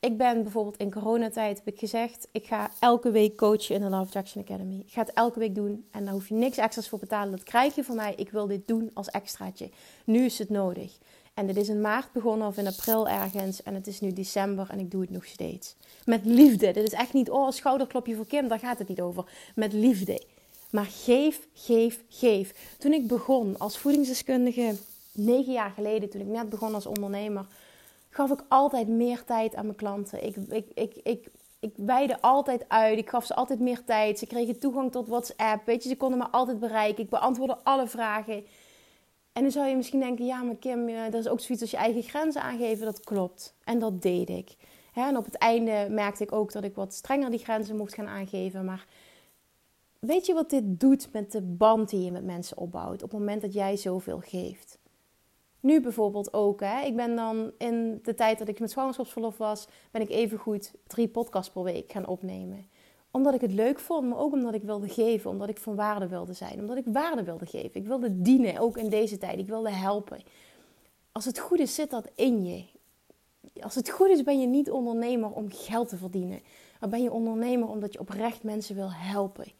Ik 0.00 0.16
ben 0.16 0.42
bijvoorbeeld 0.42 0.76
in 0.76 0.90
coronatijd, 0.90 1.58
heb 1.58 1.66
ik 1.66 1.78
gezegd, 1.78 2.28
ik 2.32 2.46
ga 2.46 2.70
elke 2.80 3.10
week 3.10 3.36
coachen 3.36 3.74
in 3.74 3.80
de 3.80 3.88
Love 3.88 4.02
Attraction 4.02 4.42
Academy. 4.42 4.82
Ik 4.86 4.92
ga 4.92 5.00
het 5.00 5.12
elke 5.12 5.38
week 5.38 5.54
doen 5.54 5.86
en 5.90 6.04
daar 6.04 6.12
hoef 6.12 6.28
je 6.28 6.34
niks 6.34 6.56
extra's 6.56 6.88
voor 6.88 6.98
betalen. 6.98 7.30
Dat 7.30 7.42
krijg 7.42 7.74
je 7.74 7.84
van 7.84 7.96
mij. 7.96 8.14
Ik 8.14 8.30
wil 8.30 8.46
dit 8.46 8.68
doen 8.68 8.90
als 8.94 9.08
extraatje. 9.08 9.70
Nu 10.04 10.24
is 10.24 10.38
het 10.38 10.48
nodig. 10.48 10.98
En 11.36 11.46
dit 11.46 11.56
is 11.56 11.68
in 11.68 11.80
maart 11.80 12.12
begonnen 12.12 12.48
of 12.48 12.56
in 12.56 12.66
april 12.66 13.08
ergens. 13.08 13.62
En 13.62 13.74
het 13.74 13.86
is 13.86 14.00
nu 14.00 14.12
december 14.12 14.66
en 14.70 14.78
ik 14.78 14.90
doe 14.90 15.00
het 15.00 15.10
nog 15.10 15.24
steeds. 15.24 15.76
Met 16.04 16.24
liefde. 16.24 16.72
Dit 16.72 16.86
is 16.86 16.92
echt 16.92 17.12
niet, 17.12 17.30
oh, 17.30 17.50
schouderklopje 17.50 18.14
voor 18.14 18.26
Kim. 18.26 18.48
Daar 18.48 18.58
gaat 18.58 18.78
het 18.78 18.88
niet 18.88 19.00
over. 19.00 19.24
Met 19.54 19.72
liefde. 19.72 20.22
Maar 20.70 20.84
geef, 20.84 21.48
geef, 21.54 22.02
geef. 22.08 22.74
Toen 22.78 22.92
ik 22.92 23.06
begon 23.06 23.58
als 23.58 23.78
voedingsdeskundige, 23.78 24.74
negen 25.12 25.52
jaar 25.52 25.70
geleden, 25.70 26.10
toen 26.10 26.20
ik 26.20 26.26
net 26.26 26.48
begon 26.48 26.74
als 26.74 26.86
ondernemer, 26.86 27.46
gaf 28.10 28.30
ik 28.30 28.44
altijd 28.48 28.88
meer 28.88 29.24
tijd 29.24 29.54
aan 29.54 29.64
mijn 29.64 29.76
klanten. 29.76 30.24
Ik, 30.24 30.36
ik, 30.36 30.66
ik, 30.74 30.94
ik, 31.02 31.28
ik 31.60 31.72
wijde 31.76 32.20
altijd 32.20 32.64
uit. 32.68 32.98
Ik 32.98 33.08
gaf 33.08 33.26
ze 33.26 33.34
altijd 33.34 33.60
meer 33.60 33.84
tijd. 33.84 34.18
Ze 34.18 34.26
kregen 34.26 34.58
toegang 34.58 34.92
tot 34.92 35.08
WhatsApp. 35.08 35.66
Weet 35.66 35.82
je, 35.82 35.88
ze 35.88 35.96
konden 35.96 36.18
me 36.18 36.28
altijd 36.30 36.58
bereiken. 36.58 37.04
Ik 37.04 37.10
beantwoordde 37.10 37.58
alle 37.62 37.88
vragen. 37.88 38.44
En 39.36 39.42
dan 39.42 39.50
zou 39.50 39.66
je 39.66 39.76
misschien 39.76 40.00
denken: 40.00 40.24
ja, 40.24 40.42
maar 40.42 40.56
Kim, 40.56 40.86
dat 40.86 41.14
is 41.14 41.28
ook 41.28 41.40
zoiets 41.40 41.62
als 41.62 41.70
je 41.70 41.76
eigen 41.76 42.02
grenzen 42.02 42.42
aangeven. 42.42 42.84
Dat 42.84 43.04
klopt. 43.04 43.54
En 43.64 43.78
dat 43.78 44.02
deed 44.02 44.28
ik. 44.28 44.56
En 44.94 45.16
op 45.16 45.24
het 45.24 45.36
einde 45.36 45.86
merkte 45.90 46.22
ik 46.22 46.32
ook 46.32 46.52
dat 46.52 46.64
ik 46.64 46.74
wat 46.74 46.94
strenger 46.94 47.30
die 47.30 47.44
grenzen 47.44 47.76
mocht 47.76 47.94
gaan 47.94 48.08
aangeven. 48.08 48.64
Maar 48.64 48.86
Weet 49.98 50.26
je 50.26 50.34
wat 50.34 50.50
dit 50.50 50.80
doet 50.80 51.12
met 51.12 51.32
de 51.32 51.42
band 51.42 51.90
die 51.90 52.04
je 52.04 52.10
met 52.10 52.24
mensen 52.24 52.56
opbouwt 52.56 53.02
op 53.02 53.10
het 53.10 53.18
moment 53.18 53.40
dat 53.40 53.52
jij 53.52 53.76
zoveel 53.76 54.20
geeft? 54.24 54.78
Nu 55.60 55.80
bijvoorbeeld 55.80 56.32
ook, 56.32 56.60
hè? 56.60 56.84
ik 56.84 56.96
ben 56.96 57.16
dan 57.16 57.52
in 57.58 58.00
de 58.02 58.14
tijd 58.14 58.38
dat 58.38 58.48
ik 58.48 58.60
met 58.60 58.70
zwangerschapsverlof 58.70 59.36
was, 59.36 59.68
ben 59.90 60.02
ik 60.02 60.10
even 60.10 60.38
goed 60.38 60.72
drie 60.86 61.08
podcasts 61.08 61.52
per 61.52 61.62
week 61.62 61.92
gaan 61.92 62.06
opnemen. 62.06 62.68
Omdat 63.16 63.34
ik 63.34 63.40
het 63.40 63.52
leuk 63.52 63.78
vond, 63.78 64.08
maar 64.08 64.18
ook 64.18 64.32
omdat 64.32 64.54
ik 64.54 64.62
wilde 64.62 64.88
geven, 64.88 65.30
omdat 65.30 65.48
ik 65.48 65.58
van 65.58 65.74
waarde 65.74 66.08
wilde 66.08 66.32
zijn, 66.32 66.60
omdat 66.60 66.76
ik 66.76 66.84
waarde 66.86 67.22
wilde 67.22 67.46
geven. 67.46 67.80
Ik 67.80 67.86
wilde 67.86 68.22
dienen, 68.22 68.58
ook 68.58 68.76
in 68.76 68.88
deze 68.88 69.18
tijd. 69.18 69.38
Ik 69.38 69.46
wilde 69.46 69.70
helpen. 69.70 70.22
Als 71.12 71.24
het 71.24 71.38
goed 71.38 71.58
is, 71.58 71.74
zit 71.74 71.90
dat 71.90 72.10
in 72.14 72.44
je. 72.44 72.64
Als 73.60 73.74
het 73.74 73.90
goed 73.90 74.08
is, 74.08 74.22
ben 74.22 74.40
je 74.40 74.46
niet 74.46 74.70
ondernemer 74.70 75.30
om 75.30 75.46
geld 75.50 75.88
te 75.88 75.96
verdienen, 75.96 76.40
maar 76.80 76.88
ben 76.88 77.02
je 77.02 77.12
ondernemer 77.12 77.68
omdat 77.68 77.92
je 77.92 78.00
oprecht 78.00 78.42
mensen 78.42 78.74
wil 78.74 78.92
helpen. 78.92 79.52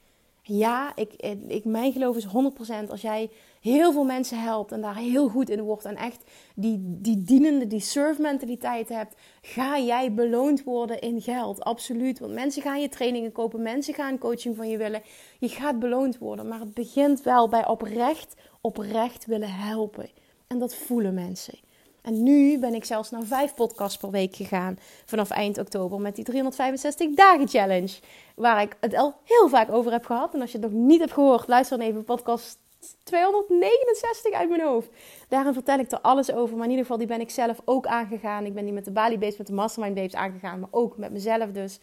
Ja, 0.42 0.96
ik, 0.96 1.12
ik, 1.46 1.64
mijn 1.64 1.92
geloof 1.92 2.16
is 2.16 2.26
100% 2.26 2.88
als 2.88 3.00
jij 3.00 3.30
heel 3.66 3.92
veel 3.92 4.04
mensen 4.04 4.40
helpt 4.40 4.72
en 4.72 4.80
daar 4.80 4.96
heel 4.96 5.28
goed 5.28 5.50
in 5.50 5.60
wordt 5.60 5.84
en 5.84 5.96
echt 5.96 6.24
die, 6.54 6.78
die 6.82 7.22
dienende, 7.22 7.66
die 7.66 7.80
serve 7.80 8.22
mentaliteit 8.22 8.88
hebt, 8.88 9.14
ga 9.40 9.78
jij 9.78 10.14
beloond 10.14 10.64
worden 10.64 11.00
in 11.00 11.20
geld. 11.20 11.64
Absoluut. 11.64 12.18
Want 12.18 12.32
mensen 12.32 12.62
gaan 12.62 12.80
je 12.80 12.88
trainingen 12.88 13.32
kopen, 13.32 13.62
mensen 13.62 13.94
gaan 13.94 14.18
coaching 14.18 14.56
van 14.56 14.68
je 14.68 14.76
willen. 14.76 15.02
Je 15.38 15.48
gaat 15.48 15.78
beloond 15.78 16.18
worden, 16.18 16.48
maar 16.48 16.60
het 16.60 16.74
begint 16.74 17.22
wel 17.22 17.48
bij 17.48 17.66
oprecht, 17.66 18.34
oprecht 18.60 19.26
willen 19.26 19.52
helpen. 19.52 20.08
En 20.46 20.58
dat 20.58 20.74
voelen 20.74 21.14
mensen. 21.14 21.58
En 22.02 22.22
nu 22.22 22.58
ben 22.58 22.74
ik 22.74 22.84
zelfs 22.84 23.10
naar 23.10 23.22
vijf 23.22 23.54
podcasts 23.54 23.98
per 23.98 24.10
week 24.10 24.36
gegaan 24.36 24.78
vanaf 25.04 25.30
eind 25.30 25.58
oktober 25.58 26.00
met 26.00 26.14
die 26.14 26.24
365 26.24 27.14
dagen 27.14 27.48
challenge. 27.48 27.98
Waar 28.34 28.62
ik 28.62 28.76
het 28.80 28.94
al 28.94 29.14
heel 29.24 29.48
vaak 29.48 29.70
over 29.70 29.92
heb 29.92 30.04
gehad. 30.04 30.34
En 30.34 30.40
als 30.40 30.52
je 30.52 30.58
het 30.58 30.70
nog 30.70 30.80
niet 30.80 31.00
hebt 31.00 31.12
gehoord, 31.12 31.48
luister 31.48 31.78
dan 31.78 31.86
even 31.86 32.04
podcast 32.04 32.58
269 33.02 34.32
uit 34.32 34.48
mijn 34.48 34.60
hoofd. 34.60 34.88
Daarin 35.28 35.52
vertel 35.52 35.78
ik 35.78 35.90
er 35.90 36.00
alles 36.00 36.32
over. 36.32 36.56
Maar 36.56 36.64
in 36.64 36.70
ieder 36.70 36.84
geval, 36.84 36.98
die 36.98 37.06
ben 37.06 37.20
ik 37.20 37.30
zelf 37.30 37.60
ook 37.64 37.86
aangegaan. 37.86 38.46
Ik 38.46 38.54
ben 38.54 38.64
die 38.64 38.72
met 38.72 38.84
de 38.84 38.90
Bali 38.90 39.18
Babes, 39.18 39.36
met 39.36 39.46
de 39.46 39.52
Mastermind 39.52 39.94
Babes 39.94 40.14
aangegaan. 40.14 40.60
Maar 40.60 40.68
ook 40.72 40.96
met 40.96 41.12
mezelf 41.12 41.50
dus. 41.50 41.80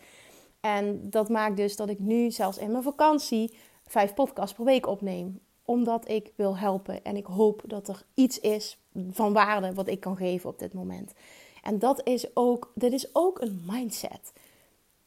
En 0.59 1.09
dat 1.09 1.29
maakt 1.29 1.57
dus 1.57 1.75
dat 1.75 1.89
ik 1.89 1.99
nu 1.99 2.31
zelfs 2.31 2.57
in 2.57 2.71
mijn 2.71 2.83
vakantie 2.83 3.57
vijf 3.85 4.13
podcasts 4.13 4.55
per 4.55 4.65
week 4.65 4.87
opneem 4.87 5.39
omdat 5.65 6.09
ik 6.09 6.31
wil 6.35 6.57
helpen 6.57 7.03
en 7.03 7.15
ik 7.15 7.25
hoop 7.25 7.61
dat 7.65 7.87
er 7.87 8.05
iets 8.13 8.39
is 8.39 8.77
van 9.11 9.33
waarde 9.33 9.73
wat 9.73 9.87
ik 9.87 9.99
kan 9.99 10.17
geven 10.17 10.49
op 10.49 10.59
dit 10.59 10.73
moment. 10.73 11.13
En 11.61 11.79
dat 11.79 12.07
is 12.07 12.35
ook, 12.35 12.71
dit 12.75 12.93
is 12.93 13.15
ook 13.15 13.41
een 13.41 13.63
mindset. 13.71 14.33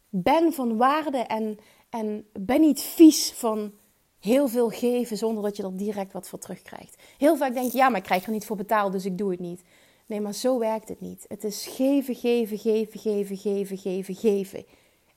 Ben 0.08 0.52
van 0.52 0.76
waarde 0.76 1.18
en, 1.18 1.58
en 1.90 2.26
ben 2.32 2.60
niet 2.60 2.80
vies 2.80 3.32
van 3.32 3.72
heel 4.20 4.48
veel 4.48 4.68
geven 4.68 5.16
zonder 5.16 5.42
dat 5.42 5.56
je 5.56 5.62
er 5.62 5.76
direct 5.76 6.12
wat 6.12 6.28
voor 6.28 6.38
terugkrijgt. 6.38 7.02
Heel 7.18 7.36
vaak 7.36 7.54
denk 7.54 7.72
je, 7.72 7.78
ja, 7.78 7.88
maar 7.88 7.98
ik 7.98 8.04
krijg 8.04 8.24
er 8.24 8.32
niet 8.32 8.46
voor 8.46 8.56
betaald, 8.56 8.92
dus 8.92 9.04
ik 9.04 9.18
doe 9.18 9.30
het 9.30 9.40
niet. 9.40 9.62
Nee, 10.06 10.20
maar 10.20 10.34
zo 10.34 10.58
werkt 10.58 10.88
het 10.88 11.00
niet. 11.00 11.24
Het 11.28 11.44
is 11.44 11.66
geven, 11.66 12.14
geven, 12.14 12.58
geven, 12.58 13.00
geven, 13.00 13.36
geven, 13.36 13.78
geven, 13.78 14.14
geven. 14.14 14.64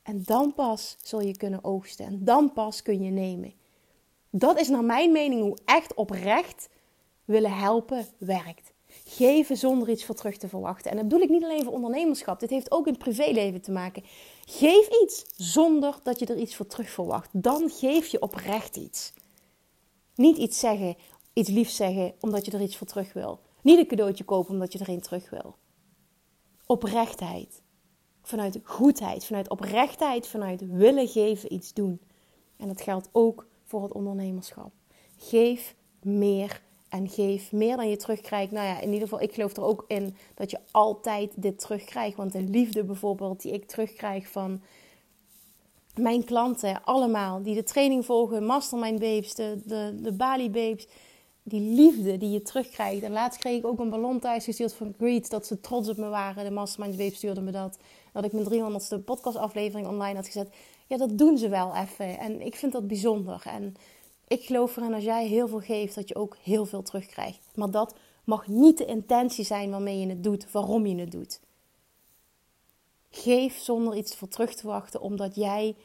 En 0.03 0.21
dan 0.23 0.53
pas 0.53 0.97
zul 1.03 1.21
je 1.21 1.37
kunnen 1.37 1.63
oogsten. 1.63 2.05
En 2.05 2.23
dan 2.23 2.53
pas 2.53 2.81
kun 2.81 3.03
je 3.03 3.11
nemen. 3.11 3.53
Dat 4.29 4.59
is 4.59 4.67
naar 4.67 4.83
mijn 4.83 5.11
mening 5.11 5.41
hoe 5.41 5.57
echt 5.65 5.93
oprecht 5.93 6.69
willen 7.25 7.57
helpen 7.57 8.05
werkt. 8.17 8.71
Geven 9.05 9.57
zonder 9.57 9.89
iets 9.89 10.05
voor 10.05 10.15
terug 10.15 10.37
te 10.37 10.47
verwachten. 10.47 10.91
En 10.91 10.97
dat 10.97 11.07
bedoel 11.07 11.23
ik 11.23 11.29
niet 11.29 11.43
alleen 11.43 11.63
voor 11.63 11.73
ondernemerschap. 11.73 12.39
Dit 12.39 12.49
heeft 12.49 12.71
ook 12.71 12.85
in 12.85 12.93
het 12.93 13.01
privéleven 13.01 13.61
te 13.61 13.71
maken. 13.71 14.03
Geef 14.51 14.87
iets 15.03 15.25
zonder 15.35 15.99
dat 16.03 16.19
je 16.19 16.25
er 16.25 16.37
iets 16.37 16.55
voor 16.55 16.67
terug 16.67 16.89
verwacht. 16.89 17.29
Dan 17.31 17.69
geef 17.69 18.07
je 18.07 18.21
oprecht 18.21 18.75
iets. 18.75 19.13
Niet 20.15 20.37
iets 20.37 20.59
zeggen, 20.59 20.95
iets 21.33 21.49
liefs 21.49 21.75
zeggen 21.75 22.13
omdat 22.19 22.45
je 22.45 22.51
er 22.51 22.61
iets 22.61 22.77
voor 22.77 22.87
terug 22.87 23.13
wil. 23.13 23.39
Niet 23.61 23.77
een 23.77 23.87
cadeautje 23.87 24.23
kopen 24.23 24.53
omdat 24.53 24.73
je 24.73 24.79
er 24.79 24.89
een 24.89 25.01
terug 25.01 25.29
wil. 25.29 25.55
Oprechtheid. 26.65 27.61
Vanuit 28.21 28.59
goedheid, 28.63 29.25
vanuit 29.25 29.49
oprechtheid, 29.49 30.27
vanuit 30.27 30.67
willen 30.67 31.07
geven 31.07 31.53
iets 31.53 31.73
doen. 31.73 32.01
En 32.57 32.67
dat 32.67 32.81
geldt 32.81 33.09
ook 33.11 33.47
voor 33.63 33.83
het 33.83 33.93
ondernemerschap. 33.93 34.71
Geef 35.17 35.75
meer 36.01 36.61
en 36.89 37.09
geef 37.09 37.51
meer 37.51 37.75
dan 37.75 37.89
je 37.89 37.97
terugkrijgt. 37.97 38.51
Nou 38.51 38.67
ja, 38.67 38.79
in 38.79 38.87
ieder 38.87 39.07
geval, 39.07 39.21
ik 39.21 39.33
geloof 39.33 39.55
er 39.55 39.63
ook 39.63 39.85
in 39.87 40.15
dat 40.35 40.51
je 40.51 40.59
altijd 40.71 41.31
dit 41.35 41.59
terugkrijgt. 41.59 42.17
Want 42.17 42.31
de 42.31 42.41
liefde 42.41 42.83
bijvoorbeeld 42.83 43.41
die 43.41 43.53
ik 43.53 43.67
terugkrijg 43.67 44.27
van, 44.27 44.61
mijn 45.99 46.23
klanten 46.23 46.83
allemaal 46.83 47.41
die 47.43 47.55
de 47.55 47.63
training 47.63 48.05
volgen, 48.05 48.45
Mastermind 48.45 48.99
Babes, 48.99 49.35
de, 49.35 49.57
de, 50.01 50.11
Bali 50.11 50.49
Babes, 50.49 50.87
die 51.43 51.61
liefde 51.61 52.17
die 52.17 52.29
je 52.29 52.41
terugkrijgt. 52.41 53.03
En 53.03 53.11
laatst 53.11 53.39
kreeg 53.39 53.57
ik 53.57 53.65
ook 53.65 53.79
een 53.79 53.89
ballon 53.89 54.19
thuis 54.19 54.43
gestuurd 54.43 54.73
van 54.73 54.93
Greet, 54.97 55.29
dat 55.29 55.45
ze 55.45 55.59
trots 55.59 55.89
op 55.89 55.97
me 55.97 56.09
waren. 56.09 56.43
De 56.43 56.51
Mastermind 56.51 56.97
Babes 56.97 57.15
stuurde 57.15 57.41
me 57.41 57.51
dat. 57.51 57.77
Dat 58.13 58.23
ik 58.23 58.31
mijn 58.31 58.45
300ste 58.45 59.03
podcastaflevering 59.05 59.87
online 59.87 60.15
had 60.15 60.25
gezet. 60.25 60.49
Ja, 60.87 60.97
dat 60.97 61.17
doen 61.17 61.37
ze 61.37 61.49
wel 61.49 61.75
even. 61.75 62.19
En 62.19 62.41
ik 62.41 62.55
vind 62.55 62.71
dat 62.71 62.87
bijzonder. 62.87 63.41
En 63.45 63.75
ik 64.29 64.43
geloof 64.43 64.77
erin 64.77 64.93
als 64.93 65.03
jij 65.03 65.27
heel 65.27 65.47
veel 65.47 65.59
geeft, 65.59 65.95
dat 65.95 66.07
je 66.07 66.15
ook 66.15 66.37
heel 66.43 66.65
veel 66.65 66.81
terugkrijgt. 66.81 67.47
Maar 67.55 67.71
dat 67.71 67.95
mag 68.23 68.47
niet 68.47 68.77
de 68.77 68.85
intentie 68.85 69.45
zijn 69.45 69.69
waarmee 69.69 69.99
je 69.99 70.07
het 70.07 70.23
doet, 70.23 70.51
waarom 70.51 70.85
je 70.85 70.95
het 70.95 71.11
doet. 71.11 71.39
Geef 73.09 73.57
zonder 73.57 73.95
iets 73.95 74.15
voor 74.15 74.27
terug 74.27 74.55
te 74.55 74.67
wachten, 74.67 75.01
omdat 75.01 75.35
jij 75.35 75.75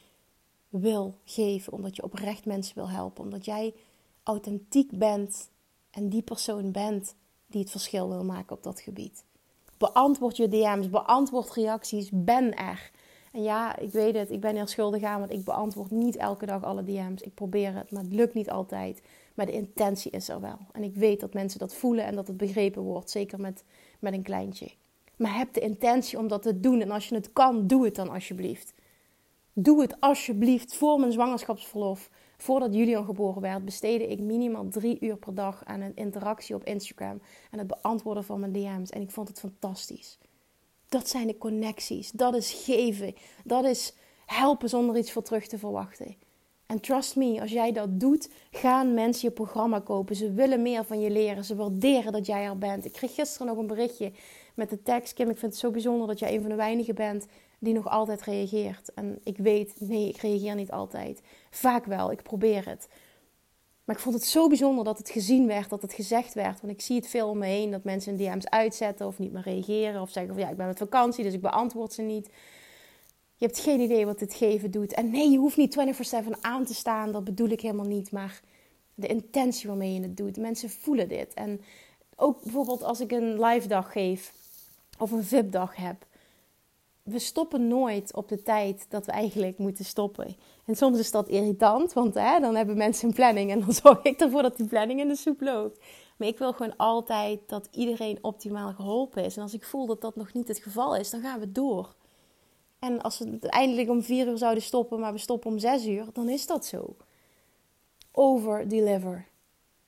wil 0.69 1.19
geven, 1.25 1.73
omdat 1.73 1.97
je 1.97 2.03
oprecht 2.03 2.45
mensen 2.45 2.75
wil 2.75 2.89
helpen, 2.89 3.25
omdat 3.25 3.45
jij 3.45 3.75
authentiek 4.23 4.99
bent 4.99 5.51
en 5.91 6.09
die 6.09 6.23
persoon 6.23 6.73
bent 6.73 7.15
die 7.47 7.61
het 7.61 7.71
verschil 7.71 8.09
wil 8.09 8.25
maken 8.25 8.57
op 8.57 8.63
dat 8.63 8.81
gebied. 8.81 9.25
Beantwoord 9.79 10.37
je 10.37 10.49
DM's, 10.49 10.91
beantwoord 10.91 11.51
reacties, 11.51 12.09
ben 12.13 12.57
er. 12.57 12.91
En 13.35 13.43
ja, 13.43 13.79
ik 13.79 13.93
weet 13.93 14.15
het, 14.15 14.31
ik 14.31 14.41
ben 14.41 14.57
er 14.57 14.69
schuldig 14.69 15.03
aan, 15.03 15.19
want 15.19 15.33
ik 15.33 15.45
beantwoord 15.45 15.91
niet 15.91 16.17
elke 16.17 16.47
dag 16.47 16.63
alle 16.63 16.85
DM's. 16.85 17.23
Ik 17.23 17.35
probeer 17.35 17.75
het, 17.75 17.91
maar 17.91 18.03
het 18.03 18.13
lukt 18.13 18.35
niet 18.35 18.51
altijd. 18.51 19.03
Maar 19.35 19.47
de 19.47 19.53
intentie 19.53 20.11
is 20.11 20.29
er 20.29 20.41
wel. 20.41 20.59
En 20.73 20.83
ik 20.83 20.95
weet 20.95 21.21
dat 21.21 21.35
mensen 21.35 21.59
dat 21.59 21.75
voelen 21.75 22.05
en 22.05 22.15
dat 22.15 22.27
het 22.27 22.37
begrepen 22.37 22.83
wordt, 22.83 23.11
zeker 23.11 23.41
met, 23.41 23.65
met 23.99 24.13
een 24.13 24.23
kleintje. 24.23 24.69
Maar 25.17 25.37
heb 25.37 25.53
de 25.53 25.61
intentie 25.61 26.19
om 26.19 26.29
dat 26.29 26.43
te 26.43 26.61
doen. 26.61 26.81
En 26.81 26.91
als 26.91 27.09
je 27.09 27.15
het 27.15 27.33
kan, 27.33 27.67
doe 27.67 27.85
het 27.85 27.95
dan 27.95 28.09
alsjeblieft. 28.09 28.75
Doe 29.53 29.81
het 29.81 30.01
alsjeblieft 30.01 30.75
voor 30.75 31.01
mijn 31.01 31.13
zwangerschapsverlof. 31.13 32.11
Voordat 32.37 32.75
Julian 32.75 33.05
geboren 33.05 33.43
werd, 33.43 33.65
besteedde 33.65 34.07
ik 34.09 34.21
minimaal 34.21 34.69
drie 34.69 34.97
uur 35.01 35.17
per 35.17 35.35
dag 35.35 35.65
aan 35.65 35.81
een 35.81 35.97
interactie 35.97 36.55
op 36.55 36.65
Instagram. 36.65 37.21
En 37.51 37.59
het 37.59 37.67
beantwoorden 37.67 38.25
van 38.25 38.41
mijn 38.41 38.53
DM's. 38.53 38.91
En 38.91 39.01
ik 39.01 39.11
vond 39.11 39.29
het 39.29 39.41
fantastisch. 39.41 40.19
Dat 40.89 41.09
zijn 41.09 41.27
de 41.27 41.39
connecties. 41.39 42.11
Dat 42.11 42.35
is 42.35 42.53
geven. 42.53 43.15
Dat 43.45 43.65
is 43.65 43.95
helpen 44.27 44.69
zonder 44.69 44.97
iets 44.97 45.13
voor 45.13 45.23
terug 45.23 45.47
te 45.47 45.59
verwachten. 45.59 46.17
En 46.67 46.81
trust 46.81 47.17
me, 47.17 47.41
als 47.41 47.51
jij 47.51 47.73
dat 47.73 48.01
doet, 48.01 48.31
gaan 48.51 48.95
mensen 48.95 49.29
je 49.29 49.35
programma 49.35 49.81
kopen. 49.81 50.17
Ze 50.17 50.33
willen 50.33 50.63
meer 50.63 50.85
van 50.85 51.01
je 51.01 51.11
leren. 51.11 51.45
Ze 51.45 51.57
waarderen 51.57 52.13
dat 52.13 52.27
jij 52.27 52.45
er 52.45 52.59
bent. 52.59 52.85
Ik 52.85 52.93
kreeg 52.93 53.15
gisteren 53.15 53.47
nog 53.47 53.57
een 53.57 53.67
berichtje 53.67 54.13
met 54.55 54.71
de 54.71 54.83
tekst: 54.83 55.15
Kim, 55.15 55.31
ik 55.31 55.39
vind 55.39 55.53
het 55.53 55.61
zo 55.61 55.71
bijzonder 55.71 56.07
dat 56.07 56.19
jij 56.19 56.35
een 56.35 56.41
van 56.41 56.51
de 56.51 56.57
weinigen 56.57 56.95
bent 56.95 57.27
die 57.59 57.75
nog 57.75 57.89
altijd 57.89 58.23
reageert. 58.23 58.95
En 58.95 59.21
ik 59.25 59.37
weet, 59.37 59.75
nee, 59.79 60.09
ik 60.09 60.17
reageer 60.17 60.55
niet 60.55 60.71
altijd. 60.71 61.21
Vaak 61.51 61.85
wel, 61.85 62.11
ik 62.11 62.23
probeer 62.23 62.69
het. 62.69 62.89
Maar 63.85 63.97
ik 63.97 64.03
vond 64.03 64.15
het 64.15 64.25
zo 64.25 64.49
bijzonder 64.49 64.85
dat 64.85 64.99
het 64.99 65.11
gezien 65.11 65.47
werd, 65.47 65.71
dat 65.71 65.83
het 65.83 65.93
gezegd 65.93 66.35
werd. 66.35 66.61
Want 66.61 66.73
ik 66.73 66.81
zie 66.81 66.97
het 66.97 67.09
veel 67.09 67.29
om 67.29 67.39
me 67.39 67.47
heen, 67.47 67.71
dat 67.71 67.85
mensen 67.85 68.17
DM's 68.17 68.47
uitzetten 68.47 69.07
of 69.07 69.19
niet 69.19 69.33
meer 69.33 69.43
reageren. 69.43 70.01
Of 70.01 70.11
zeggen 70.11 70.35
van 70.35 70.43
ja, 70.43 70.51
ik 70.51 70.57
ben 70.57 70.67
met 70.67 70.79
vakantie, 70.79 71.25
dus 71.25 71.33
ik 71.33 71.41
beantwoord 71.41 71.93
ze 71.93 72.03
niet. 72.03 72.27
Je 73.37 73.47
hebt 73.47 73.59
geen 73.59 73.81
idee 73.81 74.07
wat 74.07 74.19
dit 74.19 74.35
geven 74.35 74.71
doet. 74.71 74.93
En 74.93 75.11
nee, 75.11 75.31
je 75.31 75.39
hoeft 75.39 75.57
niet 75.57 75.77
24-7 76.25 76.41
aan 76.41 76.65
te 76.65 76.75
staan, 76.75 77.13
dat 77.13 77.25
bedoel 77.25 77.49
ik 77.49 77.61
helemaal 77.61 77.87
niet. 77.87 78.11
Maar 78.11 78.41
de 78.95 79.07
intentie 79.07 79.69
waarmee 79.69 79.95
je 79.95 80.01
het 80.01 80.17
doet. 80.17 80.37
Mensen 80.37 80.71
voelen 80.71 81.09
dit. 81.09 81.35
En 81.35 81.61
ook 82.17 82.43
bijvoorbeeld 82.43 82.83
als 82.83 83.01
ik 83.01 83.13
een 83.13 83.41
live 83.41 83.69
dag 83.69 83.93
geef 83.93 84.33
of 84.99 85.11
een 85.11 85.25
VIP-dag 85.25 85.77
heb 85.77 86.07
we 87.05 87.19
stoppen 87.19 87.69
nooit 87.69 88.15
op 88.15 88.29
de 88.29 88.43
tijd 88.43 88.87
dat 88.89 89.07
we 89.07 89.13
eigenlijk 89.13 89.59
moeten 89.59 89.85
stoppen. 89.85 90.37
En 90.65 90.77
soms 90.77 90.99
is 90.99 91.11
dat 91.11 91.29
irritant, 91.29 91.93
want 91.93 92.15
hè, 92.15 92.41
dan 92.41 92.55
hebben 92.55 92.77
mensen 92.77 93.09
een 93.09 93.15
planning 93.15 93.51
en 93.51 93.61
dan 93.61 93.73
zorg 93.83 94.03
ik 94.03 94.21
ervoor 94.21 94.43
dat 94.43 94.57
die 94.57 94.67
planning 94.67 95.01
in 95.01 95.09
de 95.09 95.17
soep 95.17 95.41
loopt. 95.41 95.81
Maar 96.17 96.29
ik 96.29 96.39
wil 96.39 96.53
gewoon 96.53 96.77
altijd 96.77 97.41
dat 97.47 97.69
iedereen 97.71 98.19
optimaal 98.21 98.73
geholpen 98.73 99.25
is. 99.25 99.37
En 99.37 99.43
als 99.43 99.55
ik 99.55 99.65
voel 99.65 99.87
dat 99.87 100.01
dat 100.01 100.17
nog 100.17 100.33
niet 100.33 100.49
het 100.49 100.59
geval 100.59 100.97
is, 100.97 101.11
dan 101.11 101.21
gaan 101.21 101.41
we 101.41 101.53
door. 101.53 101.95
En 102.79 103.03
als 103.03 103.19
we 103.19 103.39
eindelijk 103.41 103.89
om 103.89 104.03
vier 104.03 104.27
uur 104.27 104.39
zouden 104.39 104.63
stoppen, 104.63 105.01
maar 105.01 105.13
we 105.13 105.19
stoppen 105.19 105.51
om 105.51 105.59
zes 105.59 105.87
uur, 105.87 106.07
dan 106.13 106.29
is 106.29 106.47
dat 106.47 106.65
zo. 106.65 106.97
Over 108.13 108.69
deliver. 108.69 109.29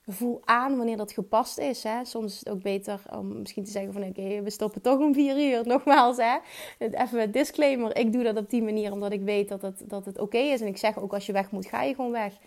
Voel 0.08 0.40
aan 0.44 0.76
wanneer 0.76 0.96
dat 0.96 1.12
gepast 1.12 1.58
is. 1.58 1.82
Hè. 1.82 2.04
Soms 2.04 2.32
is 2.32 2.38
het 2.38 2.48
ook 2.48 2.62
beter 2.62 3.00
om 3.10 3.38
misschien 3.38 3.64
te 3.64 3.70
zeggen 3.70 3.92
van 3.92 4.02
oké, 4.02 4.42
we 4.42 4.50
stoppen 4.50 4.82
toch 4.82 4.98
om 4.98 5.14
vier 5.14 5.50
uur. 5.50 5.66
Nogmaals, 5.72 6.16
hè. 6.16 6.36
even 6.78 7.20
een 7.20 7.30
disclaimer. 7.30 7.96
Ik 7.96 8.12
doe 8.12 8.22
dat 8.22 8.36
op 8.36 8.50
die 8.50 8.62
manier 8.62 8.92
omdat 8.92 9.12
ik 9.12 9.22
weet 9.22 9.48
dat 9.48 9.62
het, 9.62 9.82
dat 9.84 10.04
het 10.04 10.18
oké 10.18 10.38
is. 10.38 10.60
En 10.60 10.66
ik 10.66 10.76
zeg 10.76 10.98
ook 10.98 11.14
als 11.14 11.26
je 11.26 11.32
weg 11.32 11.50
moet, 11.50 11.66
ga 11.66 11.82
je 11.82 11.94
gewoon 11.94 12.10
weg. 12.10 12.38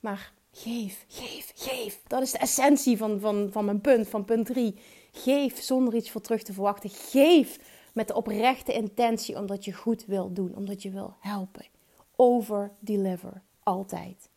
Maar 0.00 0.32
geef, 0.52 1.04
geef, 1.08 1.52
geef. 1.54 2.02
Dat 2.06 2.22
is 2.22 2.32
de 2.32 2.38
essentie 2.38 2.96
van, 2.96 3.20
van, 3.20 3.48
van 3.52 3.64
mijn 3.64 3.80
punt, 3.80 4.08
van 4.08 4.24
punt 4.24 4.46
drie. 4.46 4.78
Geef 5.12 5.62
zonder 5.62 5.94
iets 5.94 6.10
voor 6.10 6.20
terug 6.20 6.42
te 6.42 6.52
verwachten. 6.52 6.90
Geef 6.90 7.58
met 7.92 8.08
de 8.08 8.14
oprechte 8.14 8.72
intentie 8.72 9.36
omdat 9.36 9.64
je 9.64 9.72
goed 9.72 10.04
wil 10.04 10.32
doen. 10.32 10.56
Omdat 10.56 10.82
je 10.82 10.90
wil 10.90 11.14
helpen. 11.20 11.66
Over 12.16 12.72
deliver. 12.78 13.42
Altijd. 13.62 14.28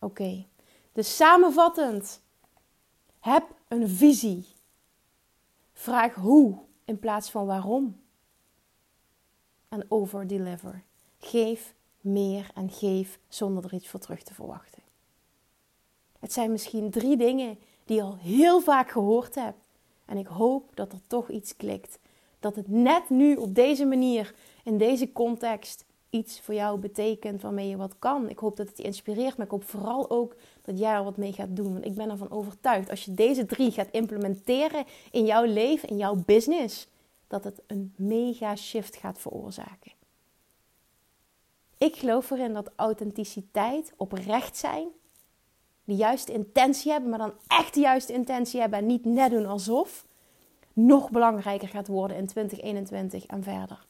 Oké. 0.00 0.46
Dus 0.96 1.16
samenvattend, 1.16 2.20
heb 3.20 3.44
een 3.68 3.88
visie. 3.88 4.46
Vraag 5.72 6.14
hoe 6.14 6.58
in 6.84 6.98
plaats 6.98 7.30
van 7.30 7.46
waarom. 7.46 8.00
En 9.68 9.86
over 9.88 10.26
deliver. 10.26 10.82
Geef 11.18 11.74
meer 12.00 12.50
en 12.54 12.70
geef 12.70 13.18
zonder 13.28 13.64
er 13.64 13.74
iets 13.74 13.88
voor 13.88 14.00
terug 14.00 14.22
te 14.22 14.34
verwachten. 14.34 14.82
Het 16.18 16.32
zijn 16.32 16.52
misschien 16.52 16.90
drie 16.90 17.16
dingen 17.16 17.58
die 17.84 17.96
je 17.96 18.02
al 18.02 18.16
heel 18.16 18.60
vaak 18.60 18.90
gehoord 18.90 19.34
hebt. 19.34 19.58
En 20.04 20.16
ik 20.16 20.26
hoop 20.26 20.76
dat 20.76 20.92
er 20.92 21.06
toch 21.06 21.30
iets 21.30 21.56
klikt. 21.56 21.98
Dat 22.40 22.56
het 22.56 22.68
net 22.68 23.10
nu 23.10 23.36
op 23.36 23.54
deze 23.54 23.84
manier, 23.84 24.34
in 24.64 24.78
deze 24.78 25.12
context, 25.12 25.84
iets 26.10 26.40
voor 26.40 26.54
jou 26.54 26.78
betekent 26.78 27.42
waarmee 27.42 27.68
je 27.68 27.76
wat 27.76 27.98
kan. 27.98 28.28
Ik 28.28 28.38
hoop 28.38 28.56
dat 28.56 28.68
het 28.68 28.76
je 28.76 28.82
inspireert, 28.82 29.36
maar 29.36 29.46
ik 29.46 29.52
hoop 29.52 29.64
vooral 29.64 30.10
ook 30.10 30.36
dat 30.62 30.78
jij 30.78 30.94
er 30.94 31.04
wat 31.04 31.16
mee 31.16 31.32
gaat 31.32 31.56
doen. 31.56 31.72
Want 31.72 31.84
ik 31.84 31.94
ben 31.94 32.10
ervan 32.10 32.30
overtuigd, 32.30 32.90
als 32.90 33.04
je 33.04 33.14
deze 33.14 33.46
drie 33.46 33.70
gaat 33.70 33.90
implementeren 33.90 34.84
in 35.10 35.24
jouw 35.24 35.44
leven, 35.44 35.88
in 35.88 35.96
jouw 35.96 36.14
business, 36.14 36.88
dat 37.26 37.44
het 37.44 37.62
een 37.66 37.94
mega 37.96 38.56
shift 38.56 38.96
gaat 38.96 39.18
veroorzaken. 39.18 39.92
Ik 41.78 41.96
geloof 41.96 42.30
erin 42.30 42.52
dat 42.52 42.70
authenticiteit, 42.76 43.92
oprecht 43.96 44.56
zijn, 44.56 44.88
de 45.84 45.94
juiste 45.94 46.32
intentie 46.32 46.92
hebben, 46.92 47.10
maar 47.10 47.18
dan 47.18 47.32
echt 47.46 47.74
de 47.74 47.80
juiste 47.80 48.12
intentie 48.12 48.60
hebben 48.60 48.78
en 48.78 48.86
niet 48.86 49.04
net 49.04 49.30
doen 49.30 49.46
alsof, 49.46 50.06
nog 50.72 51.10
belangrijker 51.10 51.68
gaat 51.68 51.86
worden 51.86 52.16
in 52.16 52.26
2021 52.26 53.26
en 53.26 53.42
verder 53.42 53.85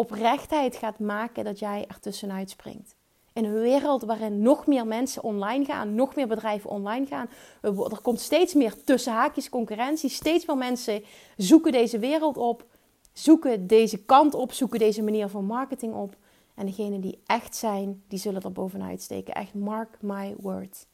oprechtheid 0.00 0.76
gaat 0.76 0.98
maken 0.98 1.44
dat 1.44 1.58
jij 1.58 1.84
er 1.88 2.00
tussenuit 2.00 2.50
springt. 2.50 2.94
In 3.32 3.44
een 3.44 3.60
wereld 3.60 4.02
waarin 4.02 4.42
nog 4.42 4.66
meer 4.66 4.86
mensen 4.86 5.22
online 5.22 5.64
gaan, 5.64 5.94
nog 5.94 6.14
meer 6.14 6.26
bedrijven 6.26 6.70
online 6.70 7.06
gaan. 7.06 7.28
Er 7.60 8.00
komt 8.02 8.20
steeds 8.20 8.54
meer 8.54 8.84
tussen 8.84 9.12
haakjes 9.12 9.48
concurrentie. 9.48 10.10
Steeds 10.10 10.46
meer 10.46 10.56
mensen 10.56 11.04
zoeken 11.36 11.72
deze 11.72 11.98
wereld 11.98 12.36
op, 12.36 12.64
zoeken 13.12 13.66
deze 13.66 14.04
kant 14.04 14.34
op, 14.34 14.52
zoeken 14.52 14.78
deze 14.78 15.02
manier 15.02 15.28
van 15.28 15.44
marketing 15.44 15.94
op. 15.94 16.16
En 16.54 16.66
degenen 16.66 17.00
die 17.00 17.22
echt 17.26 17.56
zijn, 17.56 18.02
die 18.08 18.18
zullen 18.18 18.42
er 18.42 18.52
bovenuit 18.52 19.02
steken. 19.02 19.34
Echt, 19.34 19.54
mark 19.54 20.02
my 20.02 20.34
words. 20.38 20.86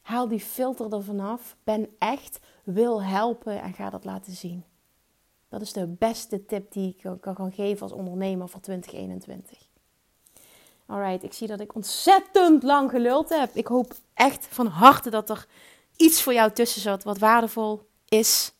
Haal 0.00 0.28
die 0.28 0.40
filter 0.40 0.92
er 0.92 1.02
vanaf. 1.02 1.56
Ben 1.64 1.88
echt, 1.98 2.38
wil 2.64 3.02
helpen 3.02 3.62
en 3.62 3.72
ga 3.72 3.90
dat 3.90 4.04
laten 4.04 4.32
zien. 4.32 4.64
Dat 5.58 5.66
is 5.66 5.72
de 5.72 5.86
beste 5.86 6.44
tip 6.44 6.72
die 6.72 6.96
ik 6.98 7.20
kan, 7.20 7.34
kan 7.34 7.52
geven 7.52 7.82
als 7.82 7.92
ondernemer 7.92 8.48
voor 8.48 8.60
2021. 8.60 9.58
Alright, 10.86 11.22
ik 11.22 11.32
zie 11.32 11.46
dat 11.46 11.60
ik 11.60 11.74
ontzettend 11.74 12.62
lang 12.62 12.90
geluld 12.90 13.28
heb. 13.28 13.54
Ik 13.54 13.66
hoop 13.66 13.94
echt 14.14 14.46
van 14.50 14.66
harte 14.66 15.10
dat 15.10 15.30
er 15.30 15.46
iets 15.96 16.22
voor 16.22 16.32
jou 16.32 16.52
tussen 16.52 16.80
zat 16.80 17.04
wat 17.04 17.18
waardevol 17.18 17.88
is. 18.08 18.52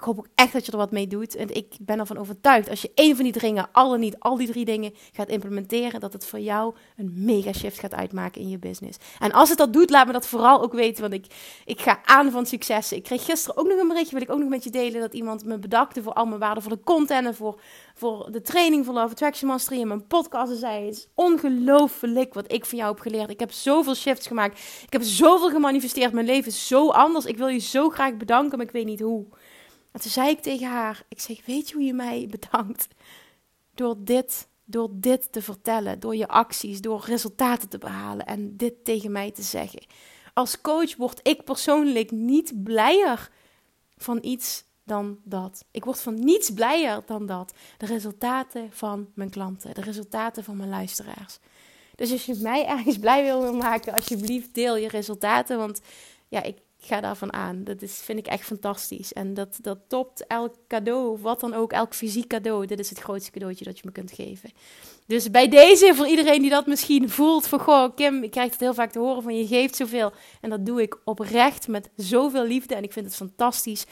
Ik 0.00 0.06
hoop 0.06 0.18
ook 0.18 0.28
echt 0.34 0.52
dat 0.52 0.66
je 0.66 0.72
er 0.72 0.78
wat 0.78 0.90
mee 0.90 1.06
doet. 1.06 1.34
En 1.34 1.54
ik 1.54 1.74
ben 1.80 1.98
ervan 1.98 2.18
overtuigd, 2.18 2.70
als 2.70 2.82
je 2.82 2.90
één 2.94 3.16
van 3.16 3.24
die 3.24 3.32
dingen, 3.32 3.68
alle 3.72 3.98
niet, 3.98 4.18
al 4.18 4.36
die 4.36 4.46
drie 4.46 4.64
dingen 4.64 4.94
gaat 5.12 5.28
implementeren, 5.28 6.00
dat 6.00 6.12
het 6.12 6.26
voor 6.26 6.38
jou 6.38 6.74
een 6.96 7.12
mega 7.14 7.52
shift 7.52 7.78
gaat 7.78 7.94
uitmaken 7.94 8.40
in 8.40 8.48
je 8.48 8.58
business. 8.58 8.98
En 9.18 9.32
als 9.32 9.48
het 9.48 9.58
dat 9.58 9.72
doet, 9.72 9.90
laat 9.90 10.06
me 10.06 10.12
dat 10.12 10.26
vooral 10.26 10.62
ook 10.62 10.72
weten, 10.72 11.02
want 11.02 11.14
ik, 11.14 11.26
ik 11.64 11.80
ga 11.80 12.00
aan 12.04 12.30
van 12.30 12.46
successen. 12.46 12.96
Ik 12.96 13.02
kreeg 13.02 13.24
gisteren 13.24 13.56
ook 13.56 13.68
nog 13.68 13.78
een 13.78 13.88
berichtje, 13.88 14.14
wil 14.14 14.22
ik 14.22 14.30
ook 14.30 14.38
nog 14.38 14.48
met 14.48 14.64
je 14.64 14.70
delen, 14.70 15.00
dat 15.00 15.14
iemand 15.14 15.44
me 15.44 15.58
bedankte 15.58 16.02
voor 16.02 16.12
al 16.12 16.26
mijn 16.26 16.40
waardevolle 16.40 16.80
content 16.84 17.26
en 17.26 17.34
voor, 17.34 17.60
voor 17.94 18.28
de 18.32 18.42
training 18.42 18.84
voor 18.84 18.94
Love 18.94 19.10
Attraction 19.10 19.48
Mastery 19.48 19.80
en 19.80 19.88
mijn 19.88 20.06
podcast. 20.06 20.58
Zei, 20.58 20.84
het 20.84 20.94
is 20.94 21.08
ongelooflijk 21.14 22.34
wat 22.34 22.52
ik 22.52 22.64
van 22.64 22.78
jou 22.78 22.90
heb 22.90 23.00
geleerd. 23.00 23.30
Ik 23.30 23.40
heb 23.40 23.52
zoveel 23.52 23.94
shifts 23.94 24.26
gemaakt. 24.26 24.58
Ik 24.86 24.92
heb 24.92 25.02
zoveel 25.02 25.50
gemanifesteerd. 25.50 26.12
Mijn 26.12 26.26
leven 26.26 26.50
is 26.50 26.66
zo 26.66 26.88
anders. 26.90 27.24
Ik 27.24 27.36
wil 27.36 27.48
je 27.48 27.58
zo 27.58 27.88
graag 27.88 28.16
bedanken, 28.16 28.58
maar 28.58 28.66
ik 28.66 28.72
weet 28.72 28.86
niet 28.86 29.00
hoe. 29.00 29.26
En 29.92 30.00
toen 30.00 30.10
zei 30.10 30.28
ik 30.28 30.40
tegen 30.40 30.68
haar, 30.68 31.02
ik 31.08 31.20
zeg, 31.20 31.46
weet 31.46 31.68
je 31.68 31.74
hoe 31.74 31.84
je 31.84 31.94
mij 31.94 32.26
bedankt? 32.38 32.88
door 33.80 33.96
dit, 33.98 34.48
door 34.64 34.88
dit 34.92 35.32
te 35.32 35.42
vertellen, 35.42 36.00
door 36.00 36.16
je 36.16 36.28
acties, 36.28 36.80
door 36.80 37.04
resultaten 37.04 37.68
te 37.68 37.78
behalen 37.78 38.26
en 38.26 38.56
dit 38.56 38.84
tegen 38.84 39.12
mij 39.12 39.30
te 39.30 39.42
zeggen. 39.42 39.86
Als 40.34 40.60
coach 40.60 40.96
word 40.96 41.20
ik 41.22 41.44
persoonlijk 41.44 42.10
niet 42.10 42.62
blijer 42.62 43.30
van 43.96 44.18
iets 44.22 44.64
dan 44.84 45.18
dat. 45.24 45.64
Ik 45.70 45.84
word 45.84 46.00
van 46.00 46.14
niets 46.14 46.50
blijer 46.50 47.02
dan 47.06 47.26
dat. 47.26 47.52
De 47.78 47.86
resultaten 47.86 48.68
van 48.72 49.08
mijn 49.14 49.30
klanten, 49.30 49.74
de 49.74 49.80
resultaten 49.80 50.44
van 50.44 50.56
mijn 50.56 50.68
luisteraars. 50.68 51.38
Dus 51.94 52.12
als 52.12 52.26
je 52.26 52.38
mij 52.42 52.66
ergens 52.66 52.98
blij 52.98 53.22
wil 53.24 53.54
maken, 53.54 53.94
alsjeblieft 53.94 54.54
deel 54.54 54.76
je 54.76 54.88
resultaten. 54.88 55.58
Want 55.58 55.80
ja, 56.28 56.42
ik 56.42 56.56
ga 56.80 57.00
daarvan 57.00 57.32
aan. 57.32 57.64
Dat 57.64 57.82
is, 57.82 57.94
vind 57.94 58.18
ik 58.18 58.26
echt 58.26 58.44
fantastisch. 58.44 59.12
En 59.12 59.34
dat, 59.34 59.58
dat 59.60 59.78
topt 59.88 60.26
elk 60.26 60.54
cadeau, 60.68 61.18
wat 61.20 61.40
dan 61.40 61.54
ook, 61.54 61.72
elk 61.72 61.94
fysiek 61.94 62.26
cadeau. 62.26 62.66
Dit 62.66 62.78
is 62.78 62.88
het 62.88 62.98
grootste 62.98 63.30
cadeautje 63.30 63.64
dat 63.64 63.78
je 63.78 63.82
me 63.84 63.92
kunt 63.92 64.12
geven. 64.12 64.50
Dus 65.06 65.30
bij 65.30 65.48
deze, 65.48 65.94
voor 65.94 66.06
iedereen 66.06 66.40
die 66.40 66.50
dat 66.50 66.66
misschien 66.66 67.10
voelt, 67.10 67.46
van 67.46 67.60
goh, 67.60 67.94
Kim, 67.94 68.22
ik 68.22 68.30
krijg 68.30 68.50
het 68.50 68.60
heel 68.60 68.74
vaak 68.74 68.92
te 68.92 68.98
horen 68.98 69.22
van 69.22 69.36
je 69.36 69.46
geeft 69.46 69.76
zoveel. 69.76 70.12
En 70.40 70.50
dat 70.50 70.66
doe 70.66 70.82
ik 70.82 70.98
oprecht 71.04 71.68
met 71.68 71.90
zoveel 71.96 72.44
liefde. 72.44 72.74
En 72.74 72.82
ik 72.82 72.92
vind 72.92 73.06
het 73.06 73.16
fantastisch 73.16 73.86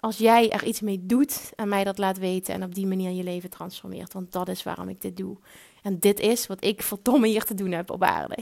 als 0.00 0.18
jij 0.18 0.50
er 0.50 0.64
iets 0.64 0.80
mee 0.80 1.00
doet 1.02 1.52
en 1.56 1.68
mij 1.68 1.84
dat 1.84 1.98
laat 1.98 2.18
weten 2.18 2.54
en 2.54 2.62
op 2.62 2.74
die 2.74 2.86
manier 2.86 3.10
je 3.10 3.22
leven 3.22 3.50
transformeert. 3.50 4.12
Want 4.12 4.32
dat 4.32 4.48
is 4.48 4.62
waarom 4.62 4.88
ik 4.88 5.00
dit 5.00 5.16
doe. 5.16 5.36
En 5.82 5.98
dit 5.98 6.20
is 6.20 6.46
wat 6.46 6.64
ik 6.64 6.82
verdomme 6.82 7.26
hier 7.26 7.44
te 7.44 7.54
doen 7.54 7.72
heb 7.72 7.90
op 7.90 8.02
aarde. 8.02 8.36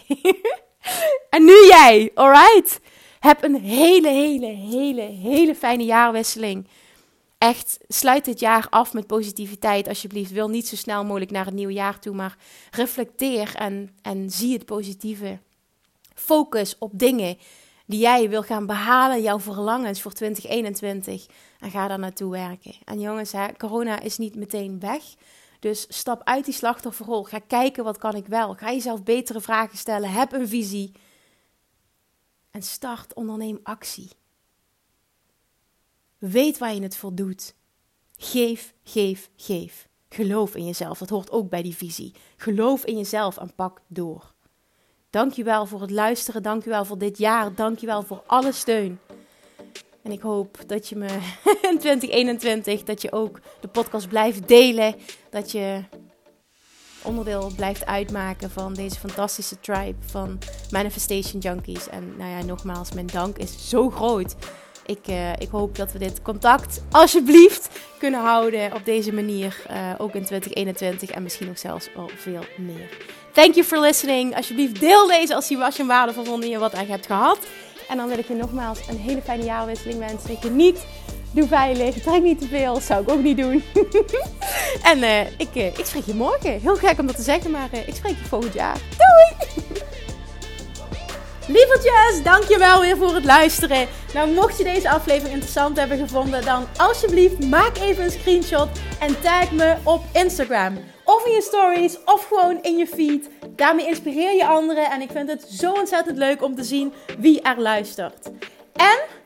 en 1.30 1.44
nu 1.44 1.66
jij, 1.66 2.10
alright? 2.14 2.80
Heb 3.26 3.42
een 3.42 3.60
hele, 3.60 4.08
hele, 4.08 4.46
hele, 4.46 5.00
hele 5.02 5.54
fijne 5.54 5.84
jaarwisseling. 5.84 6.66
Echt, 7.38 7.78
sluit 7.88 8.24
dit 8.24 8.40
jaar 8.40 8.66
af 8.70 8.92
met 8.92 9.06
positiviteit 9.06 9.88
alsjeblieft. 9.88 10.30
Wil 10.30 10.48
niet 10.48 10.68
zo 10.68 10.76
snel 10.76 11.04
mogelijk 11.04 11.30
naar 11.30 11.44
het 11.44 11.54
nieuwe 11.54 11.72
jaar 11.72 11.98
toe, 11.98 12.14
maar 12.14 12.36
reflecteer 12.70 13.54
en, 13.54 13.90
en 14.02 14.30
zie 14.30 14.52
het 14.52 14.64
positieve. 14.64 15.38
Focus 16.14 16.76
op 16.78 16.90
dingen 16.94 17.38
die 17.86 18.00
jij 18.00 18.28
wil 18.28 18.42
gaan 18.42 18.66
behalen, 18.66 19.22
jouw 19.22 19.40
verlangens 19.40 20.02
voor 20.02 20.12
2021. 20.12 21.26
En 21.60 21.70
ga 21.70 21.88
daar 21.88 21.98
naartoe 21.98 22.30
werken. 22.30 22.74
En 22.84 23.00
jongens, 23.00 23.32
hè, 23.32 23.46
corona 23.56 24.00
is 24.00 24.18
niet 24.18 24.34
meteen 24.34 24.80
weg. 24.80 25.02
Dus 25.60 25.86
stap 25.88 26.20
uit 26.24 26.44
die 26.44 26.54
slachtofferrol. 26.54 27.22
Ga 27.22 27.38
kijken 27.46 27.84
wat 27.84 27.98
kan 27.98 28.14
ik 28.14 28.26
wel. 28.26 28.54
Ga 28.54 28.72
jezelf 28.72 29.02
betere 29.02 29.40
vragen 29.40 29.78
stellen. 29.78 30.10
Heb 30.10 30.32
een 30.32 30.48
visie. 30.48 30.92
En 32.56 32.62
start, 32.62 33.14
onderneem 33.14 33.60
actie. 33.62 34.08
Weet 36.18 36.58
waar 36.58 36.74
je 36.74 36.82
het 36.82 36.96
voor 36.96 37.14
doet. 37.14 37.54
Geef, 38.16 38.74
geef, 38.84 39.30
geef. 39.36 39.88
Geloof 40.08 40.54
in 40.54 40.64
jezelf. 40.64 40.98
Dat 40.98 41.08
hoort 41.08 41.30
ook 41.30 41.50
bij 41.50 41.62
die 41.62 41.76
visie. 41.76 42.14
Geloof 42.36 42.84
in 42.84 42.96
jezelf 42.96 43.36
en 43.36 43.54
pak 43.54 43.80
door. 43.86 44.34
Dankjewel 45.10 45.66
voor 45.66 45.80
het 45.80 45.90
luisteren. 45.90 46.42
Dankjewel 46.42 46.84
voor 46.84 46.98
dit 46.98 47.18
jaar. 47.18 47.54
Dankjewel 47.54 48.02
voor 48.02 48.22
alle 48.26 48.52
steun. 48.52 48.98
En 50.02 50.12
ik 50.12 50.20
hoop 50.20 50.58
dat 50.66 50.88
je 50.88 50.96
me 50.96 51.08
in 51.70 51.78
2021, 51.78 52.82
dat 52.82 53.02
je 53.02 53.12
ook 53.12 53.40
de 53.60 53.68
podcast 53.68 54.08
blijft 54.08 54.48
delen. 54.48 54.94
Dat 55.30 55.50
je 55.50 55.84
onderdeel 57.06 57.52
blijft 57.56 57.86
uitmaken 57.86 58.50
van 58.50 58.74
deze 58.74 58.98
fantastische 58.98 59.60
tribe 59.60 59.96
van 60.06 60.38
Manifestation 60.70 61.40
Junkies. 61.40 61.88
En 61.88 62.14
nou 62.16 62.30
ja, 62.30 62.44
nogmaals, 62.44 62.92
mijn 62.92 63.06
dank 63.06 63.36
is 63.36 63.68
zo 63.68 63.90
groot. 63.90 64.34
Ik, 64.86 65.08
uh, 65.08 65.32
ik 65.32 65.48
hoop 65.50 65.76
dat 65.76 65.92
we 65.92 65.98
dit 65.98 66.22
contact 66.22 66.82
alsjeblieft 66.90 67.68
kunnen 67.98 68.20
houden 68.20 68.74
op 68.74 68.84
deze 68.84 69.12
manier. 69.12 69.62
Uh, 69.70 69.92
ook 69.98 70.14
in 70.14 70.24
2021 70.24 71.10
en 71.10 71.22
misschien 71.22 71.46
nog 71.46 71.58
zelfs 71.58 71.88
wel 71.94 72.10
veel 72.16 72.44
meer. 72.56 72.88
Thank 73.32 73.54
you 73.54 73.66
for 73.66 73.80
listening. 73.80 74.36
Alsjeblieft 74.36 74.80
deel 74.80 75.06
deze 75.06 75.34
als 75.34 75.48
je, 75.48 75.56
was 75.56 75.76
je 75.76 75.84
waardevol 75.84 76.24
vond 76.24 76.42
en 76.42 76.48
je 76.48 76.58
wat 76.58 76.74
aan 76.74 76.86
hebt 76.86 77.06
gehad. 77.06 77.38
En 77.88 77.96
dan 77.96 78.08
wil 78.08 78.18
ik 78.18 78.28
je 78.28 78.34
nogmaals 78.34 78.88
een 78.88 78.98
hele 78.98 79.22
fijne 79.22 79.44
jaarwisseling 79.44 79.98
wensen. 79.98 80.36
Geniet, 80.36 80.86
doe 81.36 81.48
veilig, 81.48 81.94
trek 81.94 82.22
niet 82.22 82.40
te 82.40 82.48
veel. 82.48 82.80
zou 82.80 83.02
ik 83.02 83.10
ook 83.10 83.22
niet 83.22 83.36
doen. 83.36 83.62
en 84.90 84.98
uh, 84.98 85.20
ik, 85.20 85.54
uh, 85.54 85.66
ik 85.66 85.84
spreek 85.84 86.04
je 86.04 86.14
morgen. 86.14 86.60
Heel 86.60 86.76
gek 86.76 86.98
om 86.98 87.06
dat 87.06 87.16
te 87.16 87.22
zeggen, 87.22 87.50
maar 87.50 87.68
uh, 87.72 87.88
ik 87.88 87.94
spreek 87.94 88.16
je 88.18 88.28
volgend 88.28 88.54
jaar. 88.54 88.78
Doei! 88.96 89.50
Lievertjes, 91.48 92.22
dankjewel 92.22 92.80
weer 92.80 92.96
voor 92.96 93.14
het 93.14 93.24
luisteren. 93.24 93.88
Nou, 94.14 94.30
mocht 94.32 94.58
je 94.58 94.64
deze 94.64 94.90
aflevering 94.90 95.32
interessant 95.32 95.76
hebben 95.76 95.98
gevonden, 95.98 96.44
dan 96.44 96.66
alsjeblieft 96.76 97.44
maak 97.44 97.78
even 97.78 98.04
een 98.04 98.10
screenshot 98.10 98.68
en 99.00 99.20
tag 99.20 99.52
me 99.52 99.76
op 99.82 100.02
Instagram. 100.12 100.78
Of 101.04 101.26
in 101.26 101.32
je 101.32 101.42
stories, 101.42 101.98
of 102.04 102.26
gewoon 102.26 102.58
in 102.62 102.76
je 102.76 102.86
feed. 102.86 103.28
Daarmee 103.56 103.86
inspireer 103.86 104.34
je 104.34 104.46
anderen 104.46 104.90
en 104.90 105.00
ik 105.00 105.10
vind 105.12 105.28
het 105.28 105.46
zo 105.50 105.72
ontzettend 105.72 106.18
leuk 106.18 106.42
om 106.42 106.54
te 106.54 106.64
zien 106.64 106.92
wie 107.18 107.40
er 107.42 107.60
luistert. 107.60 108.30
En 108.72 109.25